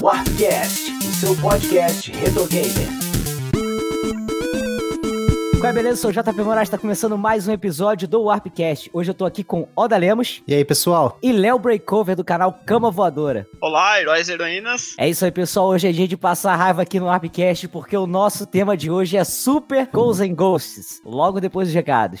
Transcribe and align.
Warpcast, 0.00 0.92
o 0.98 1.02
seu 1.14 1.36
podcast 1.36 2.10
retro 2.12 2.46
gamer. 2.48 2.88
Qual 5.58 5.70
é, 5.70 5.72
beleza? 5.72 6.00
Sou 6.02 6.10
o 6.10 6.12
JP 6.12 6.42
Moraes, 6.42 6.68
tá 6.68 6.76
começando 6.76 7.16
mais 7.16 7.48
um 7.48 7.52
episódio 7.52 8.06
do 8.06 8.24
Warpcast. 8.24 8.90
Hoje 8.92 9.10
eu 9.10 9.14
tô 9.14 9.24
aqui 9.24 9.42
com 9.42 9.68
Oda 9.74 9.96
Lemos. 9.96 10.42
E 10.46 10.54
aí, 10.54 10.64
pessoal? 10.64 11.18
E 11.22 11.32
Léo 11.32 11.58
Breakover, 11.58 12.14
do 12.14 12.22
canal 12.22 12.52
Cama 12.66 12.90
Voadora. 12.90 13.46
Olá, 13.60 14.00
heróis 14.00 14.28
e 14.28 14.32
heroínas. 14.32 14.94
É 14.98 15.08
isso 15.08 15.24
aí, 15.24 15.30
pessoal. 15.30 15.68
Hoje 15.68 15.88
é 15.88 15.92
dia 15.92 16.06
de 16.06 16.16
passar 16.16 16.54
raiva 16.56 16.82
aqui 16.82 17.00
no 17.00 17.06
Warpcast, 17.06 17.68
porque 17.68 17.96
o 17.96 18.06
nosso 18.06 18.46
tema 18.46 18.76
de 18.76 18.90
hoje 18.90 19.16
é 19.16 19.24
Super 19.24 19.88
Ghosts 19.92 20.20
and 20.28 20.34
Ghosts, 20.34 21.00
logo 21.04 21.40
depois 21.40 21.68
dos 21.68 21.74
recados. 21.74 22.20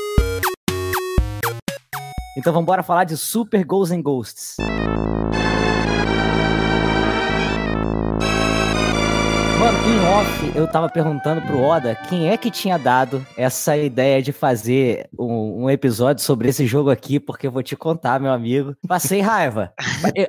Então 2.37 2.53
vamos 2.53 2.67
falar 2.83 3.03
de 3.03 3.17
Super 3.17 3.65
Ghosts 3.65 3.97
and 3.97 4.01
Ghosts. 4.01 4.55
Em 9.71 9.99
off, 10.05 10.51
eu 10.55 10.67
tava 10.67 10.89
perguntando 10.89 11.41
pro 11.41 11.61
Oda 11.61 11.95
quem 12.09 12.29
é 12.29 12.37
que 12.37 12.51
tinha 12.51 12.77
dado 12.77 13.25
essa 13.37 13.77
ideia 13.77 14.21
de 14.21 14.31
fazer 14.31 15.09
um, 15.17 15.63
um, 15.63 15.69
episódio 15.69 16.23
sobre 16.23 16.49
esse 16.49 16.65
jogo 16.65 16.89
aqui, 16.89 17.19
porque 17.19 17.47
eu 17.47 17.51
vou 17.51 17.63
te 17.63 17.75
contar, 17.75 18.19
meu 18.19 18.31
amigo. 18.31 18.75
Passei 18.87 19.21
raiva. 19.21 19.73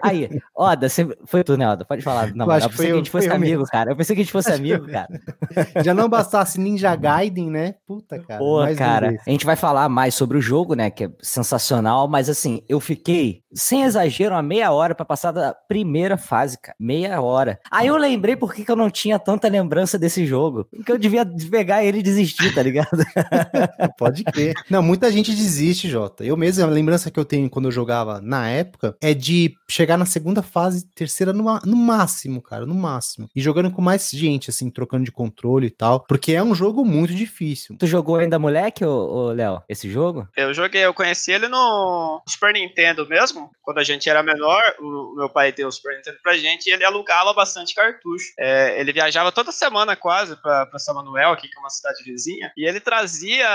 Aí, 0.03 0.29
Oda, 0.55 0.89
você... 0.89 1.09
foi 1.25 1.43
tu, 1.43 1.57
né, 1.57 1.69
Oda? 1.69 1.84
Pode 1.84 2.03
falar. 2.03 2.33
Não, 2.34 2.47
eu, 2.47 2.61
eu 2.61 2.71
pensei 2.71 2.87
que 2.87 2.93
a 2.93 2.97
gente 2.97 3.11
fosse 3.11 3.29
amigo, 3.29 3.61
mesmo. 3.61 3.67
cara. 3.67 3.91
Eu 3.93 3.97
pensei 3.97 4.15
que 4.15 4.23
a 4.23 4.25
gente 4.25 4.33
fosse 4.33 4.53
amigo, 4.53 4.87
cara. 4.87 5.09
Já 5.84 5.93
não 5.93 6.09
bastasse 6.09 6.61
Ninja 6.61 6.95
Gaiden, 6.95 7.51
né? 7.51 7.75
Puta, 7.87 8.19
cara. 8.21 8.39
Pô, 8.39 8.61
cara, 8.77 9.17
a 9.27 9.31
gente 9.31 9.45
vai 9.45 9.56
falar 9.56 9.89
mais 9.89 10.15
sobre 10.15 10.39
o 10.39 10.43
jogo, 10.43 10.75
né, 10.75 10.91
que 10.91 11.05
é 11.05 11.11
sensacional, 11.21 12.06
mas 12.06 12.29
assim, 12.29 12.62
eu 12.69 12.81
fiquei, 12.81 13.43
sem 13.53 13.83
exagero, 13.83 14.34
uma 14.34 14.43
meia 14.43 14.73
hora 14.73 14.95
para 14.95 15.05
passar 15.05 15.33
da 15.33 15.55
primeira 15.69 16.17
fase, 16.17 16.59
cara. 16.61 16.77
Meia 16.79 17.21
hora. 17.21 17.59
Aí 17.71 17.89
eu 17.89 17.97
lembrei 17.97 18.37
por 18.37 18.55
que 18.55 18.71
eu 18.71 18.77
não 18.77 18.91
tinha 18.91 19.19
tanta 19.33 19.48
lembrança 19.48 19.98
desse 19.98 20.27
jogo. 20.27 20.66
Que 20.84 20.92
eu 20.92 20.98
devia 20.98 21.25
pegar 21.50 21.84
ele 21.84 21.98
e 21.98 22.02
desistir, 22.02 22.55
tá 22.55 22.62
ligado? 22.62 22.88
Pode 23.98 24.25
crer. 24.25 24.55
Não, 24.69 24.83
muita 24.83 25.11
gente 25.11 25.33
desiste, 25.33 25.88
Jota. 25.88 26.25
Eu 26.25 26.36
mesmo, 26.36 26.64
a 26.64 26.69
lembrança 26.69 27.11
que 27.11 27.19
eu 27.19 27.25
tenho 27.25 27.48
quando 27.48 27.66
eu 27.66 27.72
jogava 27.72 28.20
na 28.20 28.48
época 28.48 28.97
é 29.00 29.14
de 29.14 29.55
chegar 29.69 29.97
na 29.97 30.06
segunda 30.06 30.42
fase, 30.42 30.86
terceira 30.94 31.33
no, 31.33 31.44
no 31.64 31.77
máximo, 31.77 32.42
cara, 32.42 32.66
no 32.66 32.75
máximo. 32.75 33.28
E 33.34 33.41
jogando 33.41 33.70
com 33.70 33.80
mais 33.80 34.10
gente, 34.10 34.50
assim, 34.50 34.70
trocando 34.70 35.05
de 35.05 35.12
controle 35.12 35.69
e 35.69 35.70
tal. 35.70 36.05
Porque 36.06 36.33
é 36.33 36.42
um 36.42 36.55
jogo 36.55 36.84
muito 36.84 37.14
difícil. 37.14 37.77
Tu 37.78 37.86
jogou 37.86 38.16
ainda 38.16 38.38
moleque, 38.38 38.84
ô, 38.84 39.33
Léo, 39.33 39.62
esse 39.69 39.91
jogo? 39.91 40.28
Eu 40.36 40.53
joguei, 40.53 40.84
eu 40.84 40.94
conheci 40.94 41.33
ele 41.33 41.48
no 41.48 42.22
Super 42.28 42.53
Nintendo 42.53 43.08
mesmo. 43.08 43.50
Quando 43.62 43.78
a 43.78 43.84
gente 43.84 44.08
era 44.08 44.22
menor, 44.22 44.62
o 44.80 45.14
meu 45.16 45.28
pai 45.28 45.53
deu 45.53 45.69
o 45.69 45.72
Super 45.72 45.97
Nintendo 45.97 46.19
pra 46.22 46.36
gente 46.36 46.66
e 46.66 46.72
ele 46.72 46.84
alugava 46.84 47.33
bastante 47.33 47.75
cartucho. 47.75 48.33
É, 48.38 48.78
ele 48.80 48.92
viajava 48.92 49.22
viajava 49.23 49.33
toda 49.33 49.53
semana 49.53 49.95
quase 49.95 50.37
para 50.37 50.78
São 50.78 50.95
Manuel, 50.95 51.33
aqui 51.33 51.48
que 51.48 51.56
é 51.56 51.61
uma 51.61 51.70
cidade 51.70 52.03
vizinha, 52.03 52.53
e 52.56 52.66
ele 52.66 52.81
trazia 52.81 53.47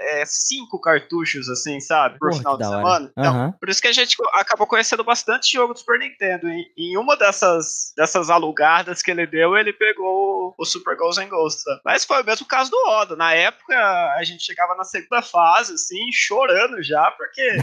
é, 0.00 0.24
cinco 0.26 0.80
cartuchos, 0.80 1.48
assim, 1.48 1.80
sabe, 1.80 2.18
por 2.18 2.28
Porra, 2.28 2.38
final 2.38 2.58
de 2.58 2.64
semana. 2.64 3.12
Então, 3.16 3.36
uhum. 3.36 3.52
por 3.52 3.68
isso 3.68 3.80
que 3.80 3.88
a 3.88 3.92
gente 3.92 4.16
acabou 4.34 4.66
conhecendo 4.66 5.02
bastante 5.02 5.52
jogo 5.52 5.72
do 5.72 5.78
Super 5.78 5.98
Nintendo. 5.98 6.48
E 6.48 6.70
em 6.76 6.96
uma 6.96 7.16
dessas, 7.16 7.92
dessas 7.96 8.28
alugadas 8.30 9.02
que 9.02 9.10
ele 9.10 9.26
deu, 9.26 9.56
ele 9.56 9.72
pegou 9.72 10.54
o 10.56 10.64
Super 10.64 10.96
Ghosts 10.96 11.24
and 11.24 11.28
Ghosts. 11.28 11.64
Mas 11.84 12.04
foi 12.04 12.22
o 12.22 12.26
mesmo 12.26 12.46
caso 12.46 12.70
do 12.70 12.88
Oda. 12.88 13.16
Na 13.16 13.32
época, 13.32 13.74
a 14.16 14.22
gente 14.24 14.44
chegava 14.44 14.74
na 14.74 14.84
segunda 14.84 15.22
fase, 15.22 15.74
assim, 15.74 16.10
chorando 16.12 16.82
já, 16.82 17.10
porque 17.12 17.58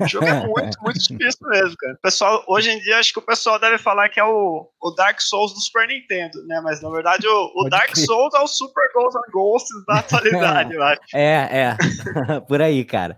o 0.00 0.06
jogo 0.06 0.26
é 0.26 0.34
muito, 0.46 0.80
muito 0.82 0.98
difícil 0.98 1.48
mesmo, 1.48 1.76
cara. 1.76 1.94
O 1.94 2.02
pessoal, 2.02 2.44
hoje 2.46 2.70
em 2.70 2.80
dia, 2.80 2.98
acho 2.98 3.12
que 3.12 3.18
o 3.18 3.22
pessoal 3.22 3.58
deve 3.58 3.78
falar 3.78 4.08
que 4.08 4.20
é 4.20 4.24
o, 4.24 4.68
o 4.80 4.90
Dark 4.90 5.20
Souls 5.20 5.54
do 5.54 5.60
Super 5.60 5.86
Nintendo, 5.88 6.44
né? 6.46 6.60
Mas 6.60 6.80
na 6.82 6.88
verdade, 6.98 7.26
o, 7.26 7.52
o 7.54 7.68
Dark 7.68 7.92
crer. 7.92 8.04
Souls 8.04 8.34
é 8.34 8.40
o 8.40 8.46
Super 8.46 8.88
Ghosts 8.94 9.16
and 9.16 9.32
Ghosts 9.32 9.84
da 9.86 9.98
atualidade, 9.98 10.74
eu 10.74 10.82
acho. 10.82 11.00
É, 11.14 11.48
é. 11.50 11.76
Por 12.46 12.60
aí, 12.60 12.84
cara. 12.84 13.16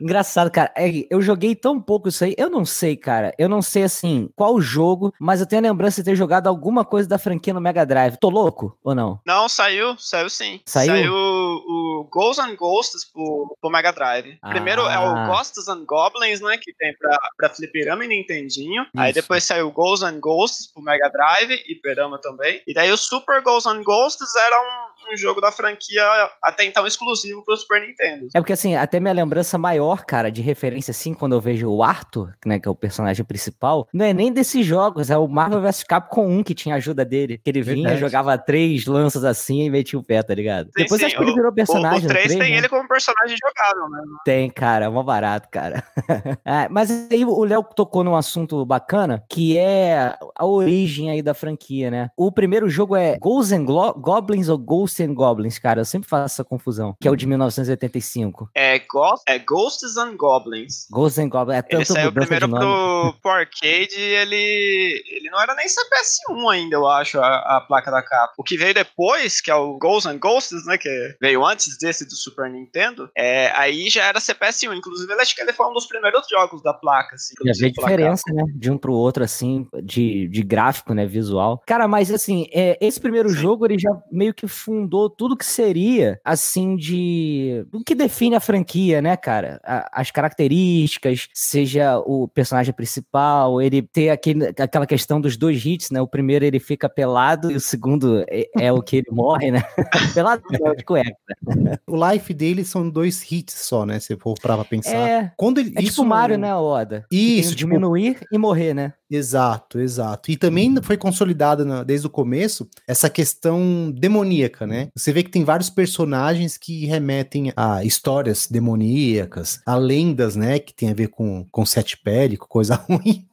Engraçado, 0.00 0.50
cara. 0.50 0.72
É, 0.76 0.88
eu 1.10 1.20
joguei 1.20 1.54
tão 1.54 1.80
pouco 1.80 2.08
isso 2.08 2.24
aí. 2.24 2.34
Eu 2.38 2.48
não 2.48 2.64
sei, 2.64 2.96
cara. 2.96 3.34
Eu 3.38 3.48
não 3.48 3.62
sei, 3.62 3.84
assim, 3.84 4.28
qual 4.34 4.60
jogo, 4.60 5.12
mas 5.20 5.40
eu 5.40 5.46
tenho 5.46 5.60
a 5.60 5.68
lembrança 5.68 6.02
de 6.02 6.10
ter 6.10 6.16
jogado 6.16 6.46
alguma 6.46 6.84
coisa 6.84 7.08
da 7.08 7.18
franquia 7.18 7.52
no 7.52 7.60
Mega 7.60 7.84
Drive. 7.84 8.16
Tô 8.18 8.28
louco 8.28 8.78
ou 8.82 8.94
não? 8.94 9.20
Não, 9.26 9.48
saiu. 9.48 9.96
Saiu 9.98 10.30
sim. 10.30 10.60
Saiu? 10.64 10.92
Saiu 10.92 11.14
o 11.14 12.08
Ghosts 12.10 12.44
and 12.44 12.56
Ghosts 12.56 13.04
pro, 13.04 13.56
pro 13.60 13.70
Mega 13.70 13.92
Drive. 13.92 14.38
Ah. 14.42 14.50
Primeiro 14.50 14.82
é 14.82 14.98
o 14.98 15.26
Ghosts 15.26 15.68
and 15.68 15.84
Goblins, 15.84 16.40
né? 16.40 16.56
Que 16.58 16.72
tem 16.74 16.94
pra, 16.96 17.18
pra 17.36 17.50
Fliperama 17.50 18.04
e 18.04 18.08
Nintendinho. 18.08 18.82
Isso. 18.82 18.90
Aí 18.96 19.12
depois 19.12 19.44
saiu 19.44 19.68
o 19.68 19.72
Ghosts 19.72 20.08
and 20.08 20.20
Ghosts 20.20 20.72
pro 20.72 20.82
Mega 20.82 21.08
Drive 21.08 21.62
e 21.66 21.74
Perama 21.76 22.18
também. 22.20 22.62
E 22.66 22.74
daí 22.74 22.90
o 22.90 22.96
Super 23.16 23.40
Ghosts 23.40 23.66
and 23.66 23.84
Ghosts 23.84 24.36
era 24.36 24.60
um, 24.60 24.85
um 25.12 25.16
jogo 25.16 25.40
da 25.40 25.52
franquia 25.52 26.02
até 26.42 26.64
então 26.64 26.86
exclusivo 26.86 27.44
pro 27.44 27.56
Super 27.56 27.80
Nintendo. 27.80 28.28
É 28.34 28.40
porque 28.40 28.52
assim, 28.52 28.74
até 28.74 29.00
minha 29.00 29.14
lembrança 29.14 29.58
maior, 29.58 30.04
cara, 30.04 30.30
de 30.30 30.42
referência 30.42 30.90
assim, 30.90 31.14
quando 31.14 31.34
eu 31.34 31.40
vejo 31.40 31.68
o 31.68 31.82
Arthur, 31.82 32.34
né, 32.44 32.58
que 32.58 32.68
é 32.68 32.70
o 32.70 32.74
personagem 32.74 33.24
principal, 33.24 33.88
não 33.92 34.04
é 34.04 34.12
nem 34.12 34.32
desses 34.32 34.64
jogos, 34.64 35.10
é 35.10 35.16
o 35.16 35.28
Marvel 35.28 35.60
vs 35.60 35.84
Capcom 35.84 36.26
1 36.26 36.42
que 36.42 36.54
tinha 36.54 36.74
ajuda 36.74 37.04
dele. 37.04 37.38
Que 37.38 37.50
ele 37.50 37.62
vinha, 37.62 37.88
Verdade. 37.88 38.00
jogava 38.00 38.38
três 38.38 38.86
lanças 38.86 39.24
assim 39.24 39.62
e 39.62 39.70
metia 39.70 39.98
o 39.98 40.02
pé, 40.02 40.22
tá 40.22 40.34
ligado? 40.34 40.66
Sim, 40.66 40.82
Depois 40.82 41.00
sim. 41.00 41.06
acho 41.06 41.16
que 41.16 41.22
ele 41.22 41.34
virou 41.34 41.52
personagem. 41.52 42.02
O, 42.02 42.04
o 42.04 42.08
3, 42.08 42.24
3 42.26 42.38
tem 42.38 42.52
né? 42.52 42.58
ele 42.58 42.68
como 42.68 42.88
personagem 42.88 43.36
jogável, 43.36 43.88
né? 43.90 44.02
Tem, 44.24 44.50
cara, 44.50 44.86
é 44.86 44.88
mó 44.88 45.02
barato, 45.02 45.48
cara. 45.50 45.82
é, 46.44 46.68
mas 46.68 46.90
aí 47.10 47.24
o 47.24 47.44
Léo 47.44 47.62
tocou 47.62 48.02
num 48.02 48.16
assunto 48.16 48.64
bacana, 48.64 49.24
que 49.28 49.56
é 49.58 50.16
a 50.34 50.46
origem 50.46 51.10
aí 51.10 51.22
da 51.22 51.34
franquia, 51.34 51.90
né? 51.90 52.10
O 52.16 52.30
primeiro 52.32 52.68
jogo 52.68 52.96
é 52.96 53.16
Ghosts 53.18 53.52
and 53.52 53.64
Goblins 53.64 54.48
ou 54.48 54.58
Ghosts 54.58 54.95
and 55.00 55.14
Goblins, 55.14 55.58
cara? 55.58 55.80
Eu 55.80 55.84
sempre 55.84 56.08
faço 56.08 56.34
essa 56.34 56.44
confusão. 56.44 56.96
Que 57.00 57.08
é 57.08 57.10
o 57.10 57.16
de 57.16 57.26
1985. 57.26 58.50
É, 58.54 58.78
Ghost, 58.78 59.24
é 59.28 59.38
Ghosts 59.38 59.96
and 59.96 60.16
Goblins. 60.16 60.86
Ghosts 60.90 61.18
and 61.18 61.28
Goblins. 61.28 61.58
É 61.58 61.62
tanto 61.62 61.74
ele 61.76 61.84
saiu 61.84 62.12
primeiro 62.12 62.48
pro, 62.48 63.14
pro 63.22 63.30
arcade 63.30 63.94
e 63.96 64.14
ele, 64.14 65.04
ele 65.08 65.30
não 65.30 65.40
era 65.40 65.54
nem 65.54 65.66
CPS1 65.66 66.52
ainda, 66.52 66.76
eu 66.76 66.86
acho, 66.86 67.18
a, 67.18 67.56
a, 67.56 67.60
placa 67.60 67.90
da 67.90 68.02
capa. 68.02 68.34
O 68.38 68.42
que 68.42 68.56
veio 68.56 68.74
depois, 68.74 69.40
que 69.40 69.50
é 69.50 69.54
o 69.54 69.78
Ghosts 69.78 70.12
and 70.12 70.18
Ghosts, 70.18 70.66
né? 70.66 70.78
Que 70.78 71.16
veio 71.20 71.44
antes 71.44 71.76
desse 71.78 72.04
do 72.04 72.14
Super 72.14 72.50
Nintendo, 72.50 73.10
é, 73.16 73.50
aí 73.54 73.88
já 73.88 74.04
era 74.04 74.18
CPS1. 74.18 74.76
Inclusive, 74.76 75.12
eu 75.12 75.20
acho 75.20 75.34
que 75.34 75.42
ele 75.42 75.52
foi 75.52 75.66
um 75.66 75.72
dos 75.72 75.86
primeiros 75.86 76.26
jogos 76.28 76.62
da 76.62 76.72
placa. 76.72 77.14
Assim, 77.14 77.34
já 77.44 77.52
vê 77.58 77.70
diferença, 77.70 78.22
né? 78.32 78.44
De 78.54 78.70
um 78.70 78.78
pro 78.78 78.92
outro, 78.92 79.24
assim, 79.24 79.66
de, 79.82 80.28
de 80.28 80.42
gráfico, 80.42 80.94
né? 80.94 81.06
Visual. 81.06 81.62
Cara, 81.66 81.86
mas 81.86 82.10
assim, 82.10 82.46
é, 82.52 82.76
esse 82.80 83.00
primeiro 83.00 83.28
Sim. 83.28 83.36
jogo, 83.36 83.66
ele 83.66 83.78
já 83.78 83.90
meio 84.10 84.34
que 84.34 84.46
fundou 84.46 84.85
tudo 84.88 85.36
que 85.36 85.44
seria, 85.44 86.20
assim, 86.24 86.76
de. 86.76 87.66
O 87.72 87.82
que 87.82 87.94
define 87.94 88.36
a 88.36 88.40
franquia, 88.40 89.00
né, 89.02 89.16
cara? 89.16 89.60
A, 89.64 90.00
as 90.00 90.10
características, 90.10 91.28
seja 91.32 91.98
o 91.98 92.28
personagem 92.28 92.72
principal, 92.72 93.60
ele 93.60 93.82
ter 93.82 94.10
aquele, 94.10 94.46
aquela 94.46 94.86
questão 94.86 95.20
dos 95.20 95.36
dois 95.36 95.64
hits, 95.64 95.90
né? 95.90 96.00
O 96.00 96.06
primeiro 96.06 96.44
ele 96.44 96.58
fica 96.58 96.88
pelado 96.88 97.50
e 97.50 97.56
o 97.56 97.60
segundo 97.60 98.24
é, 98.28 98.46
é 98.58 98.72
o 98.72 98.82
que 98.82 98.96
ele 98.96 99.10
morre, 99.10 99.50
né? 99.50 99.62
pelado 100.14 100.42
é 100.52 100.74
de 100.74 100.84
cueca. 100.84 101.16
O 101.88 102.10
life 102.10 102.34
dele 102.34 102.64
são 102.64 102.88
dois 102.88 103.30
hits 103.30 103.54
só, 103.54 103.86
né? 103.86 104.00
Se 104.00 104.16
for 104.16 104.34
pra 104.40 104.64
pensar. 104.64 104.94
É, 104.96 105.32
Quando 105.36 105.58
ele, 105.58 105.70
é 105.70 105.72
tipo 105.72 105.82
isso... 105.82 105.94
tipo 105.96 106.04
Mario, 106.04 106.38
né, 106.38 106.54
Oda? 106.54 107.06
Isso. 107.10 107.54
Tipo... 107.54 107.70
Diminuir 107.70 108.20
e 108.30 108.38
morrer, 108.38 108.74
né? 108.74 108.92
Exato, 109.10 109.78
exato. 109.78 110.30
E 110.30 110.36
também 110.36 110.74
foi 110.82 110.96
consolidada 110.96 111.84
desde 111.84 112.06
o 112.06 112.10
começo 112.10 112.68
essa 112.86 113.08
questão 113.08 113.90
demoníaca, 113.90 114.66
né? 114.66 114.75
Você 114.94 115.12
vê 115.12 115.22
que 115.22 115.30
tem 115.30 115.44
vários 115.44 115.70
personagens 115.70 116.56
que 116.56 116.86
remetem 116.86 117.52
a 117.56 117.84
histórias 117.84 118.46
demoníacas, 118.50 119.60
a 119.66 119.76
lendas, 119.76 120.36
né? 120.36 120.58
Que 120.58 120.74
tem 120.74 120.90
a 120.90 120.94
ver 120.94 121.08
com, 121.08 121.46
com 121.50 121.66
sete 121.66 121.96
pele, 121.96 122.36
com 122.36 122.46
coisa 122.46 122.74
ruim. 122.88 123.26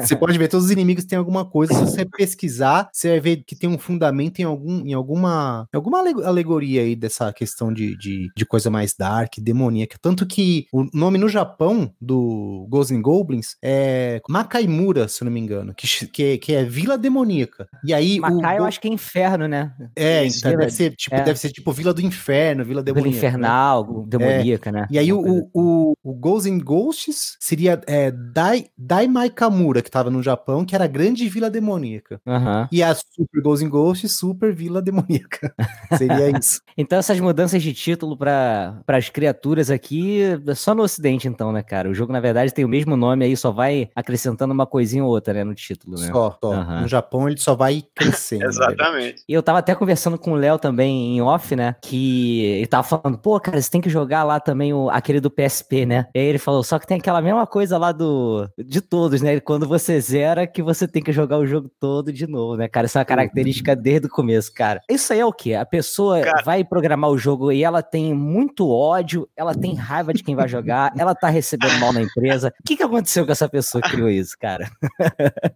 Você 0.00 0.14
pode 0.16 0.38
ver, 0.38 0.48
todos 0.48 0.66
os 0.66 0.72
inimigos 0.72 1.04
têm 1.04 1.18
alguma 1.18 1.44
coisa. 1.44 1.74
Se 1.74 1.80
você 1.80 2.04
pesquisar, 2.04 2.88
você 2.92 3.10
vai 3.10 3.20
ver 3.20 3.44
que 3.46 3.56
tem 3.56 3.68
um 3.68 3.78
fundamento 3.78 4.40
em, 4.40 4.44
algum, 4.44 4.86
em 4.86 4.92
alguma, 4.92 5.68
alguma 5.72 5.98
alegoria 5.98 6.82
aí 6.82 6.96
dessa 6.96 7.32
questão 7.32 7.72
de, 7.72 7.96
de, 7.96 8.30
de 8.36 8.46
coisa 8.46 8.70
mais 8.70 8.94
dark, 8.98 9.34
demoníaca. 9.38 9.98
Tanto 10.00 10.26
que 10.26 10.66
o 10.72 10.86
nome 10.92 11.18
no 11.18 11.28
Japão 11.28 11.92
do 12.00 12.66
Ghosts 12.68 12.96
and 12.96 13.02
Goblins 13.02 13.56
é 13.62 14.20
Makaimura, 14.28 15.08
se 15.08 15.22
eu 15.22 15.26
não 15.26 15.32
me 15.32 15.40
engano, 15.40 15.74
que, 15.74 16.06
que, 16.06 16.22
é, 16.22 16.38
que 16.38 16.54
é 16.54 16.64
Vila 16.64 16.98
Demoníaca. 16.98 17.68
E 17.84 17.92
aí. 17.92 18.18
Makai, 18.18 18.56
o, 18.56 18.60
eu 18.60 18.64
acho 18.64 18.80
que 18.80 18.88
é 18.88 18.90
inferno, 18.92 19.46
né? 19.48 19.72
É, 19.94 20.26
então 20.26 20.50
deve, 20.56 20.70
ser, 20.70 20.85
tipo, 20.94 21.16
é. 21.16 21.22
deve 21.22 21.38
ser 21.38 21.50
tipo 21.50 21.72
Vila 21.72 21.92
do 21.92 22.00
Inferno, 22.00 22.64
Vila 22.64 22.82
Demoníaca. 22.82 23.10
Vila 23.10 23.28
Infernal, 23.28 23.86
né? 23.86 24.04
demoníaca, 24.06 24.70
é. 24.70 24.72
né? 24.72 24.86
E 24.90 24.98
aí 24.98 25.12
o, 25.12 25.20
o, 25.20 25.50
o, 25.52 25.94
o 26.02 26.14
Ghosts 26.14 26.52
and 26.52 26.58
Ghosts 26.58 27.36
seria 27.40 27.80
é, 27.86 28.10
Dai, 28.10 28.66
Daimaikamura, 28.76 29.82
que 29.82 29.90
tava 29.90 30.10
no 30.10 30.22
Japão, 30.22 30.64
que 30.64 30.74
era 30.74 30.84
a 30.84 30.88
grande 30.88 31.28
Vila 31.28 31.50
Demoníaca. 31.50 32.20
Uhum. 32.26 32.68
E 32.70 32.82
a 32.82 32.94
Super 32.94 33.42
Ghosts 33.42 33.66
and 33.66 33.70
Ghosts, 33.70 34.16
Super 34.16 34.54
Vila 34.54 34.82
Demoníaca. 34.82 35.54
seria 35.96 36.30
isso. 36.38 36.60
então 36.76 36.98
essas 36.98 37.18
mudanças 37.20 37.62
de 37.62 37.72
título 37.72 38.16
para 38.16 38.82
as 38.86 39.08
criaturas 39.08 39.70
aqui, 39.70 40.20
só 40.54 40.74
no 40.74 40.82
ocidente 40.82 41.28
então, 41.28 41.52
né, 41.52 41.62
cara? 41.62 41.88
O 41.88 41.94
jogo, 41.94 42.12
na 42.12 42.20
verdade, 42.20 42.52
tem 42.52 42.64
o 42.64 42.68
mesmo 42.68 42.96
nome 42.96 43.24
aí, 43.24 43.36
só 43.36 43.50
vai 43.50 43.88
acrescentando 43.94 44.52
uma 44.52 44.66
coisinha 44.66 45.04
ou 45.04 45.10
outra, 45.10 45.34
né, 45.34 45.44
no 45.44 45.54
título, 45.54 45.98
né? 45.98 46.08
Só, 46.08 46.38
só. 46.42 46.50
Uhum. 46.50 46.80
No 46.82 46.88
Japão 46.88 47.28
ele 47.28 47.38
só 47.38 47.54
vai 47.54 47.82
crescendo. 47.94 48.44
Exatamente. 48.46 49.22
E 49.28 49.32
eu 49.32 49.42
tava 49.42 49.58
até 49.58 49.74
conversando 49.74 50.18
com 50.18 50.32
o 50.32 50.36
Léo 50.36 50.58
também 50.66 51.16
em 51.16 51.20
off, 51.22 51.54
né, 51.54 51.76
que 51.80 52.44
ele 52.44 52.66
tava 52.66 52.82
falando, 52.82 53.16
pô, 53.16 53.38
cara, 53.38 53.62
você 53.62 53.70
tem 53.70 53.80
que 53.80 53.88
jogar 53.88 54.24
lá 54.24 54.40
também 54.40 54.74
o, 54.74 54.90
aquele 54.90 55.20
do 55.20 55.30
PSP, 55.30 55.86
né? 55.86 56.06
E 56.12 56.18
aí 56.18 56.26
ele 56.26 56.38
falou, 56.38 56.64
só 56.64 56.76
que 56.76 56.86
tem 56.86 56.98
aquela 56.98 57.22
mesma 57.22 57.46
coisa 57.46 57.78
lá 57.78 57.92
do 57.92 58.48
de 58.58 58.80
todos, 58.80 59.22
né? 59.22 59.38
Quando 59.38 59.68
você 59.68 60.00
zera, 60.00 60.44
que 60.44 60.60
você 60.62 60.88
tem 60.88 61.00
que 61.00 61.12
jogar 61.12 61.38
o 61.38 61.46
jogo 61.46 61.70
todo 61.78 62.12
de 62.12 62.26
novo, 62.26 62.56
né, 62.56 62.66
cara? 62.66 62.86
Isso 62.86 62.98
é 62.98 63.00
uma 63.00 63.04
característica 63.04 63.76
desde 63.76 64.08
o 64.08 64.10
começo, 64.10 64.52
cara. 64.52 64.80
Isso 64.90 65.12
aí 65.12 65.20
é 65.20 65.24
o 65.24 65.32
quê? 65.32 65.54
A 65.54 65.64
pessoa 65.64 66.20
cara... 66.20 66.42
vai 66.42 66.64
programar 66.64 67.10
o 67.10 67.18
jogo 67.18 67.52
e 67.52 67.62
ela 67.62 67.80
tem 67.80 68.12
muito 68.12 68.68
ódio, 68.68 69.28
ela 69.36 69.54
tem 69.54 69.72
raiva 69.72 70.12
de 70.12 70.24
quem 70.24 70.34
vai 70.34 70.48
jogar, 70.48 70.92
ela 70.98 71.14
tá 71.14 71.28
recebendo 71.28 71.78
mal 71.78 71.92
na 71.92 72.02
empresa. 72.02 72.52
O 72.60 72.66
que, 72.66 72.76
que 72.76 72.82
aconteceu 72.82 73.24
com 73.24 73.30
essa 73.30 73.48
pessoa 73.48 73.80
que 73.80 73.90
criou 73.90 74.10
isso, 74.10 74.36
cara? 74.36 74.68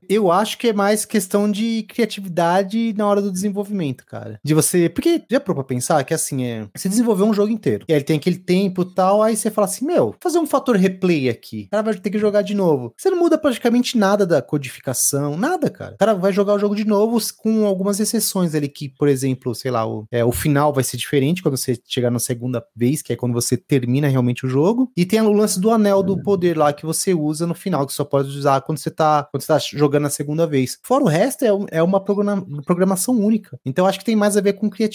Eu 0.09 0.31
acho 0.31 0.57
que 0.57 0.69
é 0.69 0.73
mais 0.73 1.05
questão 1.05 1.51
de 1.51 1.85
criatividade 1.89 2.95
na 2.97 3.09
hora 3.09 3.21
do 3.21 3.33
desenvolvimento, 3.33 4.07
cara. 4.07 4.39
De 4.45 4.55
você. 4.55 4.89
Porque 5.01 5.25
já 5.31 5.41
parou 5.41 5.55
pra 5.55 5.65
pensar 5.65 6.05
que 6.05 6.13
assim, 6.13 6.45
é. 6.45 6.69
Você 6.77 6.87
desenvolveu 6.87 7.25
um 7.25 7.33
jogo 7.33 7.51
inteiro. 7.51 7.87
E 7.89 7.93
aí 7.93 7.99
ele 7.99 8.05
tem 8.05 8.19
aquele 8.19 8.37
tempo 8.37 8.83
e 8.83 8.95
tal. 8.95 9.23
Aí 9.23 9.35
você 9.35 9.51
fala 9.51 9.67
assim: 9.67 9.87
meu, 9.87 10.15
fazer 10.21 10.39
um 10.39 10.47
fator 10.47 10.77
replay 10.77 11.31
aqui. 11.31 11.65
O 11.69 11.71
cara 11.71 11.83
vai 11.83 11.95
ter 11.95 12.11
que 12.11 12.19
jogar 12.19 12.43
de 12.43 12.55
novo. 12.55 12.93
Você 12.97 13.09
não 13.09 13.19
muda 13.19 13.39
praticamente 13.39 13.97
nada 13.97 14.27
da 14.27 14.43
codificação, 14.43 15.39
nada, 15.39 15.71
cara. 15.71 15.95
O 15.95 15.99
cara 15.99 16.15
vai 16.15 16.33
jogar 16.35 16.53
o 16.53 16.59
jogo 16.59 16.77
de 16.77 16.85
novo 16.85 17.19
com 17.39 17.65
algumas 17.65 17.99
exceções 17.99 18.55
ali, 18.55 18.69
que, 18.69 18.91
por 18.91 19.09
exemplo, 19.09 19.55
sei 19.55 19.71
lá, 19.71 19.87
o, 19.89 20.05
é, 20.11 20.23
o 20.23 20.33
final 20.33 20.71
vai 20.71 20.85
ser 20.85 20.99
diferente 20.99 21.43
quando 21.43 21.57
você 21.57 21.81
chegar 21.89 22.11
na 22.11 22.19
segunda 22.19 22.63
vez, 22.77 23.01
que 23.01 23.15
é 23.15 23.17
quando 23.17 23.33
você 23.33 23.57
termina 23.57 24.07
realmente 24.07 24.45
o 24.45 24.49
jogo. 24.51 24.93
E 24.95 25.07
tem 25.07 25.21
o 25.23 25.33
lance 25.33 25.59
do 25.59 25.71
anel 25.71 26.03
do 26.03 26.23
poder 26.23 26.59
lá 26.59 26.75
que 26.75 26.85
você 26.85 27.15
usa 27.15 27.47
no 27.47 27.55
final, 27.55 27.87
que 27.87 27.95
só 27.95 28.05
pode 28.05 28.29
usar 28.29 28.61
quando 28.61 28.77
você 28.77 28.91
tá, 28.91 29.27
quando 29.31 29.43
você 29.43 29.49
tá 29.49 29.59
jogando 29.59 30.07
a 30.07 30.11
segunda 30.11 30.47
vez. 30.47 30.79
Fora 30.83 31.05
o 31.05 31.09
resto, 31.09 31.45
é, 31.47 31.79
é 31.79 31.83
uma 31.83 32.01
programação 32.01 33.19
única. 33.19 33.59
Então 33.65 33.87
acho 33.87 33.99
que 33.99 34.05
tem 34.05 34.17
mais 34.17 34.37
a 34.37 34.43
ver 34.43 34.53
com 34.55 34.69
criatividade 34.69 34.90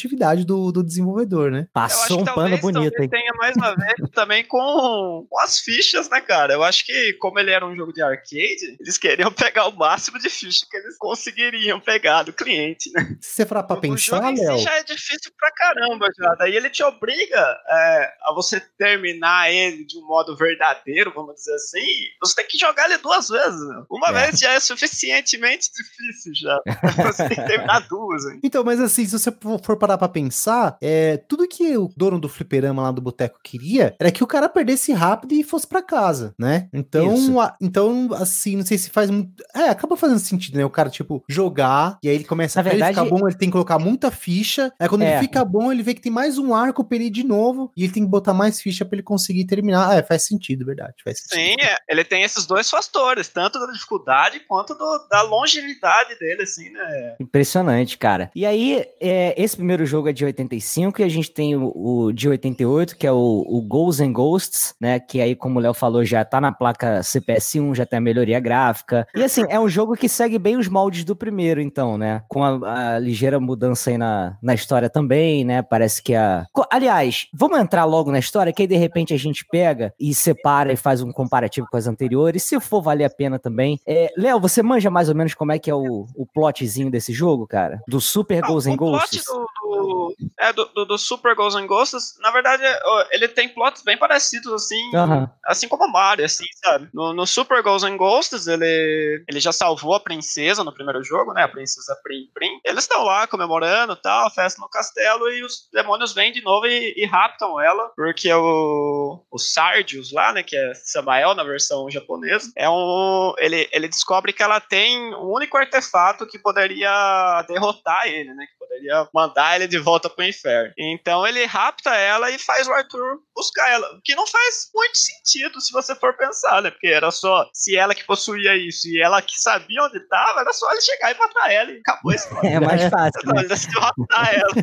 do, 0.46 0.72
do 0.72 0.84
desenvolvedor, 0.84 1.52
né? 1.52 1.68
Passou 1.74 2.22
um 2.22 2.26
pano 2.26 2.58
bonito, 2.58 3.02
hein? 3.02 3.10
tenha 3.10 3.34
mais 3.38 3.58
a 3.58 3.74
ver 3.76 3.96
também 4.14 4.44
com, 4.44 5.26
com 5.30 5.40
as 5.40 5.60
fichas, 5.60 6.10
né, 6.10 6.22
cara? 6.22 6.54
Eu 6.54 6.64
acho 6.64 6.86
que, 6.86 7.14
como 7.14 7.40
ele 7.40 7.52
era 7.52 7.66
um 7.66 7.76
jogo 7.76 7.94
de 7.94 8.02
arcade, 8.02 8.78
eles 8.80 8.98
queriam 8.98 9.32
pegar 9.32 9.68
o 9.68 9.76
máximo 9.76 10.20
de 10.20 10.30
ficha 10.30 10.66
que 10.70 10.78
eles 10.78 10.98
conseguiriam 10.98 11.80
pegar 11.80 12.24
do 12.24 12.34
cliente, 12.34 12.92
né? 12.94 13.18
Se 13.22 13.36
você 13.36 13.46
for 13.46 13.64
pra 13.64 13.78
pensar, 13.78 14.34
Léo... 14.34 14.54
O 14.54 14.58
si 14.58 14.64
já 14.64 14.76
é 14.78 14.84
difícil 14.84 15.32
pra 15.38 15.52
caramba, 15.52 16.08
já. 16.18 16.36
Daí 16.36 16.56
ele 16.56 16.70
te 16.70 16.84
obriga 16.84 17.58
é, 17.70 18.14
a 18.22 18.34
você 18.34 18.60
terminar 18.78 19.52
ele 19.52 19.86
de 19.86 19.98
um 19.98 20.06
modo 20.06 20.36
verdadeiro, 20.36 21.12
vamos 21.14 21.36
dizer 21.36 21.54
assim. 21.54 21.86
Você 22.22 22.36
tem 22.36 22.48
que 22.48 22.58
jogar 22.58 22.86
ele 22.86 22.98
duas 22.98 23.28
vezes, 23.28 23.68
né? 23.68 23.84
Uma 23.90 24.10
é. 24.10 24.26
vez 24.26 24.40
já 24.40 24.52
é 24.52 24.60
suficientemente 24.60 25.70
difícil 25.76 26.34
já. 26.36 26.62
você 27.04 27.28
tem 27.30 27.38
que 27.38 27.48
terminar 27.48 27.88
duas, 27.88 28.26
hein? 28.26 28.40
Então, 28.44 28.64
mas 28.64 28.80
assim, 28.80 29.06
se 29.06 29.18
você 29.18 29.32
for 29.64 29.78
parar 29.86 29.98
pra 29.98 30.10
pensar, 30.10 30.78
é, 30.82 31.18
tudo 31.18 31.48
que 31.48 31.78
o 31.78 31.90
dono 31.96 32.20
do 32.20 32.28
fliperama 32.28 32.82
lá 32.82 32.92
do 32.92 33.02
boteco 33.02 33.40
queria 33.44 33.96
era 34.00 34.12
que 34.12 34.24
o 34.24 34.28
cara 34.28 34.50
perdesse 34.50 34.92
rápido 34.92 35.34
e 35.34 35.44
fosse 35.44 35.68
para 35.68 35.82
casa, 35.82 36.34
né? 36.40 36.68
Então, 36.74 37.40
a, 37.40 37.56
então, 37.62 38.10
assim, 38.14 38.56
não 38.56 38.66
sei 38.66 38.78
se 38.78 38.90
faz 38.90 39.10
muito. 39.10 39.44
É, 39.56 39.70
acaba 39.70 39.96
fazendo 39.96 40.20
sentido, 40.20 40.58
né? 40.58 40.66
O 40.66 40.70
cara, 40.70 40.90
tipo, 40.90 41.24
jogar, 41.30 41.98
e 42.04 42.10
aí 42.10 42.16
ele 42.16 42.24
começa 42.24 42.62
Na 42.62 42.68
a 42.68 42.72
verdade... 42.72 42.96
ficar 42.96 43.10
bom, 43.10 43.28
ele 43.28 43.38
tem 43.38 43.50
que 43.50 43.54
colocar 43.54 43.80
muita 43.80 44.10
ficha. 44.10 44.72
Aí 44.80 44.90
quando 44.90 45.04
é. 45.04 45.12
ele 45.12 45.20
fica 45.20 45.46
bom, 45.46 45.72
ele 45.72 45.84
vê 45.84 45.94
que 45.94 46.02
tem 46.02 46.12
mais 46.12 46.38
um 46.38 46.54
arco 46.54 46.84
pra 46.84 46.96
ele 46.96 47.06
ir 47.06 47.12
de 47.12 47.24
novo, 47.24 47.72
e 47.78 47.84
ele 47.84 47.94
tem 47.94 48.04
que 48.04 48.10
botar 48.10 48.34
mais 48.34 48.60
ficha 48.60 48.84
para 48.84 48.96
ele 48.96 49.04
conseguir 49.04 49.46
terminar. 49.46 49.90
Ah, 49.90 49.96
é, 49.96 50.04
faz 50.04 50.26
sentido, 50.26 50.66
verdade. 50.66 50.96
Faz 51.04 51.20
sentido. 51.20 51.36
Sim, 51.36 51.56
é, 51.62 51.78
ele 51.90 52.04
tem 52.04 52.24
esses 52.24 52.46
dois 52.46 52.70
fatores, 52.70 53.28
tanto 53.28 53.60
da 53.60 53.72
dificuldade 53.72 54.40
quanto 54.48 54.74
do, 54.74 55.08
da 55.10 55.22
longevidade 55.22 56.18
dele, 56.18 56.42
assim, 56.42 56.70
né? 56.70 57.16
Impressionante, 57.20 57.98
cara. 57.98 58.32
E 58.36 58.46
aí, 58.46 58.86
é, 59.00 59.34
esse 59.38 59.56
primeiro 59.56 59.75
jogo 59.84 60.10
é 60.10 60.14
de 60.14 60.24
85 60.24 61.02
e 61.02 61.04
a 61.04 61.10
gente 61.10 61.32
tem 61.32 61.56
o, 61.56 61.72
o 61.76 62.14
de 62.14 62.30
88, 62.30 62.96
que 62.96 63.08
é 63.08 63.12
o, 63.12 63.44
o 63.48 63.62
Ghosts 63.62 64.00
and 64.00 64.14
Ghosts, 64.14 64.76
né? 64.80 65.00
Que 65.00 65.20
aí, 65.20 65.36
como 65.36 65.58
o 65.58 65.62
Léo 65.62 65.74
falou, 65.74 66.06
já 66.06 66.24
tá 66.24 66.40
na 66.40 66.52
placa 66.52 67.00
CPS1, 67.00 67.74
já 67.74 67.86
tem 67.86 67.98
a 67.98 68.02
melhoria 68.02 68.40
gráfica. 68.40 69.08
E 69.16 69.24
assim, 69.24 69.44
é 69.50 69.60
um 69.60 69.68
jogo 69.68 69.96
que 69.96 70.08
segue 70.08 70.38
bem 70.38 70.56
os 70.58 70.68
moldes 70.68 71.04
do 71.04 71.16
primeiro, 71.16 71.60
então, 71.60 71.98
né? 71.98 72.22
Com 72.30 72.44
a, 72.44 72.96
a 72.96 73.00
ligeira 73.00 73.40
mudança 73.40 73.90
aí 73.90 73.98
na, 73.98 74.38
na 74.42 74.54
história 74.54 74.90
também, 74.90 75.44
né? 75.44 75.64
Parece 75.64 76.04
que 76.04 76.14
a. 76.14 76.46
Aliás, 76.70 77.28
vamos 77.34 77.60
entrar 77.60 77.86
logo 77.86 78.12
na 78.12 78.20
história, 78.20 78.54
que 78.54 78.62
aí 78.62 78.68
de 78.68 78.78
repente 78.78 79.14
a 79.14 79.18
gente 79.18 79.44
pega 79.50 79.94
e 80.00 80.14
separa 80.14 80.72
e 80.72 80.78
faz 80.78 81.02
um 81.02 81.12
comparativo 81.12 81.68
com 81.70 81.78
as 81.78 81.88
anteriores, 81.88 82.44
se 82.44 82.60
for 82.60 82.82
valer 82.82 83.06
a 83.06 83.10
pena 83.10 83.40
também. 83.40 83.80
É, 83.88 84.12
Léo, 84.18 84.40
você 84.40 84.62
manja 84.62 84.90
mais 84.92 85.10
ou 85.10 85.16
menos 85.16 85.34
como 85.34 85.52
é 85.52 85.60
que 85.60 85.70
é 85.70 85.76
o, 85.76 86.06
o 86.16 86.26
plotzinho 86.26 86.92
desse 86.92 87.14
jogo, 87.14 87.48
cara? 87.48 87.82
Do 87.88 88.00
Super 88.00 88.42
Ghosts 88.42 88.74
and 88.74 88.78
Ghosts? 88.78 89.24
Do, 89.26 89.48
do, 89.66 90.16
é, 90.40 90.54
do, 90.54 90.66
do, 90.66 90.86
do 90.86 90.98
Super 90.98 91.36
Ghosts 91.36 91.62
and 91.62 91.68
Ghosts, 91.68 92.18
na 92.20 92.32
verdade, 92.32 92.64
ele 93.12 93.28
tem 93.28 93.50
plots 93.50 93.82
bem 93.84 93.98
parecidos, 93.98 94.52
assim, 94.52 94.96
uhum. 94.96 95.28
assim 95.46 95.68
como 95.68 95.86
o 95.86 95.92
Mario, 95.92 96.26
assim, 96.26 96.46
sabe? 96.64 96.90
No, 96.94 97.14
no, 97.14 97.26
Super 97.26 97.62
Ghosts 97.62 97.90
and 97.90 97.98
Ghosts, 97.98 98.48
ele, 98.48 99.24
ele 99.28 99.40
já 99.40 99.52
salvou 99.52 99.94
a 99.94 100.00
princesa 100.00 100.64
no 100.64 100.74
primeiro 100.74 101.04
jogo, 101.04 101.34
né? 101.34 101.44
A 101.44 101.48
princesa 101.48 101.98
Prim 102.04 102.30
Prim. 102.34 102.60
Eles 102.64 102.84
estão 102.84 103.04
lá 103.04 103.28
comemorando 103.28 103.96
tal, 103.96 104.30
festa 104.32 104.62
no 104.62 104.70
castelo, 104.70 105.30
e 105.30 105.44
os 105.44 105.70
demônios 105.74 106.14
vêm 106.14 106.32
de 106.32 106.42
novo 106.42 106.66
e, 106.66 106.94
e 106.96 107.06
raptam 107.06 107.60
ela, 107.60 107.92
porque 107.96 108.32
o, 108.34 109.24
o 109.32 109.38
Sardius 109.38 110.12
lá, 110.12 110.34
né? 110.34 110.44
Que 110.44 110.56
é 110.56 110.74
Samael 110.74 111.34
na 111.34 111.44
versão 111.44 111.90
japonesa, 111.90 112.52
é 112.56 112.70
um. 112.70 113.34
Ele, 113.38 113.68
ele 113.72 113.88
descobre 113.88 114.34
que 114.34 114.44
ela 114.44 114.60
tem 114.60 115.14
o 115.14 115.26
um 115.26 115.36
único 115.36 115.58
artefato 115.58 116.26
que 116.28 116.40
poderia 116.40 117.44
derrotar 117.48 118.08
ele, 118.08 118.34
né? 118.34 118.46
Que 118.46 118.58
poderia 118.58 119.08
mandar 119.14 119.55
ele 119.56 119.68
de 119.68 119.78
volta 119.78 120.10
pro 120.10 120.26
inferno. 120.26 120.74
Então 120.78 121.26
ele 121.26 121.46
rapta 121.46 121.94
ela 121.96 122.30
e 122.32 122.40
faz 122.40 122.68
o 122.68 122.74
Arthur 122.74 123.20
buscar 123.36 123.70
ela. 123.70 123.88
O 123.96 124.02
que 124.02 124.16
não 124.16 124.26
faz 124.28 124.70
muito 124.74 124.98
sentido 124.98 125.60
se 125.60 125.72
você 125.72 125.94
for 125.96 126.16
pensar, 126.18 126.62
né? 126.62 126.72
Porque 126.72 126.88
era 126.88 127.12
só 127.12 127.48
se 127.54 127.76
ela 127.76 127.94
que 127.94 128.06
possuía 128.06 128.56
isso 128.56 128.88
e 128.88 129.02
ela 129.02 129.22
que 129.22 129.38
sabia 129.40 129.84
onde 129.84 129.98
estava, 129.98 130.42
era 130.42 130.54
só 130.54 130.72
ele 130.72 130.82
chegar 130.82 131.14
e 131.14 131.18
matar 131.18 131.52
ela 131.52 131.72
e 131.72 131.78
acabou 131.78 132.14
história. 132.14 132.46
É 132.56 132.60
mais 132.60 132.84
fácil. 132.90 133.22
Não, 133.26 133.34
né? 133.34 133.42
ele 133.42 133.50
decidiu 133.50 133.80
raptar 133.80 134.34
ela. 134.34 134.54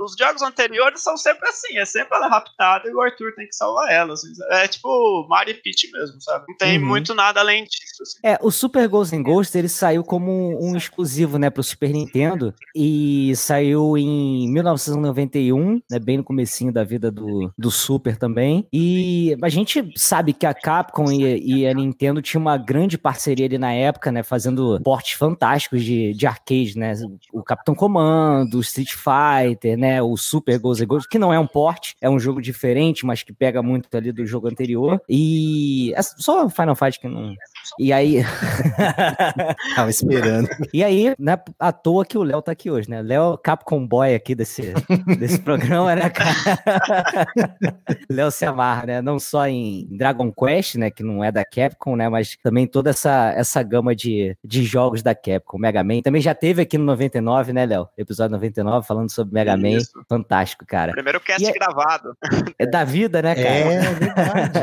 Os 0.00 0.16
jogos 0.18 0.42
anteriores 0.42 1.00
são 1.00 1.16
sempre 1.16 1.48
assim: 1.48 1.78
é 1.78 1.84
sempre 1.84 2.16
ela 2.16 2.28
raptada 2.28 2.88
e 2.88 2.92
o 2.92 3.00
Arthur 3.00 3.32
tem 3.34 3.46
que 3.46 3.54
salvar 3.54 3.90
ela. 3.90 4.14
Assim. 4.14 4.28
É 4.50 4.66
tipo 4.66 5.26
Mario 5.28 5.52
e 5.52 5.54
Peach 5.54 5.90
mesmo, 5.92 6.20
sabe? 6.20 6.44
Não 6.48 6.56
tem 6.56 6.78
uhum. 6.78 6.86
muito 6.86 7.14
nada 7.14 7.40
além 7.40 7.64
disso. 7.64 8.02
Assim. 8.02 8.18
É, 8.24 8.38
o 8.42 8.50
Super 8.50 8.88
Ghosts 8.88 9.18
and 9.18 9.22
Ghosts 9.22 9.54
ele 9.54 9.68
saiu 9.68 10.02
como 10.02 10.58
um 10.60 10.76
exclusivo, 10.76 11.38
né, 11.38 11.50
pro 11.50 11.62
Super 11.62 11.90
Nintendo 11.90 12.54
e 12.74 13.34
saiu 13.36 13.96
em 13.96 14.35
1991, 14.48 15.80
né, 15.90 15.98
bem 15.98 16.18
no 16.18 16.24
comecinho 16.24 16.72
da 16.72 16.84
vida 16.84 17.10
do, 17.10 17.52
do 17.56 17.70
Super 17.70 18.16
também. 18.16 18.66
E 18.72 19.36
a 19.42 19.48
gente 19.48 19.92
sabe 19.96 20.32
que 20.32 20.46
a 20.46 20.54
Capcom 20.54 21.10
e, 21.10 21.60
e 21.60 21.66
a 21.66 21.74
Nintendo 21.74 22.20
tinham 22.20 22.42
uma 22.42 22.56
grande 22.56 22.98
parceria 22.98 23.46
ali 23.46 23.58
na 23.58 23.72
época, 23.72 24.10
né, 24.10 24.22
fazendo 24.22 24.80
portes 24.82 25.12
fantásticos 25.12 25.84
de, 25.84 26.12
de 26.12 26.26
arcade, 26.26 26.78
né, 26.78 26.94
o 27.32 27.42
Capitão 27.42 27.74
Comando, 27.74 28.58
o 28.58 28.60
Street 28.60 28.92
Fighter, 28.92 29.76
né, 29.76 30.02
o 30.02 30.16
Super 30.16 30.58
Ghosts 30.58 30.84
and 30.84 30.88
Ghosts, 30.88 31.08
que 31.08 31.18
não 31.18 31.32
é 31.32 31.38
um 31.38 31.46
port, 31.46 31.92
é 32.00 32.10
um 32.10 32.18
jogo 32.18 32.40
diferente, 32.42 33.06
mas 33.06 33.22
que 33.22 33.32
pega 33.32 33.62
muito 33.62 33.94
ali 33.96 34.12
do 34.12 34.26
jogo 34.26 34.48
anterior. 34.48 35.00
E 35.08 35.92
é 35.94 36.02
só 36.02 36.48
Final 36.48 36.74
Fight 36.74 36.98
que 36.98 37.08
não 37.08 37.34
E 37.78 37.92
aí. 37.92 38.22
Tava 39.76 39.90
esperando. 39.90 40.48
e 40.72 40.82
aí, 40.82 41.14
não 41.18 41.32
é 41.32 41.42
à 41.58 41.72
toa 41.72 42.04
que 42.04 42.16
o 42.18 42.22
Léo 42.22 42.42
tá 42.42 42.52
aqui 42.52 42.70
hoje, 42.70 42.88
né? 42.90 43.02
Léo 43.02 43.34
é 43.34 43.38
Capcom 43.42 43.86
Boy 43.86 44.14
aqui 44.14 44.34
desse, 44.34 44.72
desse 45.18 45.38
programa, 45.40 45.94
né, 45.94 46.10
cara? 46.10 46.34
Léo 48.10 48.30
se 48.30 48.44
amarra, 48.44 48.86
né? 48.86 49.02
Não 49.02 49.18
só 49.18 49.46
em 49.46 49.86
Dragon 49.90 50.32
Quest, 50.32 50.76
né? 50.76 50.90
Que 50.90 51.02
não 51.02 51.22
é 51.22 51.30
da 51.30 51.44
Capcom, 51.44 51.96
né? 51.96 52.08
Mas 52.08 52.36
também 52.42 52.66
toda 52.66 52.90
essa, 52.90 53.32
essa 53.36 53.62
gama 53.62 53.94
de, 53.94 54.36
de 54.44 54.64
jogos 54.64 55.02
da 55.02 55.14
Capcom. 55.14 55.58
Mega 55.58 55.82
Man. 55.82 56.00
Também 56.02 56.20
já 56.20 56.34
teve 56.34 56.62
aqui 56.62 56.78
no 56.78 56.84
99, 56.84 57.52
né, 57.52 57.66
Léo? 57.66 57.88
Episódio 57.96 58.32
99, 58.32 58.86
falando 58.86 59.10
sobre 59.10 59.34
Mega 59.34 59.56
Man. 59.56 59.70
Isso. 59.70 59.92
Fantástico, 60.08 60.64
cara. 60.66 60.92
Primeiro 60.92 61.20
cast 61.20 61.42
E 61.42 61.48
é- 61.48 61.52
gravado. 61.52 62.16
É 62.58 62.66
da 62.66 62.84
vida, 62.84 63.20
né, 63.22 63.34
cara? 63.34 63.48
É 63.48 63.80
verdade. 63.94 64.58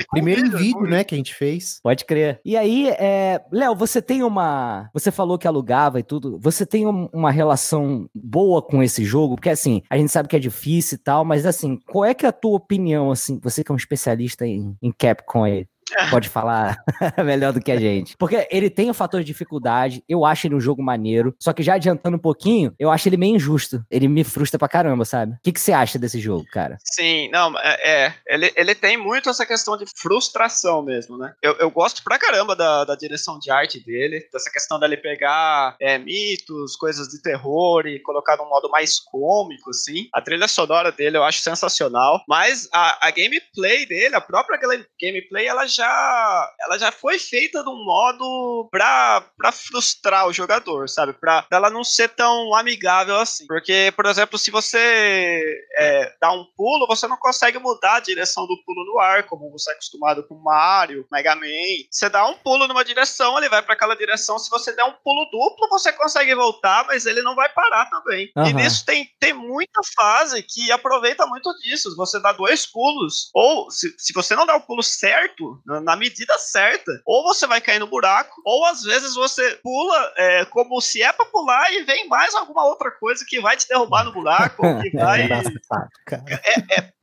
E 0.00 0.04
Primeiro 0.12 0.56
vídeo, 0.56 0.82
né, 0.82 1.04
que 1.04 1.14
a 1.14 1.18
gente 1.18 1.34
fez. 1.34 1.80
Pode 1.82 2.04
crer. 2.04 2.40
E 2.44 2.56
aí, 2.56 2.88
é... 2.98 3.40
Léo, 3.52 3.74
você 3.76 4.02
tem 4.02 4.22
uma. 4.22 4.90
Você 4.92 5.10
falou 5.10 5.38
que 5.38 5.46
alugava 5.46 6.00
e 6.00 6.02
tudo. 6.02 6.38
Você 6.40 6.66
tem 6.66 6.86
um- 6.86 7.08
uma 7.12 7.30
relação 7.30 8.08
boa 8.14 8.60
com 8.62 8.82
esse 8.82 9.04
jogo? 9.04 9.36
Porque, 9.36 9.50
assim, 9.50 9.82
a 9.88 9.96
gente 9.96 10.10
sabe 10.10 10.28
que 10.28 10.36
é 10.36 10.38
difícil 10.40 10.96
e 10.96 10.98
tal, 10.98 11.24
mas, 11.24 11.46
assim, 11.46 11.78
qual 11.88 12.04
é 12.04 12.14
que 12.14 12.26
é 12.26 12.28
a 12.28 12.32
tua 12.32 12.56
opinião, 12.56 13.10
assim? 13.10 13.38
Você 13.42 13.62
que 13.62 13.70
é 13.70 13.74
um 13.74 13.76
especialista 13.76 14.46
em, 14.46 14.76
em 14.82 14.92
Capcom 14.92 15.44
aí. 15.44 15.66
Pode 16.10 16.28
falar 16.28 16.76
melhor 17.24 17.52
do 17.52 17.60
que 17.60 17.72
a 17.72 17.78
gente. 17.78 18.16
Porque 18.16 18.46
ele 18.50 18.70
tem 18.70 18.90
o 18.90 18.94
fator 18.94 19.20
de 19.20 19.26
dificuldade, 19.26 20.02
eu 20.08 20.24
acho 20.24 20.46
ele 20.46 20.54
um 20.54 20.60
jogo 20.60 20.82
maneiro. 20.82 21.34
Só 21.38 21.52
que 21.52 21.62
já 21.62 21.74
adiantando 21.74 22.16
um 22.16 22.20
pouquinho, 22.20 22.74
eu 22.78 22.90
acho 22.90 23.08
ele 23.08 23.16
meio 23.16 23.36
injusto. 23.36 23.84
Ele 23.90 24.08
me 24.08 24.24
frustra 24.24 24.58
pra 24.58 24.68
caramba, 24.68 25.04
sabe? 25.04 25.32
O 25.32 25.38
que, 25.42 25.52
que 25.52 25.60
você 25.60 25.72
acha 25.72 25.98
desse 25.98 26.20
jogo, 26.20 26.44
cara? 26.52 26.78
Sim, 26.84 27.28
não, 27.30 27.58
é, 27.58 28.06
é, 28.06 28.14
ele, 28.26 28.52
ele 28.56 28.74
tem 28.74 28.96
muito 28.96 29.28
essa 29.28 29.46
questão 29.46 29.76
de 29.76 29.84
frustração 29.96 30.82
mesmo, 30.82 31.16
né? 31.16 31.34
Eu, 31.42 31.54
eu 31.58 31.70
gosto 31.70 32.02
pra 32.02 32.18
caramba 32.18 32.54
da, 32.54 32.84
da 32.84 32.94
direção 32.94 33.38
de 33.38 33.50
arte 33.50 33.80
dele, 33.84 34.26
dessa 34.32 34.50
questão 34.50 34.78
dele 34.78 34.96
pegar 34.96 35.76
é, 35.80 35.98
mitos, 35.98 36.76
coisas 36.76 37.08
de 37.08 37.20
terror 37.22 37.86
e 37.86 38.00
colocar 38.00 38.36
num 38.36 38.48
modo 38.48 38.68
mais 38.70 38.98
cômico, 38.98 39.70
assim. 39.70 40.08
A 40.12 40.20
trilha 40.20 40.48
sonora 40.48 40.92
dele 40.92 41.16
eu 41.16 41.24
acho 41.24 41.40
sensacional, 41.40 42.22
mas 42.28 42.68
a, 42.72 43.08
a 43.08 43.10
gameplay 43.10 43.86
dele, 43.86 44.14
a 44.14 44.20
própria 44.20 44.58
gameplay, 45.00 45.46
ela 45.46 45.66
já, 45.66 45.81
ela 45.86 46.78
já 46.78 46.92
foi 46.92 47.18
feita 47.18 47.62
de 47.62 47.68
um 47.68 47.84
modo 47.84 48.68
pra, 48.70 49.24
pra 49.36 49.52
frustrar 49.52 50.26
o 50.26 50.32
jogador, 50.32 50.88
sabe? 50.88 51.12
Pra, 51.12 51.42
pra 51.42 51.58
ela 51.58 51.70
não 51.70 51.84
ser 51.84 52.08
tão 52.08 52.54
amigável 52.54 53.16
assim. 53.16 53.46
Porque, 53.46 53.92
por 53.94 54.06
exemplo, 54.06 54.38
se 54.38 54.50
você 54.50 55.42
é, 55.76 56.14
dá 56.20 56.32
um 56.32 56.44
pulo, 56.56 56.86
você 56.86 57.06
não 57.06 57.16
consegue 57.16 57.58
mudar 57.58 57.96
a 57.96 58.00
direção 58.00 58.46
do 58.46 58.56
pulo 58.64 58.84
no 58.84 58.98
ar, 58.98 59.24
como 59.24 59.50
você 59.50 59.70
é 59.70 59.74
acostumado 59.74 60.26
com 60.26 60.34
Mario, 60.34 61.06
Mega 61.10 61.34
Man. 61.34 61.46
Você 61.90 62.08
dá 62.08 62.26
um 62.26 62.34
pulo 62.34 62.66
numa 62.66 62.84
direção, 62.84 63.36
ele 63.38 63.48
vai 63.48 63.62
para 63.62 63.74
aquela 63.74 63.96
direção. 63.96 64.38
Se 64.38 64.50
você 64.50 64.72
der 64.72 64.84
um 64.84 64.94
pulo 65.04 65.24
duplo, 65.26 65.68
você 65.68 65.92
consegue 65.92 66.34
voltar, 66.34 66.86
mas 66.86 67.06
ele 67.06 67.22
não 67.22 67.34
vai 67.34 67.48
parar 67.48 67.86
também. 67.90 68.30
E 68.36 68.40
Aham. 68.40 68.52
nisso 68.52 68.84
tem, 68.84 69.08
tem 69.20 69.32
muita 69.32 69.80
fase 69.96 70.42
que 70.42 70.70
aproveita 70.70 71.26
muito 71.26 71.52
disso. 71.58 71.94
Você 71.96 72.20
dá 72.20 72.32
dois 72.32 72.66
pulos, 72.66 73.30
ou 73.34 73.70
se, 73.70 73.94
se 73.98 74.12
você 74.12 74.34
não 74.34 74.46
dá 74.46 74.56
o 74.56 74.60
pulo 74.60 74.82
certo, 74.82 75.60
na, 75.72 75.80
na 75.80 75.96
medida 75.96 76.36
certa, 76.38 76.92
ou 77.06 77.22
você 77.24 77.46
vai 77.46 77.60
cair 77.60 77.78
no 77.78 77.86
buraco, 77.86 78.40
ou 78.44 78.64
às 78.66 78.82
vezes 78.82 79.14
você 79.14 79.58
pula 79.62 80.12
é, 80.16 80.44
como 80.46 80.80
se 80.80 81.02
é 81.02 81.12
pra 81.12 81.24
pular 81.26 81.72
e 81.72 81.84
vem 81.84 82.08
mais 82.08 82.34
alguma 82.34 82.64
outra 82.66 82.90
coisa 82.90 83.24
que 83.26 83.40
vai 83.40 83.56
te 83.56 83.66
derrubar 83.68 84.04
no 84.04 84.12
buraco, 84.12 84.66
ou 84.66 84.80
que 84.80 84.90
vai. 84.96 85.24
Engraçado, 85.24 85.88
cara. 86.06 86.24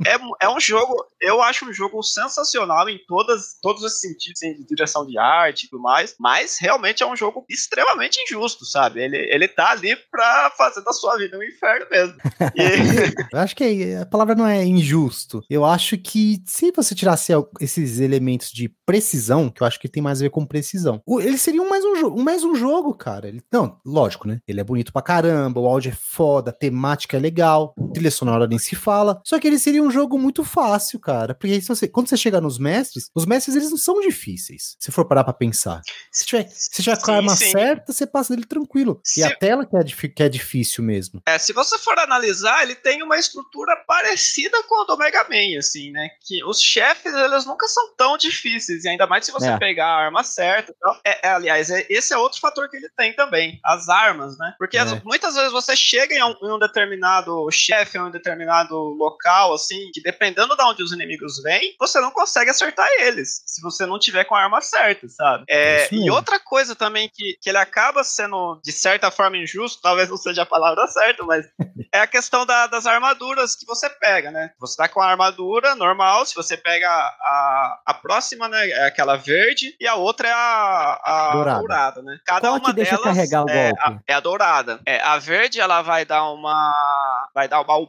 É, 0.06 0.18
é 0.46 0.50
um 0.50 0.60
jogo, 0.60 1.06
eu 1.22 1.42
acho 1.42 1.66
um 1.66 1.74
jogo 1.74 2.02
sensacional 2.04 2.88
em 2.90 3.00
todas, 3.08 3.58
todos 3.62 3.84
os 3.84 4.00
sentidos, 4.00 4.40
de 4.40 4.66
direção 4.66 5.06
de 5.06 5.18
arte 5.18 5.66
e 5.66 5.70
tudo 5.70 5.82
mais, 5.82 6.16
mas 6.20 6.58
realmente 6.60 7.04
é 7.04 7.06
um 7.08 7.16
jogo 7.16 7.46
extremamente 7.50 8.18
injusto, 8.24 8.66
sabe? 8.66 9.02
Ele, 9.04 9.18
ele 9.18 9.48
tá 9.48 9.72
ali 9.72 9.96
pra 10.10 10.52
fazer 10.58 10.84
da 10.84 10.94
sua 10.94 11.18
vida 11.18 11.38
um 11.38 11.44
inferno 11.44 11.86
mesmo. 11.90 12.16
E- 12.56 13.10
Eu 13.34 13.40
acho 13.40 13.56
que 13.56 13.96
a 13.96 14.06
palavra 14.06 14.36
não 14.36 14.48
é 14.48 14.64
injusto. 14.64 15.44
Eu 15.50 15.66
acho 15.66 15.98
que 15.98 16.42
se 16.46 16.72
você 16.72 16.96
tirasse 16.96 17.34
esses 17.60 18.00
elementos 18.00 18.49
de 18.54 18.70
precisão, 18.86 19.50
que 19.50 19.62
eu 19.62 19.68
acho 19.68 19.80
que 19.80 19.88
tem 19.90 20.02
mais 20.04 20.20
a 20.20 20.24
ver 20.26 20.30
com 20.30 20.46
precisão, 20.46 21.02
o- 21.06 21.20
ele 21.20 21.38
seria 21.38 21.62
um 21.62 21.70
mais 21.70 21.84
um, 21.84 22.08
um 22.08 22.24
mais 22.24 22.44
um 22.44 22.56
jogo, 22.56 22.94
cara. 22.94 23.28
Ele- 23.28 23.42
não, 23.52 23.80
lógico, 23.86 24.28
né? 24.28 24.40
Ele 24.48 24.60
é 24.60 24.64
bonito 24.64 24.92
pra 24.92 25.02
caramba, 25.02 25.60
o 25.60 25.68
áudio 25.68 25.92
é 25.92 25.96
foda, 26.00 26.52
a 26.52 26.54
temática 26.54 27.18
é 27.18 27.20
legal, 27.20 27.74
trilha 27.94 28.12
sonora 28.12 28.48
nem 28.48 28.60
se 28.60 28.76
fala. 28.76 29.22
Só 29.26 29.40
que 29.40 29.48
ele 29.48 29.60
seria 29.60 29.82
um 29.84 29.92
jogo 29.92 30.18
muito 30.18 30.44
fácil, 30.44 31.00
cara. 31.00 31.34
Porque 31.34 31.60
você, 31.62 31.88
quando 31.88 32.08
você 32.10 32.18
chega 32.18 32.42
nos 32.42 32.58
mestres, 32.60 33.10
os 33.16 33.26
mestres 33.26 33.56
eles 33.56 33.70
não 33.72 33.78
são 33.78 34.00
difíceis. 34.02 34.76
Se 34.80 34.92
for 34.92 35.06
parar 35.06 35.24
pra 35.24 35.34
pensar. 35.34 35.82
Se 36.12 36.26
tiver, 36.26 36.48
se 36.50 36.70
tiver 36.82 36.96
com 36.98 37.04
a 37.04 37.06
Sim, 37.06 37.12
arma 37.14 37.36
sim. 37.36 37.52
certa, 37.52 37.92
você 37.94 38.06
passa 38.08 38.36
dele 38.36 38.48
tranquilo. 38.48 39.00
Se- 39.04 39.20
E 39.22 39.24
a 39.24 39.36
tela 39.36 39.66
que 39.66 39.76
é, 39.76 40.10
que 40.10 40.24
é 40.24 40.30
difícil 40.30 40.84
mesmo. 40.84 41.22
É, 41.28 41.38
se 41.38 41.54
você 41.54 41.78
for 41.80 41.98
analisar, 42.00 42.64
ele 42.64 42.76
tem 42.76 43.02
uma 43.04 43.18
estrutura 43.18 43.76
parecida 43.88 44.62
com 44.64 44.82
a 44.82 44.86
do 44.86 44.98
Mega 44.98 45.24
Man, 45.30 45.58
assim, 45.58 45.92
né? 45.92 46.10
Que 46.22 46.44
os 46.44 46.62
chefes, 46.62 47.14
eles 47.14 47.46
nunca 47.46 47.68
são 47.68 47.94
tão 47.96 48.18
difíceis, 48.18 48.39
e 48.48 48.88
ainda 48.88 49.06
mais 49.08 49.26
se 49.26 49.32
você 49.32 49.50
É. 49.50 49.58
pegar 49.58 49.88
a 49.88 49.98
arma 50.06 50.24
certa. 50.24 50.72
e 50.72 50.76
tal. 50.80 51.00
É, 51.06 51.28
é, 51.28 51.32
aliás, 51.32 51.70
é- 51.70 51.86
esse 51.90 52.14
é 52.14 52.18
outro 52.18 52.40
fator 52.40 52.70
que 52.70 52.78
ele 52.78 52.90
tem 52.98 53.14
também, 53.14 53.60
as 53.64 53.90
armas, 53.90 54.38
né? 54.38 54.54
Porque 54.58 54.78
as- 54.78 54.94
É. 54.94 55.02
muitas 55.04 55.36
vezes 55.36 55.52
você 55.52 55.76
chega 55.76 56.14
em 56.16 56.24
um, 56.24 56.36
em 56.44 56.52
um 56.54 56.60
determinado 56.60 57.50
chefe, 57.52 57.98
em 57.98 58.02
um 58.02 58.12
determinado 58.12 58.76
local, 58.76 59.54
assim, 59.54 59.90
que 59.94 60.02
dependendo 60.02 60.56
de 60.56 60.64
onde 60.64 60.84
os 60.84 60.92
inimigos 60.92 61.42
vêm, 61.42 61.76
você 61.80 62.00
não 62.00 62.12
consegue 62.12 62.50
acertar 62.52 62.88
eles, 63.00 63.42
se 63.46 63.62
você 63.62 63.86
não 63.86 64.00
tiver 64.00 64.24
com 64.26 64.36
a 64.36 64.42
arma 64.44 64.62
certa, 64.62 65.08
sabe? 65.10 65.46
É, 65.50 65.88
e 65.94 66.10
outra 66.10 66.40
coisa 66.40 66.76
também 66.76 67.10
que, 67.14 67.38
que 67.42 67.50
ele 67.50 67.58
acaba 67.58 68.04
sendo, 68.04 68.60
de 68.64 68.72
certa 68.72 69.10
forma, 69.12 69.38
injusto, 69.38 69.82
talvez 69.82 70.10
não 70.10 70.18
seja 70.18 70.44
a 70.44 70.46
palavra 70.46 70.88
certa, 70.88 71.24
mas 71.24 71.46
é 71.94 72.00
a 72.00 72.08
questão 72.08 72.46
da- 72.46 72.68
das 72.68 72.86
armaduras 72.86 73.56
que 73.56 73.66
você 73.66 73.90
pega, 73.90 74.32
né? 74.32 74.52
Você 74.60 74.76
tá 74.78 74.88
com 74.88 75.02
a 75.02 75.10
armadura 75.10 75.76
normal, 75.76 76.26
se 76.26 76.36
você 76.36 76.56
pega 76.58 76.90
a, 76.90 77.80
a 77.88 77.94
próxima, 77.94 78.20
né, 78.36 78.70
é 78.70 78.88
aquela 78.88 79.16
verde, 79.16 79.76
e 79.80 79.88
a 79.88 79.96
outra 79.96 80.28
é 80.28 80.32
a, 80.34 81.02
a 81.04 81.32
Dourada. 81.34 81.60
dourada. 81.60 82.02
né? 82.02 82.20
Cada 82.26 82.50
Qual 82.50 82.60
uma 82.60 82.74
deixa 82.74 82.92
delas 82.98 83.06
carregar 83.16 83.46
o 83.46 83.50
é, 83.50 83.70
golpe? 83.70 83.84
a, 83.84 84.00
é 84.08 84.14
a 84.14 84.20
dourada. 84.20 84.80
É, 84.86 85.00
a 85.02 85.18
verde, 85.18 85.60
ela 85.60 85.82
vai 85.82 86.06
dar 86.06 86.30
uma 86.32 87.30
vai 87.34 87.48
dar 87.48 87.62
uma 87.62 87.88